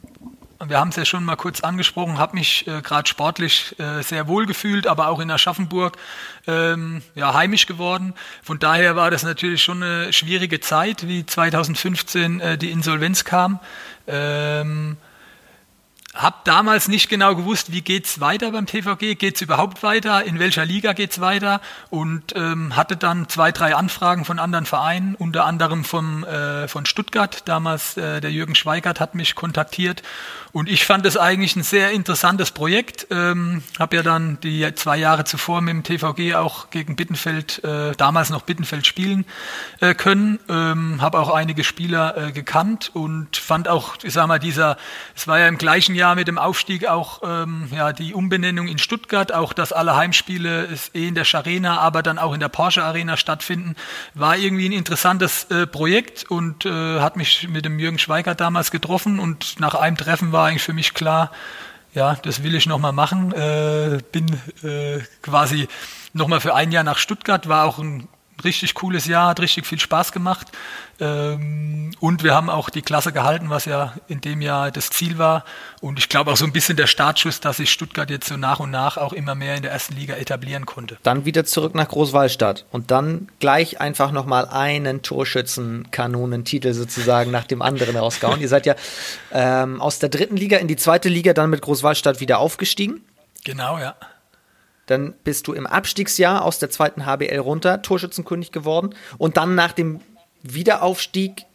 wir 0.68 0.80
haben 0.80 0.89
es 0.89 0.95
ja 0.95 1.05
schon 1.05 1.24
mal 1.24 1.36
kurz 1.36 1.61
angesprochen, 1.61 2.18
habe 2.18 2.36
mich 2.36 2.68
äh, 2.68 2.82
gerade 2.82 3.07
sportlich 3.07 3.76
äh, 3.80 4.01
sehr 4.01 4.28
wohl 4.28 4.45
gefühlt, 4.45 4.88
aber 4.88 5.07
auch 5.07 5.20
in 5.20 5.32
Aschaffenburg 5.32 5.97
ähm, 6.47 7.01
ja, 7.16 7.34
heimisch 7.34 7.66
geworden. 7.66 8.14
Von 8.41 8.59
daher 8.59 8.95
war 8.95 9.11
das 9.11 9.24
natürlich 9.24 9.64
schon 9.64 9.84
eine 9.84 10.14
schwierige 10.14 10.59
Zeit, 10.59 11.07
wie 11.07 11.26
2015 11.26 12.39
äh, 12.39 12.57
die 12.57 12.72
Insolvenz 12.72 13.24
kam. 13.24 13.59
Ähm, 14.07 14.97
habe 16.14 16.36
damals 16.43 16.88
nicht 16.88 17.09
genau 17.09 17.36
gewusst, 17.36 17.72
wie 17.72 17.82
geht's 17.82 18.20
weiter 18.20 18.51
beim 18.51 18.68
TVG, 18.68 19.16
geht's 19.16 19.41
überhaupt 19.41 19.82
weiter, 19.82 20.24
in 20.24 20.38
welcher 20.38 20.64
Liga 20.64 20.93
geht's 20.93 21.20
weiter 21.20 21.59
und 21.89 22.36
ähm, 22.36 22.76
hatte 22.76 22.97
dann 22.97 23.28
zwei, 23.30 23.51
drei 23.51 23.76
Anfragen 23.76 24.24
von 24.24 24.38
anderen 24.38 24.66
Vereinen, 24.66 25.16
unter 25.16 25.45
anderem 25.45 25.84
vom, 25.84 26.24
äh, 26.24 26.68
von 26.68 26.86
Stuttgart. 26.86 27.47
Damals 27.47 27.97
äh, 27.97 28.22
der 28.22 28.32
Jürgen 28.32 28.53
Schweigert 28.53 28.99
hat 28.99 29.16
mich 29.16 29.34
kontaktiert 29.34 30.03
und 30.51 30.70
ich 30.70 30.86
fand 30.86 31.03
es 31.07 31.18
eigentlich 31.18 31.55
ein 31.55 31.64
sehr 31.64 31.91
interessantes 31.91 32.51
Projekt. 32.51 33.07
Ähm, 33.09 33.64
habe 33.80 33.95
ja 33.95 34.03
dann 34.03 34.39
die 34.41 34.72
zwei 34.76 34.97
Jahre 34.97 35.24
zuvor 35.24 35.61
mit 35.61 35.74
dem 35.74 35.84
TVG 35.84 36.36
auch 36.36 36.70
gegen 36.70 36.95
Bittenfeld, 36.95 37.64
äh, 37.64 37.93
damals 37.97 38.30
noch 38.30 38.43
Bittenfeld 38.43 38.86
spielen 38.86 39.26
äh, 39.80 39.95
können. 39.95 40.39
Ähm, 40.47 41.01
habe 41.01 41.18
auch 41.18 41.32
einige 41.32 41.64
Spieler 41.64 42.18
äh, 42.18 42.32
gekannt 42.32 42.91
und 42.93 43.36
fand 43.36 43.68
auch, 43.68 43.95
ich 44.03 44.14
sag 44.14 44.28
mal, 44.28 44.38
dieser, 44.38 44.78
es 45.16 45.28
war 45.28 45.39
ja 45.39 45.47
im 45.47 45.57
gleichen 45.57 45.95
Jahr 45.95 46.03
mit 46.14 46.28
dem 46.28 46.38
Aufstieg 46.38 46.88
auch 46.88 47.22
ähm, 47.26 47.70
ja, 47.76 47.93
die 47.93 48.14
Umbenennung 48.14 48.68
in 48.68 48.78
Stuttgart, 48.78 49.34
auch 49.34 49.54
dass 49.54 49.74
alle 49.74 49.95
Heimspiele 49.95 50.70
eh 50.93 51.08
in 51.08 51.16
der 51.16 51.26
Scharena, 51.26 51.80
aber 51.80 52.04
dann 52.04 52.20
auch 52.20 52.34
in 52.34 52.39
der 52.39 52.49
Porsche 52.49 52.84
Arena 52.84 53.18
stattfinden, 53.18 53.76
war 54.14 54.38
irgendwie 54.38 54.70
ein 54.70 54.74
interessantes 54.74 55.45
äh, 55.45 55.66
Projekt 55.66 56.30
und 56.30 56.66
äh, 56.66 56.99
hat 56.99 57.18
mich 57.18 57.47
mit 57.49 57.66
dem 57.66 57.80
Jürgen 57.80 57.97
Schweigert 57.97 58.39
damals 58.39 58.70
getroffen 58.70 59.20
und 59.20 59.60
nach 59.60 59.74
einem 59.74 59.97
Treffen 59.97 60.32
war 60.32 60.43
war 60.43 60.49
eigentlich 60.49 60.64
für 60.64 60.74
mich 60.74 60.93
klar, 60.93 61.32
ja, 61.93 62.16
das 62.22 62.43
will 62.43 62.54
ich 62.54 62.66
nochmal 62.66 62.91
machen. 62.91 63.32
Äh, 63.32 63.99
bin 64.12 64.28
äh, 64.62 64.99
quasi 65.22 65.70
nochmal 66.12 66.41
für 66.41 66.54
ein 66.54 66.74
Jahr 66.74 66.84
nach 66.84 66.97
Stuttgart, 66.97 67.47
war 67.47 67.64
auch 67.66 67.80
ein 67.80 68.10
richtig 68.43 68.73
cooles 68.73 69.05
Jahr, 69.05 69.29
hat 69.29 69.39
richtig 69.39 69.65
viel 69.65 69.79
Spaß 69.79 70.11
gemacht. 70.11 70.47
Ähm, 70.99 71.91
und 71.99 72.23
wir 72.23 72.34
haben 72.34 72.49
auch 72.49 72.69
die 72.69 72.81
Klasse 72.81 73.11
gehalten, 73.11 73.49
was 73.49 73.65
ja 73.65 73.93
in 74.07 74.21
dem 74.21 74.41
Jahr 74.41 74.71
das 74.71 74.89
Ziel 74.89 75.17
war. 75.17 75.43
Und 75.81 75.99
ich 75.99 76.07
glaube 76.07 76.31
auch 76.31 76.38
so 76.38 76.45
ein 76.45 76.53
bisschen 76.53 76.77
der 76.77 76.88
Startschuss, 76.88 77.39
dass 77.39 77.57
sich 77.57 77.71
Stuttgart 77.71 78.09
jetzt 78.09 78.27
so 78.27 78.38
nach 78.38 78.59
und 78.59 78.71
nach 78.71 78.97
auch 78.97 79.13
immer 79.13 79.36
mehr 79.36 79.55
in 79.55 79.63
der 79.63 79.71
ersten 79.71 79.95
Liga 79.95 80.15
etablieren 80.15 80.65
konnte. 80.65 80.97
Dann 81.03 81.25
wieder 81.25 81.45
zurück 81.45 81.75
nach 81.75 81.88
Großwallstadt 81.88 82.65
und 82.71 82.91
dann 82.91 83.29
gleich 83.39 83.81
einfach 83.81 84.11
nochmal 84.11 84.47
einen 84.47 85.01
Torschützenkanonentitel 85.01 86.73
sozusagen 86.73 87.31
nach 87.31 87.45
dem 87.45 87.61
anderen 87.61 87.97
rausgehauen. 87.97 88.39
Ihr 88.39 88.49
seid 88.49 88.65
ja 88.65 88.75
ähm, 89.31 89.81
aus 89.81 89.99
der 89.99 90.09
dritten 90.09 90.38
Liga 90.38 90.57
in 90.57 90.67
die 90.67 90.77
zweite 90.77 91.09
Liga 91.09 91.34
dann 91.34 91.49
mit 91.49 91.61
Großwallstadt 91.61 92.19
wieder 92.19 92.39
aufgestiegen. 92.39 93.01
Genau, 93.43 93.77
ja. 93.79 93.95
Dann 94.86 95.13
bist 95.23 95.47
du 95.47 95.53
im 95.53 95.65
Abstiegsjahr 95.65 96.43
aus 96.43 96.59
der 96.59 96.69
zweiten 96.69 97.05
HBL 97.05 97.39
runter, 97.39 97.81
Torschützenkönig 97.81 98.51
geworden. 98.51 98.95
Und 99.17 99.38
dann 99.38 99.55
nach 99.55 99.71
dem 99.71 100.01
Wiederaufstieg 100.41 101.45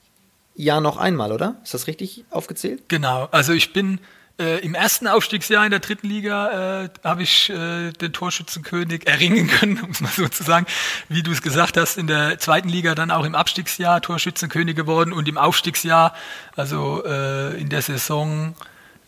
ja 0.55 0.81
noch 0.81 0.97
einmal, 0.97 1.33
oder? 1.33 1.57
Ist 1.63 1.75
das 1.75 1.87
richtig 1.87 2.25
aufgezählt? 2.31 2.89
Genau. 2.89 3.29
Also 3.31 3.53
ich 3.53 3.73
bin 3.73 4.01
äh, 4.41 4.61
im 4.65 4.75
ersten 4.75 5.09
Aufstiegsjahr 5.09 5.65
in 5.65 5.71
der 5.71 5.81
dritten 5.81 6.07
Liga 6.09 6.85
äh, 6.85 6.89
habe 7.03 7.23
ich 7.23 7.51
äh, 7.51 7.91
den 7.93 8.13
Torschützenkönig 8.13 9.07
erringen 9.07 9.49
können, 9.49 9.81
um 9.85 9.91
es 9.91 10.01
mal 10.01 10.13
so 10.13 10.29
zu 10.29 10.45
sagen. 10.45 10.67
Wie 11.09 11.23
du 11.23 11.33
es 11.33 11.43
gesagt 11.43 11.77
hast, 11.77 11.99
in 11.99 12.07
der 12.07 12.39
zweiten 12.39 12.69
Liga 12.69 12.95
dann 12.95 13.11
auch 13.11 13.25
im 13.25 13.35
Abstiegsjahr 13.35 14.01
Torschützenkönig 14.01 14.77
geworden 14.77 15.13
und 15.13 15.29
im 15.29 15.39
Aufstiegsjahr, 15.39 16.15
also 16.57 17.05
äh, 17.05 17.61
in 17.61 17.69
der 17.69 17.83
Saison 17.83 18.55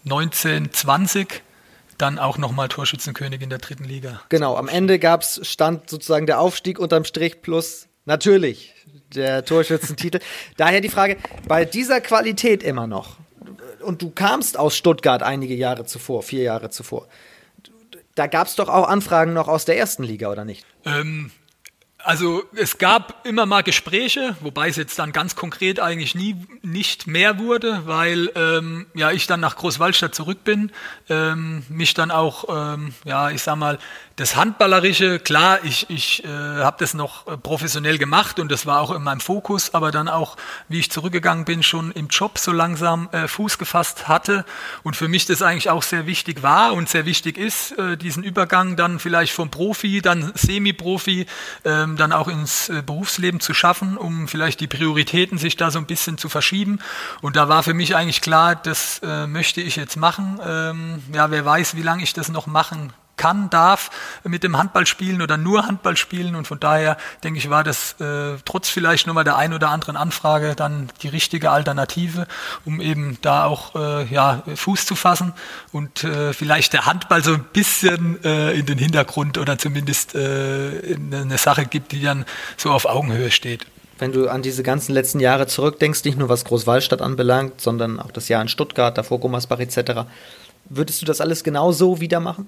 1920 0.04 1.42
dann 2.00 2.18
auch 2.18 2.38
nochmal 2.38 2.68
Torschützenkönig 2.68 3.42
in 3.42 3.50
der 3.50 3.58
dritten 3.58 3.84
Liga. 3.84 4.20
Genau, 4.28 4.56
am 4.56 4.68
Ende 4.68 4.98
gab 4.98 5.22
es, 5.22 5.40
stand 5.42 5.90
sozusagen 5.90 6.26
der 6.26 6.40
Aufstieg 6.40 6.78
unterm 6.78 7.04
Strich 7.04 7.42
plus 7.42 7.88
natürlich 8.04 8.74
der 9.14 9.44
Torschützentitel. 9.44 10.20
Daher 10.56 10.80
die 10.80 10.88
Frage, 10.88 11.16
bei 11.46 11.64
dieser 11.64 12.00
Qualität 12.00 12.62
immer 12.62 12.86
noch, 12.86 13.16
und 13.82 14.02
du 14.02 14.10
kamst 14.10 14.58
aus 14.58 14.76
Stuttgart 14.76 15.22
einige 15.22 15.54
Jahre 15.54 15.86
zuvor, 15.86 16.22
vier 16.22 16.42
Jahre 16.42 16.70
zuvor, 16.70 17.08
da 18.14 18.26
gab 18.26 18.46
es 18.46 18.56
doch 18.56 18.68
auch 18.68 18.88
Anfragen 18.88 19.32
noch 19.32 19.48
aus 19.48 19.64
der 19.64 19.78
ersten 19.78 20.02
Liga, 20.02 20.30
oder 20.30 20.44
nicht? 20.44 20.66
Ähm, 20.84 21.30
also 22.04 22.44
es 22.54 22.78
gab 22.78 23.26
immer 23.26 23.46
mal 23.46 23.62
Gespräche, 23.62 24.36
wobei 24.40 24.68
es 24.68 24.76
jetzt 24.76 24.98
dann 24.98 25.12
ganz 25.12 25.36
konkret 25.36 25.80
eigentlich 25.80 26.14
nie 26.14 26.36
nicht 26.62 27.06
mehr 27.06 27.38
wurde, 27.38 27.82
weil 27.86 28.30
ähm, 28.34 28.86
ja 28.94 29.10
ich 29.10 29.26
dann 29.26 29.40
nach 29.40 29.56
Großwaldstadt 29.56 30.14
zurück 30.14 30.44
bin, 30.44 30.72
ähm, 31.08 31.64
mich 31.68 31.94
dann 31.94 32.10
auch 32.10 32.44
ähm, 32.48 32.94
ja 33.04 33.30
ich 33.30 33.42
sag 33.42 33.56
mal 33.56 33.78
das 34.20 34.36
Handballerische, 34.36 35.18
klar, 35.18 35.60
ich, 35.64 35.88
ich 35.88 36.22
äh, 36.24 36.28
habe 36.28 36.76
das 36.78 36.92
noch 36.92 37.26
äh, 37.26 37.38
professionell 37.38 37.96
gemacht 37.96 38.38
und 38.38 38.52
das 38.52 38.66
war 38.66 38.82
auch 38.82 38.90
in 38.90 39.02
meinem 39.02 39.20
Fokus, 39.20 39.72
aber 39.72 39.92
dann 39.92 40.08
auch, 40.08 40.36
wie 40.68 40.78
ich 40.78 40.90
zurückgegangen 40.90 41.46
bin, 41.46 41.62
schon 41.62 41.90
im 41.92 42.08
Job 42.08 42.36
so 42.36 42.52
langsam 42.52 43.08
äh, 43.12 43.28
Fuß 43.28 43.56
gefasst 43.56 44.08
hatte 44.08 44.44
und 44.82 44.94
für 44.94 45.08
mich 45.08 45.24
das 45.24 45.40
eigentlich 45.40 45.70
auch 45.70 45.82
sehr 45.82 46.04
wichtig 46.04 46.42
war 46.42 46.74
und 46.74 46.90
sehr 46.90 47.06
wichtig 47.06 47.38
ist, 47.38 47.72
äh, 47.78 47.96
diesen 47.96 48.22
Übergang 48.22 48.76
dann 48.76 48.98
vielleicht 48.98 49.32
vom 49.32 49.50
Profi, 49.50 50.02
dann 50.02 50.32
Semi-Profi, 50.34 51.24
ähm, 51.64 51.96
dann 51.96 52.12
auch 52.12 52.28
ins 52.28 52.68
äh, 52.68 52.82
Berufsleben 52.84 53.40
zu 53.40 53.54
schaffen, 53.54 53.96
um 53.96 54.28
vielleicht 54.28 54.60
die 54.60 54.66
Prioritäten 54.66 55.38
sich 55.38 55.56
da 55.56 55.70
so 55.70 55.78
ein 55.78 55.86
bisschen 55.86 56.18
zu 56.18 56.28
verschieben. 56.28 56.80
Und 57.22 57.36
da 57.36 57.48
war 57.48 57.62
für 57.62 57.72
mich 57.72 57.96
eigentlich 57.96 58.20
klar, 58.20 58.54
das 58.54 59.00
äh, 59.02 59.26
möchte 59.26 59.62
ich 59.62 59.76
jetzt 59.76 59.96
machen. 59.96 60.38
Ähm, 60.46 61.02
ja, 61.10 61.30
wer 61.30 61.46
weiß, 61.46 61.74
wie 61.74 61.82
lange 61.82 62.02
ich 62.02 62.12
das 62.12 62.28
noch 62.28 62.46
machen 62.46 62.92
kann, 63.20 63.50
darf 63.50 63.90
mit 64.24 64.42
dem 64.42 64.56
Handball 64.56 64.86
spielen 64.86 65.20
oder 65.20 65.36
nur 65.36 65.66
Handball 65.66 65.94
spielen. 65.98 66.34
Und 66.34 66.46
von 66.46 66.58
daher 66.58 66.96
denke 67.22 67.38
ich, 67.38 67.50
war 67.50 67.62
das 67.62 68.00
äh, 68.00 68.38
trotz 68.46 68.70
vielleicht 68.70 69.06
nur 69.06 69.14
mal 69.14 69.24
der 69.24 69.36
ein 69.36 69.52
oder 69.52 69.68
anderen 69.68 69.96
Anfrage 69.96 70.54
dann 70.56 70.88
die 71.02 71.08
richtige 71.08 71.50
Alternative, 71.50 72.26
um 72.64 72.80
eben 72.80 73.18
da 73.20 73.44
auch 73.44 73.74
äh, 73.74 74.06
ja, 74.06 74.42
Fuß 74.54 74.86
zu 74.86 74.96
fassen 74.96 75.34
und 75.70 76.02
äh, 76.02 76.32
vielleicht 76.32 76.72
der 76.72 76.86
Handball 76.86 77.22
so 77.22 77.34
ein 77.34 77.44
bisschen 77.52 78.24
äh, 78.24 78.52
in 78.52 78.64
den 78.64 78.78
Hintergrund 78.78 79.36
oder 79.36 79.58
zumindest 79.58 80.14
äh, 80.14 80.96
eine 80.96 81.36
Sache 81.36 81.66
gibt, 81.66 81.92
die 81.92 82.00
dann 82.00 82.24
so 82.56 82.70
auf 82.70 82.86
Augenhöhe 82.86 83.30
steht 83.30 83.66
wenn 83.98 84.12
du 84.12 84.28
an 84.28 84.40
diese 84.40 84.62
ganzen 84.62 84.94
letzten 84.94 85.20
Jahre 85.20 85.46
zurückdenkst, 85.46 86.04
nicht 86.04 86.16
nur 86.16 86.30
was 86.30 86.46
Großwallstadt 86.46 87.02
anbelangt, 87.02 87.60
sondern 87.60 88.00
auch 88.00 88.10
das 88.10 88.30
Jahr 88.30 88.40
in 88.40 88.48
Stuttgart, 88.48 88.96
davor 88.96 89.20
Gummersbach 89.20 89.60
etc., 89.60 90.06
würdest 90.70 91.02
du 91.02 91.04
das 91.04 91.20
alles 91.20 91.44
genau 91.44 91.70
so 91.70 92.00
wieder 92.00 92.18
machen? 92.18 92.46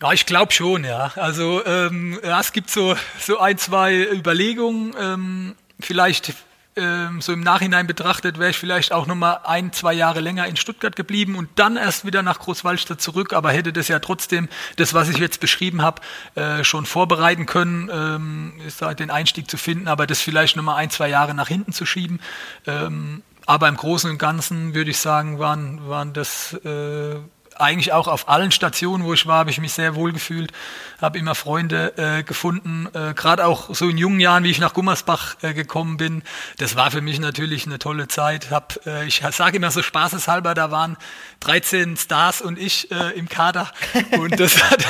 Ja, 0.00 0.12
ich 0.12 0.26
glaube 0.26 0.52
schon, 0.52 0.84
ja. 0.84 1.12
Also 1.16 1.64
ähm, 1.64 2.18
ja, 2.24 2.40
es 2.40 2.52
gibt 2.52 2.70
so, 2.70 2.96
so 3.20 3.38
ein, 3.38 3.58
zwei 3.58 3.94
Überlegungen. 4.12 4.94
Ähm, 4.98 5.54
vielleicht 5.78 6.34
ähm, 6.74 7.20
so 7.20 7.32
im 7.32 7.40
Nachhinein 7.40 7.86
betrachtet 7.86 8.38
wäre 8.38 8.50
ich 8.50 8.56
vielleicht 8.56 8.92
auch 8.92 9.06
nochmal 9.06 9.40
ein, 9.44 9.72
zwei 9.72 9.92
Jahre 9.92 10.20
länger 10.20 10.46
in 10.46 10.56
Stuttgart 10.56 10.96
geblieben 10.96 11.36
und 11.36 11.50
dann 11.56 11.76
erst 11.76 12.06
wieder 12.06 12.22
nach 12.22 12.38
Großwaldstadt 12.38 13.00
zurück, 13.00 13.34
aber 13.34 13.52
hätte 13.52 13.72
das 13.72 13.88
ja 13.88 13.98
trotzdem, 13.98 14.48
das, 14.76 14.94
was 14.94 15.10
ich 15.10 15.18
jetzt 15.18 15.40
beschrieben 15.40 15.82
habe, 15.82 16.00
äh, 16.34 16.64
schon 16.64 16.86
vorbereiten 16.86 17.44
können, 17.44 17.90
ähm, 17.92 18.54
ist 18.66 18.80
halt 18.80 19.00
den 19.00 19.10
Einstieg 19.10 19.50
zu 19.50 19.58
finden, 19.58 19.86
aber 19.86 20.06
das 20.06 20.20
vielleicht 20.20 20.56
nochmal 20.56 20.76
ein, 20.76 20.88
zwei 20.88 21.08
Jahre 21.08 21.34
nach 21.34 21.48
hinten 21.48 21.72
zu 21.72 21.84
schieben. 21.84 22.20
Ähm, 22.66 23.22
aber 23.44 23.68
im 23.68 23.76
Großen 23.76 24.10
und 24.10 24.18
Ganzen 24.18 24.74
würde 24.74 24.90
ich 24.90 24.98
sagen, 24.98 25.38
waren, 25.38 25.88
waren 25.88 26.12
das 26.14 26.54
äh, 26.64 27.16
eigentlich 27.62 27.92
auch 27.92 28.08
auf 28.08 28.28
allen 28.28 28.50
Stationen, 28.50 29.04
wo 29.04 29.14
ich 29.14 29.26
war, 29.26 29.38
habe 29.38 29.50
ich 29.50 29.60
mich 29.60 29.72
sehr 29.72 29.94
wohl 29.94 30.12
gefühlt, 30.12 30.52
habe 31.00 31.18
immer 31.18 31.34
Freunde 31.34 31.96
äh, 31.96 32.22
gefunden, 32.22 32.88
äh, 32.92 33.14
gerade 33.14 33.46
auch 33.46 33.74
so 33.74 33.88
in 33.88 33.96
jungen 33.96 34.20
Jahren, 34.20 34.44
wie 34.44 34.50
ich 34.50 34.58
nach 34.58 34.74
Gummersbach 34.74 35.36
äh, 35.42 35.54
gekommen 35.54 35.96
bin. 35.96 36.22
Das 36.58 36.76
war 36.76 36.90
für 36.90 37.00
mich 37.00 37.18
natürlich 37.20 37.66
eine 37.66 37.78
tolle 37.78 38.08
Zeit. 38.08 38.50
Hab, 38.50 38.84
äh, 38.86 39.06
ich 39.06 39.22
sage 39.30 39.56
immer 39.56 39.70
so 39.70 39.82
spaßeshalber, 39.82 40.54
da 40.54 40.70
waren 40.70 40.96
13 41.40 41.96
Stars 41.96 42.42
und 42.42 42.58
ich 42.58 42.90
äh, 42.90 43.10
im 43.18 43.28
Kader 43.28 43.70
und 44.18 44.38
das 44.38 44.62
hat, 44.62 44.84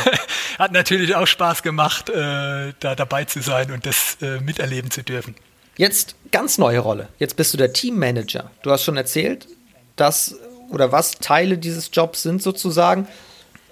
hat 0.59 0.73
natürlich 0.73 1.15
auch 1.15 1.27
Spaß 1.27 1.63
gemacht, 1.63 2.11
äh, 2.11 2.73
da 2.81 2.95
dabei 2.95 3.25
zu 3.25 3.41
sein 3.41 3.71
und 3.71 3.87
das 3.87 4.17
äh, 4.23 4.41
miterleben 4.41 4.91
zu 4.91 5.03
dürfen. 5.03 5.35
Jetzt 5.77 6.17
ganz 6.31 6.59
neue 6.59 6.81
Rolle. 6.81 7.09
Jetzt 7.19 7.37
bist 7.37 7.53
du 7.55 7.59
der 7.59 7.73
Teammanager. 7.73 8.51
Du 8.63 8.71
hast 8.71 8.85
schon 8.85 8.97
erzählt, 8.97 9.49
dass 9.97 10.37
oder 10.73 10.93
was 10.93 11.13
Teile 11.13 11.59
dieses 11.59 11.91
Jobs 11.93 12.23
sind 12.23 12.43
sozusagen. 12.43 13.07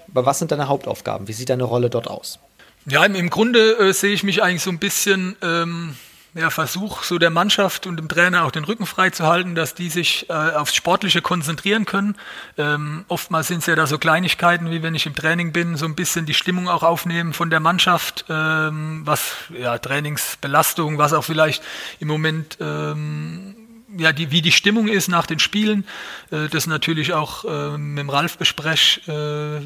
Aber 0.09 0.25
was 0.25 0.39
sind 0.39 0.51
deine 0.51 0.67
Hauptaufgaben? 0.67 1.27
Wie 1.27 1.33
sieht 1.33 1.49
deine 1.49 1.63
Rolle 1.63 1.89
dort 1.89 2.07
aus? 2.07 2.39
Ja, 2.85 3.05
im, 3.05 3.29
Grunde 3.29 3.77
äh, 3.77 3.93
sehe 3.93 4.13
ich 4.13 4.23
mich 4.23 4.41
eigentlich 4.41 4.63
so 4.63 4.71
ein 4.71 4.79
bisschen 4.79 5.35
ähm, 5.41 5.95
ja, 6.33 6.49
Versuch 6.49 7.03
so 7.03 7.19
der 7.19 7.29
Mannschaft 7.29 7.85
und 7.85 7.97
dem 7.97 8.07
Trainer 8.07 8.45
auch 8.45 8.51
den 8.51 8.63
Rücken 8.63 8.85
frei 8.85 9.09
zu 9.09 9.27
halten, 9.27 9.53
dass 9.53 9.75
die 9.75 9.89
sich 9.89 10.29
äh, 10.29 10.33
aufs 10.33 10.73
Sportliche 10.73 11.21
konzentrieren 11.21 11.85
können. 11.85 12.15
Ähm, 12.57 13.05
oftmals 13.09 13.49
sind 13.49 13.59
es 13.59 13.65
ja 13.65 13.75
da 13.75 13.85
so 13.85 13.97
Kleinigkeiten, 13.97 14.71
wie 14.71 14.81
wenn 14.81 14.95
ich 14.95 15.05
im 15.05 15.15
Training 15.15 15.51
bin, 15.51 15.75
so 15.75 15.85
ein 15.85 15.95
bisschen 15.95 16.25
die 16.25 16.33
Stimmung 16.33 16.69
auch 16.69 16.83
aufnehmen 16.83 17.33
von 17.33 17.49
der 17.49 17.59
Mannschaft, 17.59 18.25
ähm, 18.29 19.01
was 19.05 19.35
ja 19.57 19.77
Trainingsbelastung, 19.77 20.97
was 20.97 21.13
auch 21.13 21.23
vielleicht 21.23 21.61
im 21.99 22.07
Moment 22.07 22.57
ähm, 22.61 23.55
ja, 23.97 24.11
die, 24.11 24.31
wie 24.31 24.41
die 24.41 24.51
Stimmung 24.51 24.87
ist 24.87 25.07
nach 25.07 25.25
den 25.25 25.39
Spielen, 25.39 25.85
äh, 26.31 26.47
das 26.49 26.67
natürlich 26.67 27.13
auch 27.13 27.45
äh, 27.45 27.77
mit 27.77 27.99
dem 27.99 28.09
Ralf 28.09 28.37
besprech, 28.37 29.01
äh, 29.07 29.59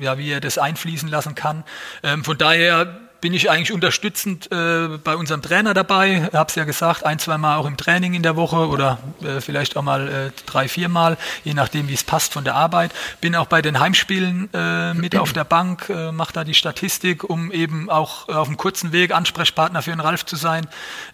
ja, 0.00 0.18
wie 0.18 0.30
er 0.30 0.40
das 0.40 0.58
einfließen 0.58 1.08
lassen 1.08 1.34
kann. 1.34 1.64
Ähm, 2.02 2.24
von 2.24 2.38
daher 2.38 3.00
bin 3.20 3.34
ich 3.34 3.50
eigentlich 3.50 3.72
unterstützend 3.72 4.50
äh, 4.50 4.98
bei 5.02 5.14
unserem 5.14 5.42
Trainer 5.42 5.74
dabei. 5.74 6.30
Habe 6.32 6.48
es 6.48 6.54
ja 6.54 6.64
gesagt, 6.64 7.04
ein, 7.04 7.18
zwei 7.18 7.38
Mal 7.38 7.56
auch 7.56 7.66
im 7.66 7.76
Training 7.76 8.14
in 8.14 8.22
der 8.22 8.36
Woche 8.36 8.68
oder 8.68 8.98
äh, 9.22 9.40
vielleicht 9.40 9.76
auch 9.76 9.82
mal 9.82 10.08
äh, 10.08 10.30
drei, 10.46 10.68
vier 10.68 10.88
Mal, 10.88 11.16
je 11.44 11.54
nachdem, 11.54 11.88
wie 11.88 11.94
es 11.94 12.04
passt 12.04 12.32
von 12.32 12.44
der 12.44 12.54
Arbeit. 12.54 12.92
Bin 13.20 13.36
auch 13.36 13.46
bei 13.46 13.62
den 13.62 13.78
Heimspielen 13.78 14.48
äh, 14.54 14.94
mit 14.94 15.16
auf 15.16 15.32
der 15.32 15.44
Bank, 15.44 15.90
äh, 15.90 16.12
mache 16.12 16.32
da 16.32 16.44
die 16.44 16.54
Statistik, 16.54 17.24
um 17.24 17.52
eben 17.52 17.90
auch 17.90 18.28
auf 18.28 18.48
einem 18.48 18.56
kurzen 18.56 18.92
Weg 18.92 19.12
Ansprechpartner 19.12 19.82
für 19.82 19.90
den 19.90 20.00
Ralf 20.00 20.24
zu 20.24 20.36
sein. 20.36 20.66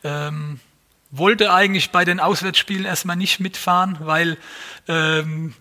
Ähm, 0.04 0.60
wollte 1.18 1.52
eigentlich 1.52 1.90
bei 1.90 2.04
den 2.04 2.20
Auswärtsspielen 2.20 2.84
erstmal 2.84 3.16
nicht 3.16 3.40
mitfahren, 3.40 3.96
weil 4.00 4.38
ähm, 4.88 5.54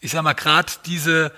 ich 0.00 0.12
sag 0.12 0.22
mal 0.22 0.34
gerade 0.34 0.72
diese 0.86 1.32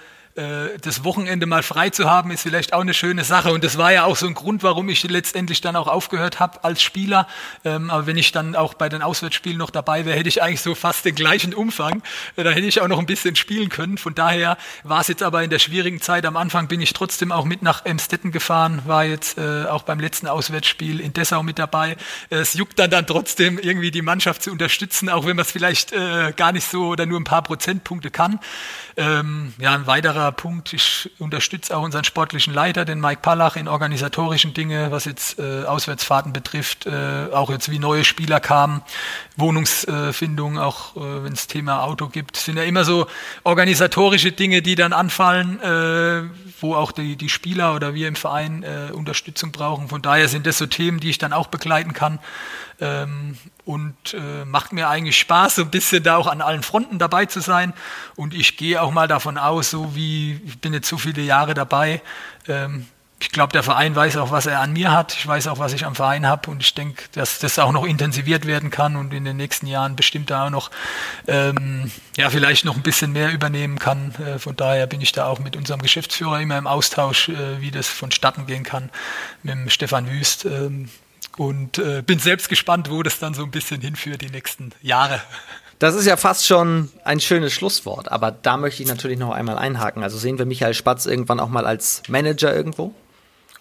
das 0.83 1.05
Wochenende 1.05 1.47
mal 1.47 1.63
frei 1.63 1.91
zu 1.91 2.09
haben, 2.09 2.31
ist 2.31 2.43
vielleicht 2.43 2.73
auch 2.73 2.81
eine 2.81 2.95
schöne 2.95 3.25
Sache. 3.25 3.53
Und 3.53 3.65
das 3.65 3.79
war 3.79 3.93
ja 3.93 4.05
auch 4.05 4.17
so 4.17 4.27
ein 4.27 4.35
Grund, 4.35 4.63
warum 4.63 4.89
ich 4.89 5.03
letztendlich 5.05 5.61
dann 5.61 5.77
auch 5.77 5.89
aufgehört 5.89 6.41
habe 6.41 6.65
als 6.65 6.83
Spieler. 6.83 7.27
Ähm, 7.65 7.91
aber 7.91 8.07
wenn 8.07 8.17
ich 8.17 8.33
dann 8.33 8.57
auch 8.57 8.75
bei 8.75 8.89
den 8.89 9.03
Auswärtsspielen 9.03 9.59
noch 9.59 9.71
dabei 9.71 10.05
wäre, 10.05 10.17
hätte 10.17 10.29
ich 10.29 10.43
eigentlich 10.43 10.61
so 10.61 10.75
fast 10.75 11.05
den 11.05 11.15
gleichen 11.15 11.55
Umfang. 11.55 12.03
Äh, 12.37 12.45
da 12.45 12.51
hätte 12.51 12.67
ich 12.67 12.81
auch 12.81 12.89
noch 12.89 12.99
ein 12.99 13.07
bisschen 13.07 13.37
spielen 13.37 13.69
können. 13.69 13.99
Von 13.99 14.15
daher 14.15 14.57
war 14.83 15.01
es 15.01 15.09
jetzt 15.09 15.23
aber 15.23 15.43
in 15.43 15.51
der 15.51 15.59
schwierigen 15.59 16.01
Zeit. 16.01 16.25
Am 16.27 16.37
Anfang 16.37 16.69
bin 16.69 16.81
ich 16.81 16.93
trotzdem 16.93 17.33
auch 17.33 17.45
mit 17.45 17.63
nach 17.63 17.85
Emstetten 17.85 18.33
gefahren, 18.33 18.83
war 18.87 19.05
jetzt 19.05 19.39
äh, 19.39 19.65
auch 19.65 19.83
beim 19.83 20.01
letzten 20.01 20.27
Auswärtsspiel 20.27 21.01
in 21.01 21.13
Dessau 21.13 21.43
mit 21.43 21.59
dabei. 21.59 21.97
Äh, 22.31 22.37
es 22.37 22.55
juckt 22.55 22.79
dann 22.79 22.91
dann 22.91 23.07
trotzdem 23.07 23.59
irgendwie 23.59 23.91
die 23.91 24.03
Mannschaft 24.03 24.43
zu 24.43 24.51
unterstützen, 24.51 25.09
auch 25.09 25.27
wenn 25.27 25.37
man 25.37 25.45
es 25.45 25.51
vielleicht 25.51 25.93
äh, 25.93 26.33
gar 26.37 26.53
nicht 26.53 26.69
so 26.69 26.89
oder 26.89 27.07
nur 27.07 27.21
ein 27.21 27.25
paar 27.25 27.43
Prozentpunkte 27.43 28.11
kann. 28.11 28.41
Ähm, 28.97 29.55
ja, 29.59 29.75
ein 29.75 29.87
weiterer 29.87 30.30
weiterer 30.31 30.33
Punkt, 30.33 30.73
ich 30.73 31.11
unterstütze 31.19 31.77
auch 31.77 31.83
unseren 31.83 32.05
sportlichen 32.05 32.55
Leiter, 32.55 32.85
den 32.85 33.01
Mike 33.01 33.21
Pallach, 33.23 33.57
in 33.57 33.69
organisatorischen 33.69 34.55
Dinge, 34.55 34.91
was 34.91 35.05
jetzt 35.05 35.39
äh, 35.39 35.65
Auswärtsfahrten 35.65 36.33
betrifft, 36.33 36.87
äh, 36.87 37.27
auch 37.33 37.51
jetzt 37.51 37.71
wie 37.71 37.79
neue 37.79 38.05
Spieler 38.05 38.41
kamen, 38.41 38.83
Wohnungsfindung, 39.37 40.59
auch 40.59 40.97
äh, 40.97 41.25
wenn 41.25 41.33
es 41.33 41.47
Thema 41.47 41.83
Auto 41.83 42.09
gibt, 42.09 42.37
sind 42.37 42.57
ja 42.57 42.65
immer 42.65 42.85
so 42.85 43.07
organisatorische 43.45 44.33
Dinge, 44.33 44.63
die 44.63 44.75
dann 44.75 44.93
anfallen, 44.93 45.61
äh, 45.61 46.23
wo 46.61 46.75
auch 46.75 46.93
die, 46.93 47.17
die 47.17 47.29
Spieler 47.29 47.75
oder 47.75 47.95
wir 47.95 48.09
im 48.09 48.17
Verein 48.17 48.63
äh, 48.63 48.93
Unterstützung 48.93 49.53
brauchen. 49.53 49.89
Von 49.89 50.03
daher 50.03 50.29
sind 50.29 50.47
das 50.47 50.59
so 50.59 50.67
Themen, 50.67 51.01
die 51.01 51.11
ich 51.11 51.19
dann 51.19 51.33
auch 51.33 51.49
begleiten 51.49 51.93
kann. 51.93 52.19
Ähm, 52.81 53.37
und 53.65 54.15
äh, 54.15 54.45
macht 54.45 54.73
mir 54.73 54.89
eigentlich 54.89 55.19
Spaß, 55.19 55.57
so 55.57 55.63
ein 55.63 55.71
bisschen 55.71 56.03
da 56.03 56.17
auch 56.17 56.27
an 56.27 56.41
allen 56.41 56.63
Fronten 56.63 56.99
dabei 56.99 57.27
zu 57.27 57.41
sein. 57.41 57.73
Und 58.17 58.35
ich 58.35 58.57
gehe 58.57 58.81
auch 58.83 58.91
mal 58.91 59.07
davon 59.07 59.39
aus, 59.39 59.71
so 59.71 59.95
wie 59.95 60.41
ich 60.45 60.61
bin 60.61 60.73
jetzt 60.73 60.89
so 60.89 60.99
viele 60.99 61.23
Jahre 61.23 61.55
dabei, 61.55 62.03
ähm, 62.49 62.87
ich 63.21 63.31
glaube, 63.31 63.53
der 63.53 63.63
Verein 63.63 63.95
weiß 63.95 64.17
auch, 64.17 64.31
was 64.31 64.47
er 64.47 64.61
an 64.61 64.73
mir 64.73 64.93
hat. 64.93 65.13
Ich 65.13 65.27
weiß 65.27 65.47
auch, 65.49 65.59
was 65.59 65.75
ich 65.75 65.85
am 65.85 65.95
Verein 65.95 66.27
habe. 66.27 66.51
Und 66.51 66.63
ich 66.63 66.75
denke, 66.75 67.05
dass 67.13 67.39
das 67.39 67.59
auch 67.59 67.71
noch 67.71 67.85
intensiviert 67.85 68.47
werden 68.47 68.71
kann 68.71 68.97
und 68.97 69.13
in 69.13 69.25
den 69.25 69.37
nächsten 69.37 69.67
Jahren 69.67 69.95
bestimmt 69.95 70.31
da 70.31 70.47
auch 70.47 70.51
noch, 70.51 70.71
ähm, 71.29 71.91
ja, 72.17 72.31
vielleicht 72.31 72.65
noch 72.65 72.77
ein 72.77 72.83
bisschen 72.83 73.13
mehr 73.13 73.31
übernehmen 73.31 73.79
kann. 73.79 74.15
Äh, 74.15 74.39
von 74.39 74.57
daher 74.57 74.87
bin 74.87 75.03
ich 75.03 75.13
da 75.13 75.27
auch 75.27 75.39
mit 75.39 75.55
unserem 75.55 75.83
Geschäftsführer 75.83 76.41
immer 76.41 76.57
im 76.57 76.67
Austausch, 76.67 77.29
äh, 77.29 77.61
wie 77.61 77.71
das 77.71 77.89
vonstatten 77.89 78.47
gehen 78.47 78.65
kann, 78.65 78.89
mit 79.43 79.55
dem 79.55 79.69
Stefan 79.69 80.11
Wüst. 80.11 80.47
Ähm, 80.47 80.89
und 81.37 81.79
äh, 81.79 82.03
bin 82.03 82.19
selbst 82.19 82.49
gespannt, 82.49 82.91
wo 82.91 83.03
das 83.03 83.19
dann 83.19 83.35
so 83.35 83.43
ein 83.43 83.51
bisschen 83.51 83.83
hinführt 83.83 84.23
die 84.23 84.31
nächsten 84.31 84.73
Jahre. 84.81 85.21
Das 85.79 85.95
ist 85.95 86.07
ja 86.07 86.17
fast 86.17 86.47
schon 86.47 86.91
ein 87.05 87.21
schönes 87.21 87.53
Schlusswort, 87.53 88.11
aber 88.11 88.31
da 88.31 88.57
möchte 88.57 88.83
ich 88.83 88.89
natürlich 88.89 89.19
noch 89.19 89.31
einmal 89.31 89.57
einhaken. 89.57 90.03
Also 90.03 90.19
sehen 90.19 90.39
wir 90.39 90.45
Michael 90.45 90.75
Spatz 90.75 91.07
irgendwann 91.07 91.41
auch 91.41 91.49
mal 91.49 91.67
als 91.67 92.03
Manager 92.09 92.55
irgendwo? 92.55 92.95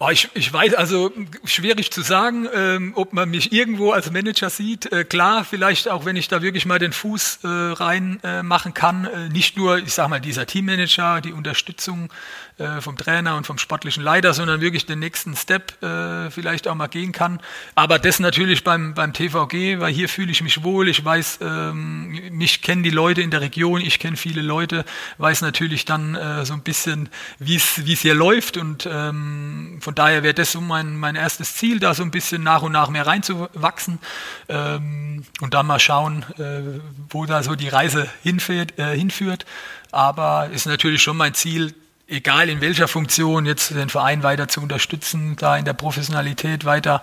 Oh, 0.02 0.08
ich, 0.10 0.30
ich 0.34 0.54
weiß, 0.54 0.76
also 0.76 1.12
schwierig 1.43 1.91
zu 1.91 2.02
sagen, 2.02 2.47
ähm, 2.54 2.93
ob 2.95 3.12
man 3.12 3.30
mich 3.30 3.52
irgendwo 3.52 3.91
als 3.91 4.10
Manager 4.10 4.50
sieht. 4.50 4.89
Äh, 4.93 5.04
klar, 5.04 5.43
vielleicht 5.43 5.89
auch, 5.89 6.06
wenn 6.06 6.16
ich 6.16 6.30
da 6.30 6.41
wirklich 6.41 6.66
mal 6.66 6.80
den 6.80 6.93
Fuß 6.93 7.39
äh, 7.43 7.47
rein 7.47 8.18
äh, 8.24 8.41
machen 8.41 8.74
kann. 8.74 9.04
Äh, 9.04 9.28
nicht 9.28 9.58
nur, 9.58 9.78
ich 9.80 9.93
sag 9.93 10.08
mal, 10.08 10.22
dieser 10.22 10.45
Teammanager, 10.45 11.20
die 11.20 11.34
Unterstützung 11.34 12.14
äh, 12.60 12.82
vom 12.82 12.97
Trainer 12.97 13.36
und 13.36 13.47
vom 13.47 13.57
sportlichen 13.57 14.03
Leiter, 14.03 14.34
sondern 14.34 14.62
wirklich 14.62 14.86
den 14.86 14.99
nächsten 14.99 15.36
Step 15.36 15.82
äh, 15.82 16.30
vielleicht 16.30 16.68
auch 16.68 16.76
mal 16.76 16.88
gehen 16.88 17.12
kann. 17.12 17.39
Aber 17.76 17.99
das 17.99 18.20
natürlich 18.20 18.64
beim, 18.64 18.93
beim 18.93 19.14
TVG, 19.14 19.80
weil 19.80 19.93
hier 19.93 20.10
fühle 20.10 20.32
ich 20.32 20.41
mich 20.41 20.64
wohl, 20.64 20.89
ich 20.89 21.03
weiß, 21.03 21.39
ähm, 21.41 22.12
mich 22.32 22.62
kennen 22.62 22.84
die 22.84 22.89
Leute 22.89 23.22
in 23.22 23.32
der 23.32 23.41
Region, 23.41 23.82
ich 23.82 23.99
kenne 23.99 24.18
viele 24.18 24.41
Leute, 24.41 24.86
weiß 25.18 25.41
natürlich 25.41 25.86
dann 25.86 26.16
äh, 26.16 26.45
so 26.45 26.53
ein 26.53 26.62
bisschen, 26.62 27.10
wie 27.39 27.55
es 27.55 28.01
hier 28.01 28.16
läuft 28.16 28.57
und 28.57 28.88
ähm, 28.91 29.78
von 29.82 29.95
daher 29.95 30.24
wäre 30.24 30.34
das 30.34 30.51
so 30.51 30.62
mein, 30.62 30.97
mein 30.97 31.16
erstes 31.16 31.55
Ziel, 31.55 31.80
da 31.80 31.93
so 31.93 32.03
ein 32.03 32.12
bisschen 32.12 32.43
nach 32.43 32.62
und 32.62 32.72
nach 32.72 32.89
mehr 32.89 33.07
reinzuwachsen 33.07 33.99
ähm, 34.47 35.24
und 35.41 35.53
dann 35.53 35.66
mal 35.66 35.80
schauen, 35.80 36.26
äh, 36.38 36.80
wo 37.10 37.26
da 37.26 37.43
so 37.43 37.55
die 37.55 37.70
Reise 37.70 38.07
hinfährt, 38.24 38.78
äh, 38.78 38.95
hinführt. 38.97 39.45
Aber 39.91 40.49
ist 40.51 40.68
natürlich 40.68 41.01
schon 41.01 41.18
mein 41.18 41.34
Ziel, 41.34 41.74
egal 42.10 42.49
in 42.49 42.62
welcher 42.62 42.88
Funktion, 42.88 43.45
jetzt 43.45 43.72
den 43.72 43.89
Verein 43.89 44.24
weiter 44.24 44.47
zu 44.47 44.62
unterstützen, 44.62 45.36
da 45.38 45.57
in 45.57 45.66
der 45.66 45.74
Professionalität 45.74 46.66
weiter 46.66 47.01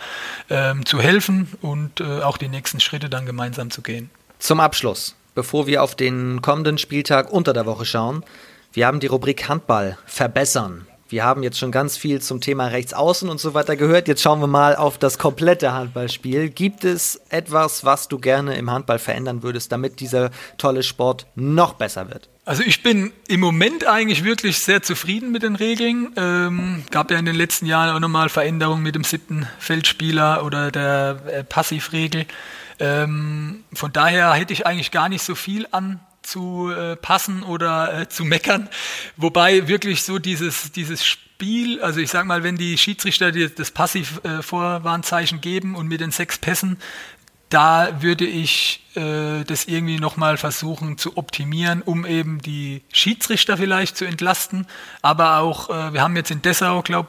ähm, 0.50 0.84
zu 0.84 1.00
helfen 1.00 1.48
und 1.62 2.00
äh, 2.00 2.22
auch 2.22 2.36
die 2.36 2.48
nächsten 2.48 2.80
Schritte 2.80 3.08
dann 3.08 3.26
gemeinsam 3.26 3.70
zu 3.70 3.82
gehen. 3.82 4.10
Zum 4.38 4.60
Abschluss, 4.60 5.14
bevor 5.34 5.66
wir 5.66 5.82
auf 5.82 5.94
den 5.94 6.42
kommenden 6.42 6.78
Spieltag 6.78 7.32
unter 7.32 7.52
der 7.52 7.66
Woche 7.66 7.84
schauen, 7.84 8.24
wir 8.72 8.86
haben 8.86 9.00
die 9.00 9.06
Rubrik 9.06 9.48
Handball 9.48 9.96
verbessern. 10.06 10.86
Wir 11.16 11.24
haben 11.24 11.42
jetzt 11.42 11.58
schon 11.58 11.72
ganz 11.72 11.96
viel 11.96 12.20
zum 12.20 12.42
Thema 12.42 12.66
Rechtsaußen 12.66 13.30
und 13.30 13.40
so 13.40 13.54
weiter 13.54 13.74
gehört. 13.74 14.06
Jetzt 14.06 14.20
schauen 14.20 14.38
wir 14.38 14.48
mal 14.48 14.76
auf 14.76 14.98
das 14.98 15.16
komplette 15.16 15.72
Handballspiel. 15.72 16.50
Gibt 16.50 16.84
es 16.84 17.22
etwas, 17.30 17.86
was 17.86 18.08
du 18.08 18.18
gerne 18.18 18.54
im 18.58 18.70
Handball 18.70 18.98
verändern 18.98 19.42
würdest, 19.42 19.72
damit 19.72 20.00
dieser 20.00 20.30
tolle 20.58 20.82
Sport 20.82 21.26
noch 21.34 21.72
besser 21.72 22.10
wird? 22.10 22.28
Also 22.44 22.62
ich 22.62 22.82
bin 22.82 23.14
im 23.28 23.40
Moment 23.40 23.86
eigentlich 23.86 24.24
wirklich 24.24 24.58
sehr 24.58 24.82
zufrieden 24.82 25.32
mit 25.32 25.42
den 25.42 25.56
Regeln. 25.56 26.12
Ähm, 26.18 26.84
gab 26.90 27.10
ja 27.10 27.16
in 27.16 27.24
den 27.24 27.34
letzten 27.36 27.64
Jahren 27.64 27.96
auch 27.96 28.00
nochmal 28.00 28.28
Veränderungen 28.28 28.82
mit 28.82 28.94
dem 28.94 29.02
siebten 29.02 29.48
Feldspieler 29.58 30.44
oder 30.44 30.70
der 30.70 31.22
äh, 31.32 31.44
Passivregel. 31.44 32.26
Ähm, 32.78 33.64
von 33.72 33.90
daher 33.90 34.34
hätte 34.34 34.52
ich 34.52 34.66
eigentlich 34.66 34.90
gar 34.90 35.08
nicht 35.08 35.22
so 35.22 35.34
viel 35.34 35.66
an 35.70 35.98
zu 36.26 36.70
äh, 36.70 36.96
passen 36.96 37.42
oder 37.42 38.02
äh, 38.02 38.08
zu 38.08 38.24
meckern. 38.24 38.68
Wobei 39.16 39.68
wirklich 39.68 40.02
so 40.02 40.18
dieses, 40.18 40.72
dieses 40.72 41.04
Spiel, 41.06 41.80
also 41.80 42.00
ich 42.00 42.10
sag 42.10 42.26
mal, 42.26 42.42
wenn 42.42 42.56
die 42.56 42.76
Schiedsrichter 42.76 43.32
das 43.32 43.70
Passiv-Vorwarnzeichen 43.70 45.38
äh, 45.38 45.40
geben 45.40 45.74
und 45.74 45.88
mit 45.88 46.00
den 46.00 46.10
sechs 46.10 46.38
Pässen 46.38 46.78
da 47.48 48.02
würde 48.02 48.26
ich 48.26 48.82
äh, 48.94 49.44
das 49.44 49.66
irgendwie 49.66 50.00
nochmal 50.00 50.36
versuchen 50.36 50.98
zu 50.98 51.16
optimieren, 51.16 51.82
um 51.82 52.04
eben 52.04 52.40
die 52.40 52.82
Schiedsrichter 52.92 53.56
vielleicht 53.56 53.96
zu 53.96 54.04
entlasten. 54.04 54.66
Aber 55.02 55.38
auch, 55.38 55.70
äh, 55.70 55.92
wir 55.92 56.02
haben 56.02 56.16
jetzt 56.16 56.30
in 56.30 56.42
Dessau, 56.42 56.82
glaube 56.82 57.08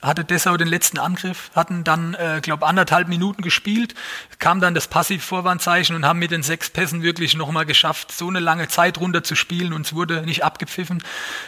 hatte 0.00 0.24
Dessau 0.24 0.56
den 0.56 0.68
letzten 0.68 0.98
Angriff, 0.98 1.50
hatten 1.54 1.82
dann, 1.82 2.14
äh, 2.14 2.40
glaube 2.40 2.66
anderthalb 2.66 3.08
Minuten 3.08 3.42
gespielt, 3.42 3.94
kam 4.38 4.60
dann 4.60 4.74
das 4.74 4.86
Passivvorwarnzeichen 4.86 5.96
und 5.96 6.06
haben 6.06 6.20
mit 6.20 6.30
den 6.30 6.42
sechs 6.42 6.70
Pässen 6.70 7.02
wirklich 7.02 7.34
nochmal 7.34 7.66
geschafft, 7.66 8.12
so 8.12 8.28
eine 8.28 8.40
lange 8.40 8.68
Zeit 8.68 8.98
runter 8.98 9.24
zu 9.24 9.34
spielen 9.34 9.72
und 9.72 9.86
es 9.86 9.94
wurde 9.94 10.22
nicht 10.22 10.44
abgepfiffen. 10.44 11.02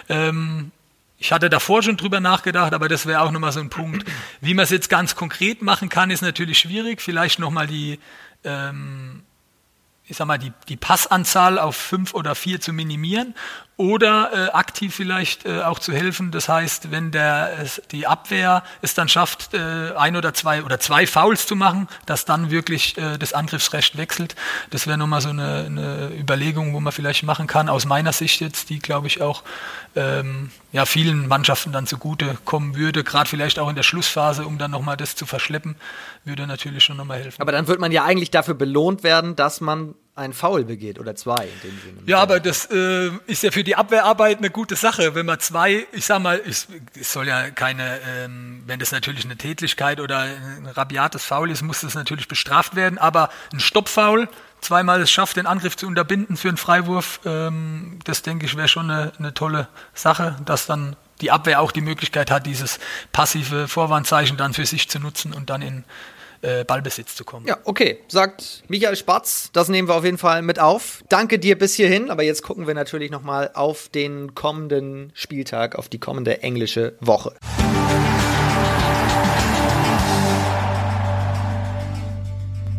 Ähm, 0.09 0.73
ich 1.19 1.33
hatte 1.33 1.51
davor 1.51 1.83
schon 1.83 1.99
drüber 1.99 2.19
nachgedacht, 2.19 2.73
aber 2.73 2.89
das 2.89 3.07
wäre 3.07 3.21
auch 3.21 3.31
nochmal 3.31 3.53
so 3.53 3.61
ein 3.61 3.69
Punkt. 3.69 4.09
Wie 4.41 4.55
man 4.55 4.65
es 4.65 4.71
jetzt 4.71 4.89
ganz 4.89 5.15
konkret 5.15 5.61
machen 5.61 5.91
kann, 5.91 6.11
ist 6.11 6.23
natürlich 6.23 6.59
schwierig. 6.59 7.03
Vielleicht 7.03 7.39
nochmal 7.39 7.67
die, 7.67 8.01
ähm, 8.43 9.23
ich 10.07 10.17
sag 10.17 10.27
mal, 10.27 10.39
die, 10.39 10.53
die 10.69 10.79
Passanzahl 10.79 11.59
auf 11.59 11.77
fünf 11.77 12.15
oder 12.15 12.35
vier 12.35 12.61
zu 12.61 12.73
minimieren 12.73 13.35
oder 13.81 14.31
äh, 14.33 14.51
aktiv 14.51 14.95
vielleicht 14.95 15.47
äh, 15.47 15.63
auch 15.63 15.79
zu 15.79 15.95
helfen. 15.95 16.31
Das 16.33 16.51
heißt, 16.51 16.91
wenn 16.91 17.13
der, 17.13 17.65
die 17.91 18.07
Abwehr 18.07 18.63
es 18.83 18.93
dann 18.93 19.09
schafft, 19.09 19.55
äh, 19.55 19.95
ein 19.97 20.17
oder 20.17 20.35
zwei 20.35 20.63
oder 20.63 20.79
zwei 20.79 21.07
Fouls 21.07 21.47
zu 21.47 21.57
machen, 21.57 21.89
dass 22.05 22.27
dann 22.27 22.51
wirklich 22.51 22.99
äh, 22.99 23.17
das 23.17 23.33
Angriffsrecht 23.33 23.97
wechselt. 23.97 24.37
Das 24.69 24.87
wäre 24.87 24.99
nochmal 24.99 25.23
so 25.23 25.31
eine, 25.31 25.65
eine 25.65 26.11
Überlegung, 26.15 26.75
wo 26.75 26.81
man 26.81 26.93
vielleicht 26.93 27.23
machen 27.23 27.47
kann. 27.47 27.71
Aus 27.71 27.87
meiner 27.87 28.13
Sicht 28.13 28.43
jetzt, 28.43 28.69
die 28.69 28.81
glaube 28.81 29.07
ich 29.07 29.23
auch 29.23 29.43
ähm, 29.97 30.51
ja, 30.73 30.85
vielen 30.85 31.27
Mannschaften 31.27 31.73
dann 31.73 31.87
zugute 31.87 32.37
kommen 32.45 32.77
würde, 32.77 33.03
gerade 33.03 33.31
vielleicht 33.31 33.59
auch 33.59 33.71
in 33.71 33.77
der 33.77 33.83
Schlussphase, 33.83 34.45
um 34.45 34.59
dann 34.59 34.71
nochmal 34.71 34.99
das 34.99 35.17
zu 35.17 35.25
verschleppen, 35.25 35.75
würde 36.25 36.47
natürlich 36.47 36.85
schon 36.85 36.99
nochmal 36.99 37.19
helfen. 37.19 37.41
Aber 37.41 37.53
dann 37.53 37.67
wird 37.67 37.81
man 37.81 37.93
ja 37.93 38.05
eigentlich 38.05 38.31
dafür 38.31 38.55
belohnt 38.55 39.03
werden, 39.03 39.37
dass 39.37 39.63
man 39.63 39.95
ein 40.17 40.33
Foul 40.33 40.65
begeht 40.65 40.99
oder 40.99 41.15
zwei 41.15 41.47
in 41.47 41.61
dem 41.71 41.81
Sinne. 41.81 42.03
Ja, 42.07 42.19
aber 42.19 42.41
das 42.41 42.67
äh, 42.71 43.11
ist 43.27 43.43
ja 43.43 43.51
für 43.51 43.65
die 43.65 43.77
Abwehrarbeit 43.77 44.39
eine 44.39 44.51
gute 44.51 44.77
Sache, 44.77 45.15
wenn 45.15 45.25
man 45.25 45.41
zwei, 45.41 45.87
ich 45.93 46.05
sag 46.05 46.21
mal, 46.21 46.41
es, 46.45 46.69
soll 47.01 47.29
ja 47.29 47.51
keine, 47.51 48.01
ähm, 48.07 48.63
wenn 48.67 48.81
das 48.81 48.93
natürlich 48.93 49.25
eine 49.25 49.37
Tätlichkeit 49.37 50.01
oder 50.01 50.19
ein 50.21 50.67
rabiates 50.67 51.25
Foul 51.25 51.51
ist, 51.51 51.63
muss 51.63 51.81
das 51.81 51.95
natürlich 51.95 52.29
bestraft 52.29 52.77
werden, 52.77 52.99
aber 52.99 53.31
ein 53.53 53.61
Stoppfoul, 53.61 54.29
zweimal 54.61 55.01
es 55.01 55.11
schafft, 55.11 55.37
den 55.37 55.47
Angriff 55.47 55.77
zu 55.77 55.87
unterbinden 55.87 56.37
für 56.37 56.49
einen 56.49 56.59
Freiwurf, 56.59 57.21
ähm, 57.25 57.99
das 58.05 58.23
denke 58.23 58.47
ich 58.47 58.57
wäre 58.57 58.69
schon 58.69 58.91
eine, 58.91 59.13
eine 59.19 59.33
tolle 59.33 59.69
Sache, 59.95 60.37
dass 60.45 60.67
dann 60.67 60.97
die 61.21 61.31
Abwehr 61.31 61.61
auch 61.61 61.73
die 61.73 61.83
Möglichkeit 61.83 62.31
hat, 62.31 62.47
dieses 62.47 62.79
passive 63.13 63.69
Vorwarnzeichen 63.69 64.37
dann 64.37 64.55
für 64.55 64.67
sich 64.67 64.89
zu 64.89 64.99
nutzen 64.99 65.33
und 65.33 65.51
dann 65.51 65.63
in 65.63 65.85
äh, 66.43 66.65
Ballbesitz 66.65 67.15
zu 67.15 67.25
kommen. 67.25 67.47
Ja, 67.47 67.59
okay, 67.65 67.99
sagt 68.09 68.63
Michael 68.69 68.97
Spatz. 68.97 69.51
Das 69.53 69.69
nehmen 69.69 69.89
wir 69.89 69.95
auf 69.95 70.05
jeden 70.05 70.19
Fall 70.19 70.43
mit 70.43 70.59
auf. 70.59 71.03
Danke 71.09 71.39
dir 71.39 71.59
bis 71.59 71.75
hierhin, 71.75 72.11
aber 72.11 72.23
jetzt 72.23 72.43
gucken 72.43 72.67
wir 72.67 72.75
natürlich 72.75 73.11
nochmal 73.11 73.51
auf 73.55 73.89
den 73.89 74.35
kommenden 74.35 75.13
Spieltag, 75.15 75.77
auf 75.77 75.89
die 75.89 75.99
kommende 75.99 76.43
englische 76.43 76.95
Woche. 77.01 77.35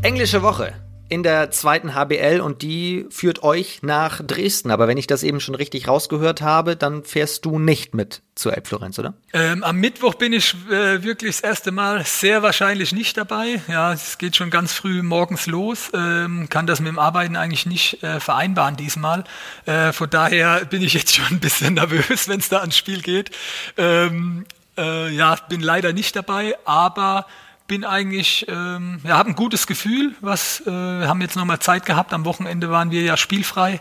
Englische 0.04 0.42
Woche 0.42 0.74
in 1.12 1.24
der 1.24 1.52
zweiten 1.52 1.94
HBL 1.94 2.40
und 2.40 2.62
die 2.62 3.06
führt 3.10 3.44
euch 3.44 3.80
nach 3.82 4.22
Dresden. 4.26 4.72
Aber 4.72 4.88
wenn 4.88 4.98
ich 4.98 5.08
das 5.08 5.24
eben 5.24 5.42
schon 5.42 5.56
richtig 5.56 5.90
rausgehört 5.90 6.42
habe, 6.42 6.78
dann 6.78 7.04
fährst 7.04 7.44
du 7.44 7.60
nicht 7.60 7.94
mit 7.94 8.22
zur 8.34 8.56
Elbflorenz, 8.56 8.98
oder? 8.98 9.14
Ähm, 9.34 9.62
am 9.62 9.76
Mittwoch 9.76 10.14
bin 10.14 10.32
ich 10.32 10.56
äh, 10.70 11.04
wirklich 11.04 11.36
das 11.36 11.42
erste 11.42 11.74
Mal 11.74 12.06
sehr 12.06 12.44
wahrscheinlich 12.44 12.94
nicht 12.94 13.18
dabei. 13.18 13.62
Ja, 13.68 13.92
es 13.92 14.20
geht 14.20 14.38
schon 14.38 14.52
ganz 14.52 14.72
früh 14.72 15.04
morgens 15.04 15.48
los. 15.48 15.92
Ähm, 15.94 16.48
kann 16.48 16.66
das 16.66 16.80
mit 16.80 16.88
dem 16.88 16.98
Arbeiten 16.98 17.36
eigentlich 17.36 17.66
nicht 17.66 18.02
äh, 18.04 18.22
vereinbaren 18.22 18.78
diesmal. 18.78 19.26
Äh, 19.66 19.92
von 19.92 20.10
daher 20.10 20.64
bin 20.64 20.82
ich 20.82 20.94
jetzt 20.94 21.14
schon 21.14 21.26
ein 21.26 21.40
bisschen 21.42 21.74
nervös, 21.74 22.30
wenn 22.30 22.40
es 22.40 22.48
da 22.48 22.60
ans 22.60 22.78
Spiel 22.78 23.02
geht. 23.02 23.32
Ähm, 23.76 24.46
äh, 24.78 25.14
ja, 25.14 25.36
bin 25.50 25.60
leider 25.60 25.92
nicht 25.92 26.16
dabei, 26.16 26.56
aber 26.64 27.26
bin 27.72 27.86
eigentlich, 27.86 28.46
ähm, 28.50 29.00
ja, 29.06 29.18
habe 29.18 29.30
ein 29.30 29.36
gutes 29.38 29.66
Gefühl. 29.66 30.14
Was, 30.20 30.60
äh, 30.68 30.70
wir 30.70 31.08
haben 31.08 31.22
jetzt 31.22 31.38
nochmal 31.38 31.60
Zeit 31.60 31.86
gehabt. 31.86 32.12
Am 32.12 32.26
Wochenende 32.26 32.70
waren 32.70 32.92
wir 32.92 33.02
ja 33.02 33.16
spielfrei, 33.16 33.80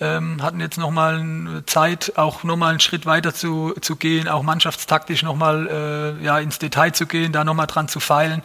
ähm, 0.00 0.42
hatten 0.42 0.58
jetzt 0.58 0.78
nochmal 0.78 1.62
Zeit, 1.66 2.14
auch 2.16 2.44
nochmal 2.44 2.70
einen 2.70 2.80
Schritt 2.80 3.04
weiter 3.04 3.34
zu, 3.34 3.74
zu 3.82 3.96
gehen, 3.96 4.26
auch 4.26 4.42
mannschaftstaktisch 4.42 5.22
nochmal 5.22 6.16
äh, 6.18 6.24
ja, 6.24 6.38
ins 6.38 6.58
Detail 6.58 6.92
zu 6.92 7.04
gehen, 7.04 7.32
da 7.32 7.44
nochmal 7.44 7.66
dran 7.66 7.88
zu 7.88 8.00
feilen. 8.00 8.40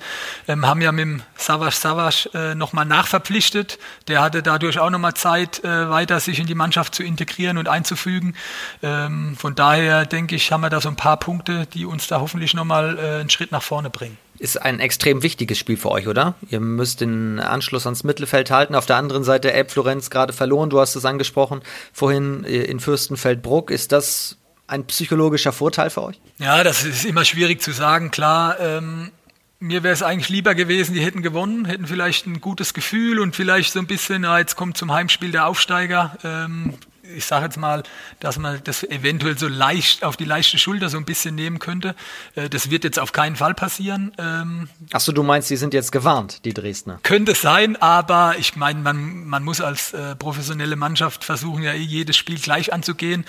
Ähm, 0.49 0.65
haben 0.65 0.81
ja 0.81 0.91
mit 0.91 1.05
dem 1.05 1.21
Savas 1.37 1.79
Savas 1.79 2.25
äh, 2.33 2.53
nochmal 2.53 2.83
nachverpflichtet. 2.83 3.79
Der 4.09 4.21
hatte 4.21 4.43
dadurch 4.43 4.77
auch 4.79 4.89
nochmal 4.89 5.13
Zeit, 5.13 5.63
äh, 5.63 5.89
weiter 5.89 6.19
sich 6.19 6.37
in 6.37 6.47
die 6.47 6.55
Mannschaft 6.55 6.95
zu 6.95 7.03
integrieren 7.03 7.57
und 7.57 7.69
einzufügen. 7.69 8.35
Ähm, 8.83 9.37
von 9.37 9.55
daher 9.55 10.05
denke 10.05 10.35
ich, 10.35 10.51
haben 10.51 10.59
wir 10.59 10.69
da 10.69 10.81
so 10.81 10.89
ein 10.89 10.97
paar 10.97 11.15
Punkte, 11.15 11.65
die 11.67 11.85
uns 11.85 12.07
da 12.07 12.19
hoffentlich 12.19 12.53
nochmal 12.53 12.99
äh, 12.99 13.21
einen 13.21 13.29
Schritt 13.29 13.53
nach 13.53 13.63
vorne 13.63 13.89
bringen 13.89 14.17
ist 14.41 14.59
ein 14.59 14.79
extrem 14.79 15.21
wichtiges 15.21 15.59
Spiel 15.59 15.77
für 15.77 15.91
euch, 15.91 16.07
oder? 16.07 16.33
Ihr 16.49 16.59
müsst 16.59 17.01
den 17.01 17.39
Anschluss 17.39 17.85
ans 17.85 18.03
Mittelfeld 18.03 18.49
halten. 18.49 18.73
Auf 18.73 18.87
der 18.87 18.95
anderen 18.95 19.23
Seite 19.23 19.53
Elb 19.53 19.69
Florenz 19.69 20.09
gerade 20.09 20.33
verloren. 20.33 20.71
Du 20.71 20.79
hast 20.79 20.95
es 20.95 21.05
angesprochen 21.05 21.61
vorhin 21.93 22.43
äh, 22.43 22.63
in 22.63 22.79
Fürstenfeldbruck. 22.79 23.69
Ist 23.69 23.91
das 23.91 24.37
ein 24.65 24.85
psychologischer 24.85 25.51
Vorteil 25.51 25.91
für 25.91 26.03
euch? 26.03 26.19
Ja, 26.39 26.63
das 26.63 26.83
ist 26.83 27.05
immer 27.05 27.23
schwierig 27.23 27.61
zu 27.61 27.71
sagen. 27.71 28.09
Klar, 28.09 28.59
ähm, 28.59 29.11
mir 29.59 29.83
wäre 29.83 29.93
es 29.93 30.01
eigentlich 30.01 30.29
lieber 30.29 30.55
gewesen, 30.55 30.95
die 30.95 31.01
hätten 31.01 31.21
gewonnen, 31.21 31.65
hätten 31.65 31.85
vielleicht 31.85 32.25
ein 32.25 32.41
gutes 32.41 32.73
Gefühl 32.73 33.19
und 33.19 33.35
vielleicht 33.35 33.73
so 33.73 33.79
ein 33.79 33.85
bisschen, 33.85 34.23
ja, 34.23 34.39
jetzt 34.39 34.55
kommt 34.55 34.75
zum 34.75 34.91
Heimspiel 34.91 35.31
der 35.31 35.45
Aufsteiger. 35.45 36.17
Ähm, 36.23 36.73
ich 37.15 37.25
sage 37.25 37.45
jetzt 37.45 37.57
mal, 37.57 37.83
dass 38.19 38.37
man 38.37 38.61
das 38.63 38.83
eventuell 38.83 39.37
so 39.37 39.47
leicht 39.47 40.03
auf 40.03 40.17
die 40.17 40.25
leichte 40.25 40.57
Schulter 40.57 40.89
so 40.89 40.97
ein 40.97 41.05
bisschen 41.05 41.35
nehmen 41.35 41.59
könnte. 41.59 41.95
Äh, 42.35 42.49
das 42.49 42.69
wird 42.69 42.83
jetzt 42.83 42.99
auf 42.99 43.11
keinen 43.11 43.35
Fall 43.35 43.53
passieren. 43.53 44.13
Ähm, 44.17 44.69
Achso, 44.91 45.11
du 45.11 45.23
meinst, 45.23 45.49
die 45.49 45.57
sind 45.57 45.73
jetzt 45.73 45.91
gewarnt, 45.91 46.45
die 46.45 46.53
Dresdner? 46.53 46.99
Könnte 47.03 47.35
sein, 47.35 47.75
aber 47.75 48.35
ich 48.37 48.55
meine, 48.55 48.79
man, 48.79 49.25
man 49.25 49.43
muss 49.43 49.61
als 49.61 49.93
äh, 49.93 50.15
professionelle 50.15 50.75
Mannschaft 50.75 51.23
versuchen, 51.23 51.63
ja 51.63 51.73
eh 51.73 51.77
jedes 51.77 52.17
Spiel 52.17 52.39
gleich 52.39 52.73
anzugehen. 52.73 53.25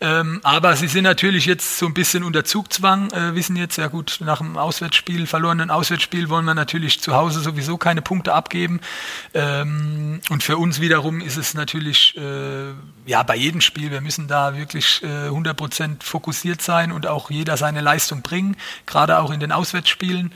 Ähm, 0.00 0.40
aber 0.42 0.76
sie 0.76 0.88
sind 0.88 1.04
natürlich 1.04 1.46
jetzt 1.46 1.78
so 1.78 1.86
ein 1.86 1.94
bisschen 1.94 2.24
unter 2.24 2.44
Zugzwang, 2.44 3.10
äh, 3.12 3.34
wissen 3.34 3.56
jetzt, 3.56 3.76
ja 3.76 3.88
gut, 3.88 4.18
nach 4.20 4.38
dem 4.38 4.56
Auswärtsspiel, 4.56 5.26
verlorenen 5.26 5.70
Auswärtsspiel 5.70 6.28
wollen 6.28 6.44
wir 6.44 6.54
natürlich 6.54 7.00
zu 7.00 7.14
Hause 7.14 7.40
sowieso 7.40 7.78
keine 7.78 8.02
Punkte 8.02 8.32
abgeben. 8.34 8.80
Ähm, 9.32 10.20
und 10.30 10.42
für 10.42 10.56
uns 10.58 10.80
wiederum 10.80 11.20
ist 11.20 11.36
es 11.36 11.54
natürlich, 11.54 12.16
äh, 12.16 12.72
ja, 13.06 13.22
bei 13.26 13.36
jedem 13.36 13.60
Spiel, 13.60 13.90
wir 13.90 14.00
müssen 14.00 14.28
da 14.28 14.56
wirklich 14.56 15.02
äh, 15.02 15.28
100% 15.28 16.02
fokussiert 16.02 16.62
sein 16.62 16.92
und 16.92 17.06
auch 17.06 17.30
jeder 17.30 17.56
seine 17.56 17.80
Leistung 17.80 18.22
bringen, 18.22 18.56
gerade 18.86 19.18
auch 19.18 19.30
in 19.30 19.40
den 19.40 19.52
Auswärtsspielen. 19.52 20.32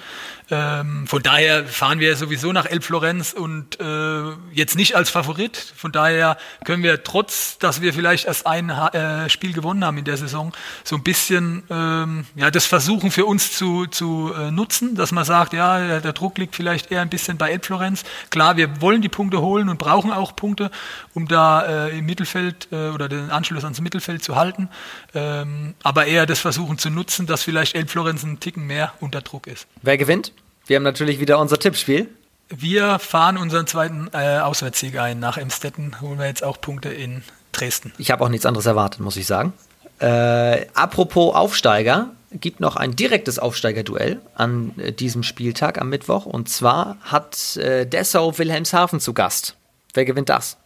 Ähm, 0.50 1.06
von 1.06 1.22
daher 1.22 1.66
fahren 1.66 2.00
wir 2.00 2.16
sowieso 2.16 2.52
nach 2.52 2.64
El 2.64 2.80
Florenz 2.80 3.34
und 3.34 3.78
äh, 3.80 4.22
jetzt 4.52 4.76
nicht 4.76 4.96
als 4.96 5.10
Favorit. 5.10 5.56
Von 5.56 5.92
daher 5.92 6.38
können 6.64 6.82
wir 6.82 7.04
trotz, 7.04 7.58
dass 7.58 7.82
wir 7.82 7.92
vielleicht 7.92 8.26
erst 8.26 8.46
ein 8.46 8.70
äh, 8.70 9.28
Spiel 9.28 9.52
gewonnen 9.52 9.84
haben 9.84 9.98
in 9.98 10.04
der 10.04 10.16
Saison, 10.16 10.52
so 10.84 10.96
ein 10.96 11.02
bisschen 11.02 11.64
ähm, 11.68 12.24
ja 12.34 12.50
das 12.50 12.64
versuchen 12.64 13.10
für 13.10 13.26
uns 13.26 13.52
zu, 13.52 13.86
zu 13.86 14.32
äh, 14.34 14.50
nutzen, 14.50 14.94
dass 14.94 15.12
man 15.12 15.24
sagt, 15.24 15.52
ja 15.52 16.00
der 16.00 16.12
Druck 16.12 16.38
liegt 16.38 16.56
vielleicht 16.56 16.90
eher 16.90 17.02
ein 17.02 17.10
bisschen 17.10 17.36
bei 17.36 17.50
El 17.50 17.60
Florenz. 17.60 18.04
Klar, 18.30 18.56
wir 18.56 18.80
wollen 18.80 19.02
die 19.02 19.08
Punkte 19.08 19.42
holen 19.42 19.68
und 19.68 19.78
brauchen 19.78 20.12
auch 20.12 20.34
Punkte, 20.34 20.70
um 21.12 21.28
da 21.28 21.88
äh, 21.88 21.98
im 21.98 22.06
Mittelfeld 22.06 22.68
äh, 22.72 22.88
oder 22.88 23.08
den 23.08 23.30
Anschluss 23.30 23.64
ans 23.64 23.80
Mittelfeld 23.80 24.22
zu 24.22 24.36
halten. 24.36 24.70
Ähm, 25.14 25.74
aber 25.82 26.06
eher 26.06 26.26
das 26.26 26.38
versuchen 26.38 26.78
zu 26.78 26.90
nutzen, 26.90 27.26
dass 27.26 27.42
vielleicht 27.42 27.74
El 27.74 27.86
Florenz 27.86 28.24
einen 28.24 28.40
Ticken 28.40 28.66
mehr 28.66 28.92
unter 29.00 29.20
Druck 29.22 29.46
ist. 29.46 29.66
Wer 29.82 29.96
gewinnt? 29.96 30.32
Wir 30.66 30.76
haben 30.76 30.82
natürlich 30.82 31.18
wieder 31.18 31.38
unser 31.38 31.58
Tippspiel. 31.58 32.08
Wir 32.50 32.98
fahren 32.98 33.36
unseren 33.36 33.66
zweiten 33.66 34.08
äh, 34.12 34.38
Auswärtssieg 34.38 34.98
ein. 34.98 35.18
Nach 35.18 35.36
Emstetten 35.36 36.00
holen 36.00 36.18
wir 36.18 36.26
jetzt 36.26 36.44
auch 36.44 36.60
Punkte 36.60 36.90
in 36.90 37.22
Dresden. 37.52 37.92
Ich 37.98 38.10
habe 38.10 38.24
auch 38.24 38.28
nichts 38.28 38.46
anderes 38.46 38.66
erwartet, 38.66 39.00
muss 39.00 39.16
ich 39.16 39.26
sagen. 39.26 39.52
Äh, 39.98 40.66
apropos 40.74 41.34
Aufsteiger, 41.34 42.10
gibt 42.32 42.60
noch 42.60 42.76
ein 42.76 42.94
direktes 42.94 43.38
Aufsteigerduell 43.38 44.20
an 44.34 44.74
äh, 44.78 44.92
diesem 44.92 45.22
Spieltag 45.22 45.80
am 45.80 45.88
Mittwoch. 45.88 46.26
Und 46.26 46.48
zwar 46.48 46.96
hat 47.02 47.56
äh, 47.56 47.86
Dessau 47.86 48.36
Wilhelmshaven 48.38 49.00
zu 49.00 49.14
Gast. 49.14 49.56
Wer 49.94 50.04
gewinnt 50.04 50.28
das? 50.28 50.56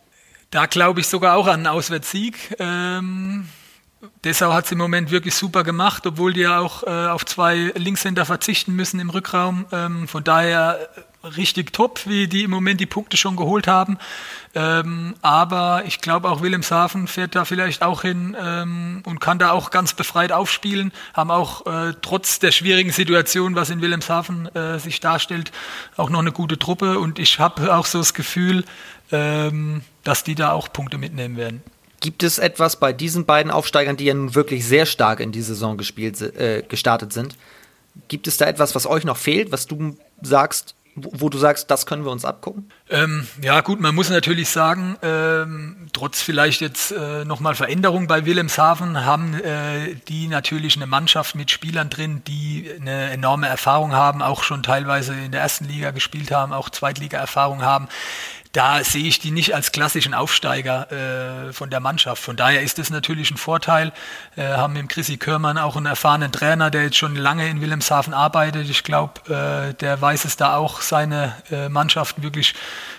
Da 0.50 0.66
glaube 0.66 1.00
ich 1.00 1.08
sogar 1.08 1.36
auch 1.36 1.46
an 1.46 1.54
einen 1.54 1.66
Auswärtssieg. 1.68 2.56
Ähm, 2.58 3.48
Dessau 4.24 4.52
hat 4.52 4.64
es 4.64 4.72
im 4.72 4.78
Moment 4.78 5.12
wirklich 5.12 5.34
super 5.34 5.62
gemacht, 5.62 6.04
obwohl 6.08 6.32
die 6.32 6.40
ja 6.40 6.58
auch 6.58 6.82
äh, 6.82 6.90
auf 6.90 7.24
zwei 7.24 7.72
Linkshänder 7.76 8.24
verzichten 8.24 8.74
müssen 8.74 8.98
im 8.98 9.10
Rückraum. 9.10 9.66
Ähm, 9.70 10.08
von 10.08 10.24
daher 10.24 10.88
äh, 11.22 11.26
richtig 11.28 11.72
top, 11.72 12.00
wie 12.06 12.26
die 12.26 12.42
im 12.42 12.50
Moment 12.50 12.80
die 12.80 12.86
Punkte 12.86 13.16
schon 13.16 13.36
geholt 13.36 13.68
haben. 13.68 13.98
Ähm, 14.56 15.14
aber 15.22 15.84
ich 15.86 16.00
glaube 16.00 16.28
auch 16.30 16.42
Wilhelmshaven 16.42 17.06
fährt 17.06 17.36
da 17.36 17.44
vielleicht 17.44 17.82
auch 17.82 18.02
hin 18.02 18.36
ähm, 18.40 19.04
und 19.06 19.20
kann 19.20 19.38
da 19.38 19.52
auch 19.52 19.70
ganz 19.70 19.94
befreit 19.94 20.32
aufspielen. 20.32 20.92
Haben 21.14 21.30
auch 21.30 21.64
äh, 21.66 21.94
trotz 22.02 22.40
der 22.40 22.50
schwierigen 22.50 22.90
Situation, 22.90 23.54
was 23.54 23.70
in 23.70 23.80
Wilhelmshaven 23.80 24.52
äh, 24.56 24.80
sich 24.80 24.98
darstellt, 24.98 25.52
auch 25.96 26.10
noch 26.10 26.18
eine 26.18 26.32
gute 26.32 26.58
Truppe. 26.58 26.98
Und 26.98 27.20
ich 27.20 27.38
habe 27.38 27.72
auch 27.72 27.86
so 27.86 27.98
das 27.98 28.14
Gefühl, 28.14 28.64
ähm, 29.12 29.82
dass 30.02 30.24
die 30.24 30.34
da 30.34 30.50
auch 30.50 30.72
Punkte 30.72 30.98
mitnehmen 30.98 31.36
werden. 31.36 31.62
Gibt 32.02 32.24
es 32.24 32.38
etwas 32.38 32.80
bei 32.80 32.92
diesen 32.92 33.26
beiden 33.26 33.52
Aufsteigern, 33.52 33.96
die 33.96 34.06
ja 34.06 34.14
nun 34.14 34.34
wirklich 34.34 34.66
sehr 34.66 34.86
stark 34.86 35.20
in 35.20 35.30
die 35.30 35.40
Saison 35.40 35.78
gespielt, 35.78 36.20
äh, 36.20 36.64
gestartet 36.68 37.12
sind? 37.12 37.36
Gibt 38.08 38.26
es 38.26 38.36
da 38.36 38.46
etwas, 38.46 38.74
was 38.74 38.86
euch 38.86 39.04
noch 39.04 39.16
fehlt, 39.16 39.52
was 39.52 39.68
du 39.68 39.96
sagst, 40.20 40.74
wo, 40.96 41.28
du 41.28 41.38
sagst, 41.38 41.70
das 41.70 41.86
können 41.86 42.04
wir 42.04 42.10
uns 42.10 42.24
abgucken? 42.24 42.70
Ähm, 42.90 43.26
ja, 43.40 43.60
gut, 43.60 43.80
man 43.80 43.94
muss 43.94 44.10
natürlich 44.10 44.50
sagen, 44.50 44.96
ähm, 45.02 45.88
trotz 45.92 46.20
vielleicht 46.20 46.60
jetzt 46.60 46.90
äh, 46.90 47.24
nochmal 47.24 47.54
Veränderungen 47.54 48.08
bei 48.08 48.26
Wilhelmshaven 48.26 49.04
haben 49.04 49.34
äh, 49.34 49.94
die 50.08 50.26
natürlich 50.26 50.76
eine 50.76 50.86
Mannschaft 50.86 51.36
mit 51.36 51.52
Spielern 51.52 51.88
drin, 51.88 52.22
die 52.26 52.68
eine 52.78 53.10
enorme 53.10 53.46
Erfahrung 53.46 53.92
haben, 53.92 54.22
auch 54.22 54.42
schon 54.42 54.64
teilweise 54.64 55.14
in 55.14 55.30
der 55.30 55.40
ersten 55.40 55.66
Liga 55.66 55.92
gespielt 55.92 56.32
haben, 56.32 56.52
auch 56.52 56.68
Zweitliga-Erfahrung 56.68 57.62
haben 57.62 57.88
da 58.52 58.84
sehe 58.84 59.04
ich 59.04 59.18
die 59.18 59.30
nicht 59.30 59.54
als 59.54 59.72
klassischen 59.72 60.12
Aufsteiger 60.12 61.48
äh, 61.48 61.52
von 61.54 61.70
der 61.70 61.80
Mannschaft. 61.80 62.22
Von 62.22 62.36
daher 62.36 62.62
ist 62.62 62.78
das 62.78 62.90
natürlich 62.90 63.30
ein 63.30 63.38
Vorteil. 63.38 63.92
Äh, 64.36 64.44
haben 64.44 64.74
mit 64.74 64.90
Chrissy 64.90 65.16
Körmann 65.16 65.56
auch 65.56 65.76
einen 65.76 65.86
erfahrenen 65.86 66.32
Trainer, 66.32 66.70
der 66.70 66.84
jetzt 66.84 66.98
schon 66.98 67.16
lange 67.16 67.48
in 67.48 67.62
Wilhelmshaven 67.62 68.12
arbeitet. 68.12 68.68
Ich 68.68 68.84
glaube, 68.84 69.70
äh, 69.70 69.74
der 69.74 70.00
weiß 70.00 70.26
es 70.26 70.36
da 70.36 70.56
auch, 70.56 70.82
seine 70.82 71.34
äh, 71.50 71.70
Mannschaft 71.70 72.22
wirklich 72.22 72.54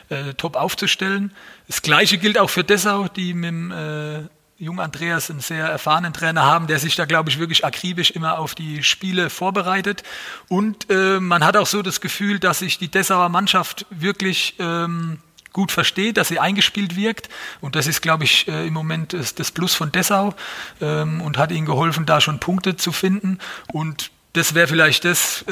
äh, 0.10 0.34
top 0.34 0.56
aufzustellen. 0.56 1.32
Das 1.68 1.84
Gleiche 1.84 2.18
gilt 2.18 2.39
auch 2.39 2.49
für 2.49 2.64
Dessau, 2.64 3.08
die 3.08 3.36
mit 3.36 3.49
dem 3.49 3.72
äh, 3.72 4.22
Jung 4.58 4.80
Andreas 4.80 5.30
einen 5.30 5.39
sehr 5.39 5.66
erfahrenen 5.66 6.14
Trainer 6.14 6.43
haben, 6.43 6.68
der 6.68 6.80
sich 6.80 6.95
da, 6.95 7.06
glaube 7.06 7.30
ich, 7.30 7.38
wirklich 7.38 7.66
akribisch 7.66 8.12
immer 8.12 8.39
auf 8.39 8.56
die 8.56 8.82
Spiele 8.82 9.30
vorbereitet. 9.30 10.04
Und 10.47 10.89
äh, 10.89 11.20
man 11.20 11.43
hat 11.43 11.58
auch 11.58 11.68
so 11.68 11.82
das 11.82 12.01
Gefühl, 12.01 12.39
dass 12.39 12.60
sich 12.60 12.80
die 12.80 12.88
Dessauer 12.88 13.30
Mannschaft 13.30 13.86
wirklich 13.89 14.56
ähm, 14.60 15.20
gut 15.54 15.72
versteht, 15.72 16.18
dass 16.18 16.28
sie 16.28 16.39
eingespielt 16.39 16.95
wirkt. 16.95 17.30
Und 17.62 17.76
das 17.76 17.88
ist, 17.88 18.01
glaube 18.01 18.26
ich, 18.26 18.47
äh, 18.47 18.68
im 18.68 18.74
Moment 18.74 19.14
das 19.14 19.51
Plus 19.51 19.74
von 19.76 19.91
Dessau 19.91 20.34
ähm, 20.82 21.22
und 21.22 21.38
hat 21.38 21.51
ihnen 21.51 21.66
geholfen, 21.66 22.06
da 22.06 22.20
schon 22.20 22.39
Punkte 22.39 22.76
zu 22.76 22.91
finden. 22.91 23.38
Und 23.72 24.12
das 24.34 24.56
wäre 24.56 24.68
vielleicht 24.68 25.06
das, 25.06 25.43
äh, 25.43 25.51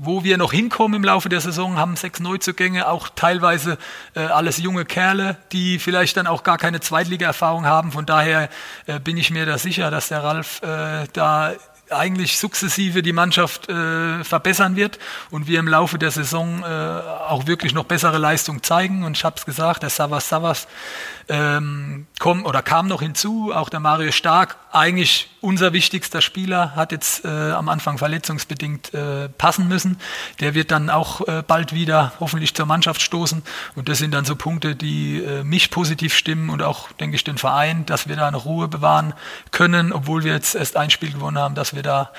wo 0.00 0.24
wir 0.24 0.38
noch 0.38 0.52
hinkommen 0.52 0.96
im 0.96 1.04
Laufe 1.04 1.28
der 1.28 1.40
Saison, 1.40 1.76
haben 1.76 1.96
sechs 1.96 2.18
Neuzugänge, 2.18 2.88
auch 2.88 3.08
teilweise 3.08 3.78
äh, 4.14 4.20
alles 4.20 4.58
junge 4.58 4.84
Kerle, 4.84 5.36
die 5.52 5.78
vielleicht 5.78 6.16
dann 6.16 6.26
auch 6.26 6.44
gar 6.44 6.56
keine 6.56 6.80
Zweitliga-Erfahrung 6.80 7.66
haben. 7.66 7.92
Von 7.92 8.06
daher 8.06 8.48
bin 9.02 9.16
ich 9.16 9.30
mir 9.30 9.44
da 9.44 9.58
sicher, 9.58 9.90
dass 9.90 10.08
der 10.08 10.22
Ralf 10.22 10.60
da 11.12 11.52
eigentlich 11.90 12.38
sukzessive 12.38 13.02
die 13.02 13.12
Mannschaft 13.12 13.68
äh, 13.68 14.24
verbessern 14.24 14.76
wird 14.76 14.98
und 15.30 15.46
wir 15.46 15.58
im 15.58 15.68
Laufe 15.68 15.98
der 15.98 16.10
Saison 16.10 16.62
äh, 16.62 16.66
auch 16.66 17.46
wirklich 17.46 17.74
noch 17.74 17.84
bessere 17.84 18.18
Leistung 18.18 18.62
zeigen. 18.62 19.04
Und 19.04 19.16
ich 19.16 19.24
habe 19.24 19.36
es 19.36 19.44
gesagt, 19.44 19.82
der 19.82 19.90
Savas 19.90 20.28
Savas 20.28 20.68
ähm, 21.28 22.06
kommt 22.18 22.46
oder 22.46 22.62
kam 22.62 22.88
noch 22.88 23.02
hinzu, 23.02 23.52
auch 23.54 23.68
der 23.68 23.80
Mario 23.80 24.12
Stark, 24.12 24.56
eigentlich 24.72 25.30
unser 25.40 25.72
wichtigster 25.72 26.20
Spieler, 26.20 26.74
hat 26.74 26.92
jetzt 26.92 27.24
äh, 27.24 27.28
am 27.28 27.68
Anfang 27.68 27.98
verletzungsbedingt 27.98 28.92
äh, 28.94 29.28
passen 29.28 29.68
müssen. 29.68 29.98
Der 30.40 30.54
wird 30.54 30.70
dann 30.70 30.90
auch 30.90 31.26
äh, 31.26 31.42
bald 31.46 31.72
wieder 31.72 32.12
hoffentlich 32.20 32.54
zur 32.54 32.66
Mannschaft 32.66 33.00
stoßen. 33.00 33.42
Und 33.76 33.88
das 33.88 33.98
sind 33.98 34.12
dann 34.12 34.24
so 34.24 34.36
Punkte, 34.36 34.74
die 34.74 35.22
äh, 35.22 35.44
mich 35.44 35.70
positiv 35.70 36.14
stimmen 36.14 36.50
und 36.50 36.62
auch, 36.62 36.90
denke 36.92 37.16
ich, 37.16 37.24
den 37.24 37.38
Verein, 37.38 37.86
dass 37.86 38.08
wir 38.08 38.16
da 38.16 38.28
eine 38.28 38.36
Ruhe 38.36 38.68
bewahren 38.68 39.14
können, 39.50 39.92
obwohl 39.92 40.24
wir 40.24 40.32
jetzt 40.32 40.54
erst 40.54 40.76
ein 40.76 40.90
Spiel 40.90 41.12
gewonnen 41.12 41.38
haben, 41.38 41.54
dass 41.54 41.74
wir 41.74 41.82
da 41.82 42.12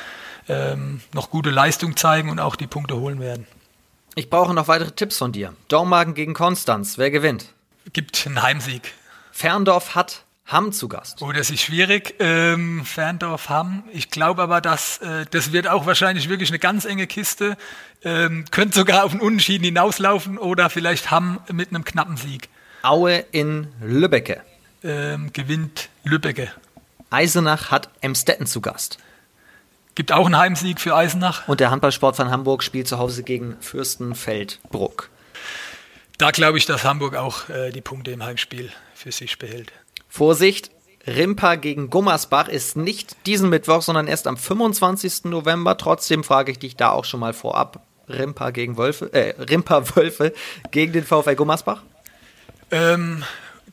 ähm, 0.48 1.02
noch 1.14 1.30
gute 1.30 1.50
Leistung 1.50 1.96
zeigen 1.96 2.30
und 2.30 2.40
auch 2.40 2.56
die 2.56 2.68
Punkte 2.68 2.96
holen 2.96 3.20
werden. 3.20 3.46
Ich 4.16 4.30
brauche 4.30 4.54
noch 4.54 4.68
weitere 4.68 4.92
Tipps 4.92 5.18
von 5.18 5.32
dir. 5.32 5.54
Dormagen 5.68 6.14
gegen 6.14 6.34
Konstanz. 6.34 6.98
Wer 6.98 7.12
gewinnt? 7.12 7.54
Gibt 7.94 8.26
einen 8.26 8.42
Heimsieg. 8.42 8.94
Ferndorf 9.32 9.96
hat 9.96 10.26
Hamm 10.50 10.72
zu 10.72 10.88
Gast. 10.88 11.22
Oh, 11.22 11.32
das 11.32 11.52
ist 11.52 11.62
schwierig. 11.62 12.16
Ähm, 12.20 12.84
Ferndorf 12.84 13.50
Hamm. 13.50 13.84
Ich 13.94 14.10
glaube 14.10 14.42
aber, 14.42 14.62
dass 14.62 14.98
äh, 14.98 15.28
das 15.30 15.52
wird 15.52 15.68
auch 15.68 15.86
wahrscheinlich 15.86 16.28
wirklich 16.28 16.50
eine 16.50 16.58
ganz 16.58 16.86
enge 16.86 17.06
Kiste. 17.06 17.56
Ähm, 18.04 18.46
könnte 18.50 18.80
sogar 18.80 19.04
auf 19.04 19.12
einen 19.12 19.22
Unentschieden 19.22 19.64
hinauslaufen 19.64 20.40
oder 20.40 20.72
vielleicht 20.72 21.12
Hamm 21.12 21.40
mit 21.52 21.70
einem 21.70 21.84
knappen 21.84 22.18
Sieg. 22.18 22.50
Aue 22.82 23.26
in 23.32 23.68
Lübbecke. 23.80 24.42
Ähm, 24.84 25.32
gewinnt 25.34 25.90
Lübbecke. 26.04 26.52
Eisenach 27.12 27.70
hat 27.70 27.90
Emstetten 28.02 28.48
zu 28.48 28.60
Gast. 28.60 28.98
Gibt 29.94 30.12
auch 30.12 30.26
einen 30.26 30.38
Heimsieg 30.38 30.82
für 30.82 30.96
Eisenach. 30.96 31.48
Und 31.48 31.60
der 31.60 31.70
Handballsport 31.70 32.16
von 32.16 32.32
Hamburg 32.32 32.64
spielt 32.64 32.88
zu 32.88 32.98
Hause 32.98 33.22
gegen 33.22 33.56
Fürstenfeldbruck. 33.60 35.10
Da 36.18 36.32
glaube 36.32 36.58
ich, 36.58 36.66
dass 36.66 36.86
Hamburg 36.86 37.16
auch 37.16 37.50
äh, 37.50 37.72
die 37.72 37.82
Punkte 37.82 38.12
im 38.12 38.24
Heimspiel 38.24 38.72
für 38.96 39.12
sich 39.12 39.38
behält. 39.38 39.72
Vorsicht, 40.10 40.72
Rimpa 41.08 41.56
gegen 41.56 41.90
Gummersbach 41.90 42.50
ist 42.50 42.76
nicht 42.76 43.26
diesen 43.26 43.50
Mittwoch, 43.50 43.82
sondern 43.82 44.08
erst 44.08 44.28
am 44.28 44.38
25. 44.38 45.26
November. 45.26 45.78
Trotzdem 45.78 46.24
frage 46.24 46.52
ich 46.52 46.60
dich 46.60 46.76
da 46.76 46.92
auch 46.92 47.06
schon 47.06 47.20
mal 47.20 47.34
vorab. 47.34 47.86
Rimpa 48.10 48.50
gegen 48.50 48.78
Wölfe, 48.78 49.14
äh, 49.14 49.40
Rimpa 49.42 49.96
Wölfe 49.96 50.34
gegen 50.72 50.94
den 50.94 51.04
VfL 51.04 51.36
Gummersbach? 51.36 51.84
Ähm, 52.72 53.24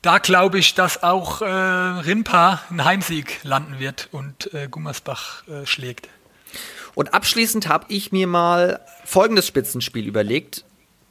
da 0.03 0.19
glaube 0.19 0.59
ich, 0.59 0.75
dass 0.75 1.03
auch 1.03 1.43
äh, 1.43 1.47
Rimpa 1.47 2.61
ein 2.71 2.85
Heimsieg 2.85 3.41
landen 3.43 3.79
wird 3.79 4.09
und 4.13 4.53
äh, 4.55 4.69
Gummersbach 4.71 5.47
äh, 5.49 5.67
schlägt. 5.67 6.09
Und 6.95 7.13
abschließend 7.13 7.69
habe 7.69 7.87
ich 7.89 8.13
mir 8.13 8.27
mal 8.27 8.81
folgendes 9.05 9.47
Spitzenspiel 9.47 10.07
überlegt. 10.07 10.65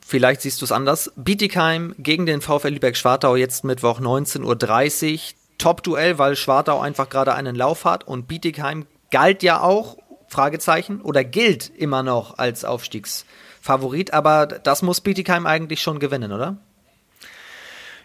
Vielleicht 0.07 0.41
siehst 0.41 0.61
du 0.61 0.65
es 0.65 0.71
anders. 0.71 1.11
Bietigheim 1.15 1.95
gegen 1.97 2.27
den 2.27 2.39
VfL 2.39 2.67
Lübeck-Schwartau 2.67 3.35
jetzt 3.37 3.63
Mittwoch 3.63 3.99
19.30 3.99 5.13
Uhr. 5.13 5.19
Top-Duell, 5.57 6.19
weil 6.19 6.35
Schwartau 6.35 6.79
einfach 6.79 7.09
gerade 7.09 7.33
einen 7.33 7.55
Lauf 7.55 7.85
hat 7.85 8.03
und 8.03 8.27
Bietigheim 8.27 8.85
galt 9.09 9.41
ja 9.41 9.61
auch, 9.61 9.97
Fragezeichen, 10.27 11.01
oder 11.01 11.23
gilt 11.23 11.69
immer 11.75 12.03
noch 12.03 12.37
als 12.37 12.65
Aufstiegsfavorit, 12.65 14.13
aber 14.13 14.45
das 14.45 14.83
muss 14.83 15.01
Bietigheim 15.01 15.47
eigentlich 15.47 15.81
schon 15.81 15.97
gewinnen, 15.97 16.31
oder? 16.31 16.57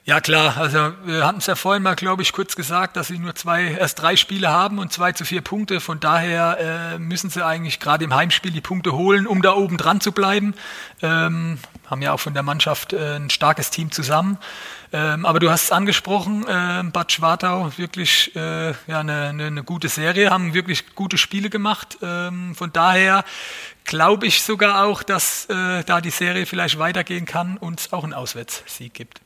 Ja 0.04 0.20
klar, 0.20 0.56
also 0.56 0.92
wir 1.04 1.26
hatten 1.26 1.38
es 1.38 1.46
ja 1.46 1.54
vorhin 1.54 1.82
mal, 1.82 1.94
glaube 1.94 2.22
ich, 2.22 2.32
kurz 2.32 2.56
gesagt, 2.56 2.96
dass 2.96 3.08
sie 3.08 3.18
nur 3.18 3.34
zwei, 3.34 3.64
erst 3.64 4.00
drei 4.00 4.16
Spiele 4.16 4.48
haben 4.48 4.78
und 4.78 4.92
zwei 4.92 5.12
zu 5.12 5.26
vier 5.26 5.42
Punkte. 5.42 5.80
Von 5.80 6.00
daher 6.00 6.94
äh, 6.94 6.98
müssen 6.98 7.28
sie 7.28 7.44
eigentlich 7.44 7.78
gerade 7.80 8.04
im 8.04 8.14
Heimspiel 8.14 8.50
die 8.50 8.62
Punkte 8.62 8.92
holen, 8.92 9.26
um 9.26 9.42
da 9.42 9.52
oben 9.52 9.76
dran 9.76 10.00
zu 10.00 10.12
bleiben. 10.12 10.54
Ähm, 11.02 11.58
haben 11.90 12.02
ja 12.02 12.12
auch 12.12 12.20
von 12.20 12.34
der 12.34 12.42
Mannschaft 12.42 12.92
äh, 12.92 13.16
ein 13.16 13.30
starkes 13.30 13.70
Team 13.70 13.90
zusammen. 13.90 14.38
Ähm, 14.92 15.26
aber 15.26 15.40
du 15.40 15.50
hast 15.50 15.64
es 15.64 15.72
angesprochen, 15.72 16.46
äh, 16.46 16.82
Bad 16.84 17.12
Schwartau, 17.12 17.70
wirklich 17.76 18.34
äh, 18.36 18.70
ja, 18.70 19.00
eine, 19.00 19.28
eine, 19.28 19.46
eine, 19.46 19.64
gute 19.64 19.88
Serie, 19.88 20.30
haben 20.30 20.54
wirklich 20.54 20.94
gute 20.94 21.18
Spiele 21.18 21.50
gemacht. 21.50 21.98
Ähm, 22.02 22.54
von 22.54 22.72
daher 22.72 23.24
glaube 23.84 24.26
ich 24.26 24.42
sogar 24.42 24.84
auch, 24.84 25.02
dass 25.02 25.46
äh, 25.46 25.84
da 25.84 26.00
die 26.00 26.10
Serie 26.10 26.46
vielleicht 26.46 26.78
weitergehen 26.78 27.26
kann 27.26 27.56
und 27.56 27.80
es 27.80 27.92
auch 27.92 28.04
einen 28.04 28.14
Auswärtssieg 28.14 28.94
gibt. 28.94 29.20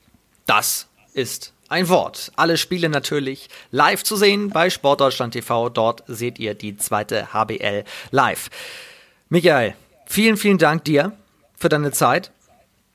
Das 0.47 0.89
ist 1.13 1.55
ein 1.69 1.89
Wort. 1.89 2.33
Alle 2.37 2.57
Spiele 2.57 2.89
natürlich 2.89 3.49
live 3.71 4.03
zu 4.03 4.17
sehen 4.17 4.51
bei 4.51 4.71
Sportdeutschland 4.71 5.33
TV. 5.33 5.71
Dort 5.71 6.03
seht 6.07 6.39
ihr 6.39 6.55
die 6.55 6.77
zweite 6.77 7.33
HBL 7.33 7.85
live. 8.11 8.51
Michael, 9.29 9.75
vielen, 10.07 10.37
vielen 10.37 10.59
Dank 10.59 10.85
dir 10.85 11.13
für 11.57 11.69
deine 11.69 11.93
Zeit. 11.93 12.34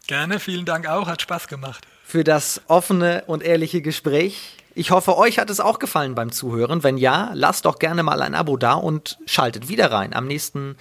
Gerne, 0.10 0.40
vielen 0.40 0.66
Dank 0.66 0.88
auch, 0.88 1.08
hat 1.08 1.22
Spaß 1.22 1.48
gemacht. 1.48 1.86
Für 2.04 2.24
das 2.24 2.64
offene 2.66 3.26
und 3.28 3.44
ehrliche 3.44 3.84
Gespräch. 3.84 4.58
Ich 4.74 4.90
hoffe, 4.90 5.16
euch 5.16 5.38
hat 5.38 5.52
es 5.52 5.60
auch 5.60 5.78
gefallen 5.78 6.16
beim 6.16 6.32
Zuhören. 6.32 6.82
Wenn 6.82 6.98
ja, 6.98 7.30
lasst 7.36 7.66
doch 7.66 7.78
gerne 7.78 8.02
mal 8.02 8.24
ein 8.24 8.34
Abo 8.34 8.58
da 8.58 8.74
und 8.74 9.20
schaltet 9.28 9.70
wieder 9.70 9.92
rein. 9.92 10.16
Am 10.16 10.26
nächsten 10.26 10.78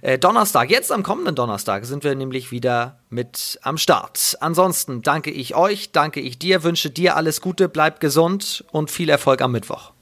äh, 0.00 0.18
Donnerstag, 0.18 0.68
jetzt 0.68 0.90
am 0.90 1.04
kommenden 1.04 1.36
Donnerstag, 1.36 1.84
sind 1.84 2.02
wir 2.02 2.16
nämlich 2.16 2.50
wieder 2.50 2.98
mit 3.08 3.60
am 3.62 3.78
Start. 3.78 4.36
Ansonsten 4.40 5.00
danke 5.00 5.30
ich 5.30 5.54
euch, 5.54 5.92
danke 5.92 6.18
ich 6.18 6.40
dir, 6.40 6.64
wünsche 6.64 6.90
dir 6.90 7.14
alles 7.14 7.40
Gute, 7.40 7.68
bleib 7.68 8.00
gesund 8.00 8.64
und 8.72 8.90
viel 8.90 9.10
Erfolg 9.10 9.42
am 9.42 9.52
Mittwoch. 9.52 9.92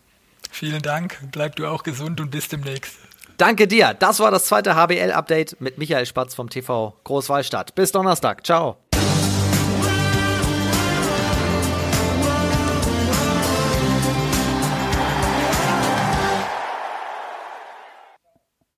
Vielen 0.50 0.80
Dank, 0.80 1.18
bleib 1.32 1.56
du 1.56 1.66
auch 1.66 1.82
gesund 1.82 2.18
und 2.18 2.30
bis 2.30 2.48
demnächst. 2.48 2.96
Danke 3.40 3.66
dir. 3.66 3.94
Das 3.98 4.20
war 4.20 4.30
das 4.30 4.44
zweite 4.44 4.74
HBL-Update 4.74 5.62
mit 5.62 5.78
Michael 5.78 6.04
Spatz 6.04 6.34
vom 6.34 6.50
TV 6.50 6.94
Großwallstadt. 7.04 7.74
Bis 7.74 7.90
Donnerstag. 7.90 8.44
Ciao. 8.44 8.76